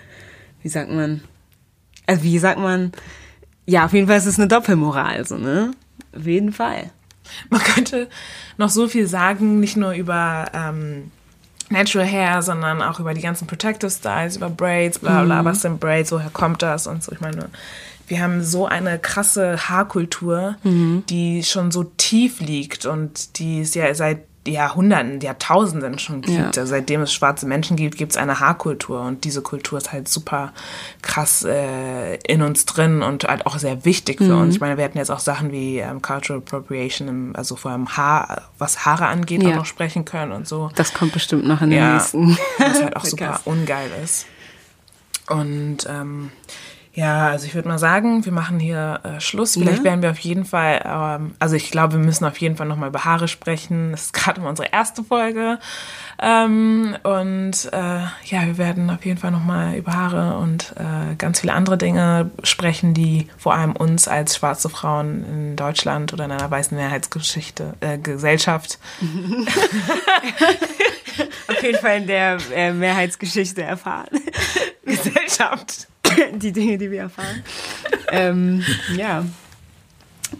wie 0.61 0.69
sagt 0.69 0.91
man, 0.91 1.21
also 2.07 2.23
wie 2.23 2.39
sagt 2.39 2.59
man, 2.59 2.91
ja, 3.65 3.85
auf 3.85 3.93
jeden 3.93 4.07
Fall 4.07 4.17
ist 4.17 4.25
es 4.25 4.37
eine 4.39 4.47
Doppelmoral, 4.47 5.25
so, 5.25 5.37
ne? 5.37 5.71
Auf 6.15 6.25
jeden 6.25 6.51
Fall. 6.51 6.89
Man 7.49 7.61
könnte 7.61 8.09
noch 8.57 8.69
so 8.69 8.87
viel 8.87 9.07
sagen, 9.07 9.59
nicht 9.59 9.77
nur 9.77 9.93
über 9.93 10.45
ähm, 10.53 11.11
Natural 11.69 12.05
Hair, 12.05 12.41
sondern 12.41 12.81
auch 12.81 12.99
über 12.99 13.13
die 13.13 13.21
ganzen 13.21 13.47
Protective 13.47 13.89
Styles, 13.89 14.35
über 14.35 14.49
Braids, 14.49 14.99
bla 14.99 15.23
bla, 15.23 15.45
was 15.45 15.61
sind 15.61 15.79
Braids, 15.79 16.11
woher 16.11 16.29
kommt 16.29 16.61
das 16.61 16.87
und 16.87 17.01
so. 17.03 17.11
Ich 17.13 17.21
meine, 17.21 17.49
wir 18.07 18.21
haben 18.21 18.43
so 18.43 18.67
eine 18.67 18.99
krasse 18.99 19.69
Haarkultur, 19.69 20.57
die 21.09 21.43
schon 21.43 21.71
so 21.71 21.85
tief 21.85 22.41
liegt 22.41 22.85
und 22.85 23.39
die 23.39 23.61
es 23.61 23.73
ja 23.75 23.93
seit 23.95 24.19
Jahrhunderten, 24.45 25.21
Jahrtausenden 25.21 25.99
schon 25.99 26.21
gibt. 26.21 26.37
Ja. 26.37 26.45
Also 26.47 26.65
seitdem 26.65 27.01
es 27.01 27.13
schwarze 27.13 27.45
Menschen 27.45 27.77
gibt, 27.77 27.97
gibt 27.97 28.11
es 28.11 28.17
eine 28.17 28.39
Haarkultur 28.41 29.01
und 29.01 29.23
diese 29.23 29.41
Kultur 29.41 29.77
ist 29.77 29.91
halt 29.93 30.07
super 30.09 30.51
krass 31.01 31.43
äh, 31.43 32.15
in 32.27 32.41
uns 32.41 32.65
drin 32.65 33.01
und 33.03 33.23
halt 33.23 33.45
auch 33.45 33.57
sehr 33.57 33.85
wichtig 33.85 34.17
für 34.17 34.35
uns. 34.35 34.55
Ich 34.55 34.61
meine, 34.61 34.75
wir 34.77 34.83
hätten 34.83 34.97
jetzt 34.97 35.11
auch 35.11 35.19
Sachen 35.19 35.51
wie 35.51 35.77
ähm, 35.79 36.01
Cultural 36.01 36.41
Appropriation, 36.41 37.07
im, 37.07 37.35
also 37.35 37.55
vor 37.55 37.71
allem 37.71 37.95
Haar, 37.95 38.41
was 38.57 38.85
Haare 38.85 39.05
angeht, 39.07 39.41
Ja. 39.43 39.51
auch 39.51 39.55
noch 39.55 39.65
sprechen 39.65 40.03
können 40.03 40.31
und 40.33 40.47
so. 40.47 40.69
Das 40.75 40.93
kommt 40.93 41.13
bestimmt 41.13 41.45
noch 41.45 41.61
in 41.61 41.69
den 41.69 41.79
Ja, 41.79 41.93
nächsten. 41.93 42.37
was 42.57 42.81
halt 42.83 42.95
auch 42.97 43.05
super 43.05 43.39
ungeil 43.45 43.89
ist. 44.03 44.25
Und 45.29 45.77
ähm, 45.87 46.31
ja, 46.95 47.29
also 47.29 47.47
ich 47.47 47.55
würde 47.55 47.67
mal 47.67 47.79
sagen, 47.79 48.23
wir 48.23 48.31
machen 48.31 48.59
hier 48.59 48.99
äh, 49.03 49.19
Schluss. 49.19 49.53
Vielleicht 49.53 49.79
Ja. 49.79 49.83
werden 49.85 50.03
wir 50.03 50.11
auf 50.11 50.19
jeden 50.19 50.45
Fall, 50.45 50.79
ähm, 50.85 51.33
also 51.39 51.55
ich 51.55 51.71
glaube, 51.71 51.93
wir 51.93 51.99
müssen 52.05 52.23
auf 52.25 52.37
jeden 52.37 52.55
Fall 52.55 52.67
nochmal 52.67 52.89
über 52.89 53.03
Haare 53.03 53.27
sprechen. 53.27 53.89
Das 53.91 54.03
ist 54.03 54.13
gerade 54.13 54.41
unsere 54.41 54.69
erste 54.71 55.03
Folge. 55.03 55.57
Ähm, 56.21 56.95
und 57.01 57.67
äh, 57.73 58.01
ja, 58.25 58.45
wir 58.45 58.59
werden 58.59 58.91
auf 58.91 59.03
jeden 59.05 59.17
Fall 59.17 59.31
nochmal 59.31 59.75
über 59.75 59.93
Haare 59.93 60.37
und 60.37 60.75
äh, 60.77 61.15
ganz 61.15 61.39
viele 61.39 61.53
andere 61.53 61.79
Dinge 61.79 62.29
sprechen, 62.43 62.93
die 62.93 63.27
vor 63.37 63.55
allem 63.55 63.75
uns 63.75 64.07
als 64.07 64.35
schwarze 64.37 64.69
Frauen 64.69 65.25
in 65.27 65.55
Deutschland 65.55 66.13
oder 66.13 66.25
in 66.25 66.31
einer 66.31 66.51
weißen 66.51 66.77
Mehrheitsgeschichte, 66.77 67.73
äh, 67.79 67.97
Gesellschaft 67.97 68.77
auf 71.47 71.63
jeden 71.63 71.79
Fall 71.79 71.97
in 71.97 72.07
der 72.07 72.37
äh, 72.55 72.71
Mehrheitsgeschichte 72.71 73.63
erfahren. 73.63 74.09
Gesellschaft. 74.85 75.87
die 76.33 76.51
Dinge, 76.51 76.77
die 76.77 76.91
wir 76.91 77.01
erfahren. 77.01 77.43
ähm, 78.11 78.63
ja. 78.95 79.25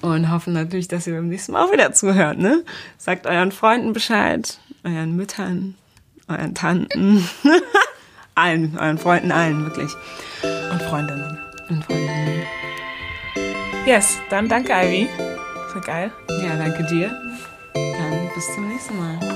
Und 0.02 0.32
hoffen 0.32 0.54
natürlich, 0.54 0.88
dass 0.88 1.06
ihr 1.06 1.14
beim 1.14 1.30
nächsten 1.30 1.52
Mal 1.52 1.64
auch 1.64 1.72
wieder 1.72 1.94
zuhört, 1.94 2.40
ne? 2.40 2.64
Sagt 2.98 3.28
euren 3.28 3.52
Freunden 3.52 3.94
Bescheid, 3.94 4.58
euren 4.84 5.16
Müttern, 5.16 5.76
euren 6.28 6.56
Tanten, 6.56 7.28
allen, 8.36 8.78
euren 8.78 8.98
Freunden, 8.98 9.32
allen, 9.32 9.64
wirklich. 9.64 9.92
Und 10.44 10.82
Freundinnen. 10.82 11.38
Und 11.70 11.86
Freundinnen. 11.86 12.44
Yes, 13.86 14.18
dann 14.30 14.50
danke, 14.50 14.74
Ivy. 14.74 15.08
Das 15.18 15.76
war 15.76 15.82
geil. 15.82 16.12
Ja, 16.42 16.56
danke 16.56 16.84
dir. 16.86 17.12
Dann 17.74 18.30
bis 18.34 18.54
zum 18.56 18.68
nächsten 18.70 18.98
Mal. 18.98 19.33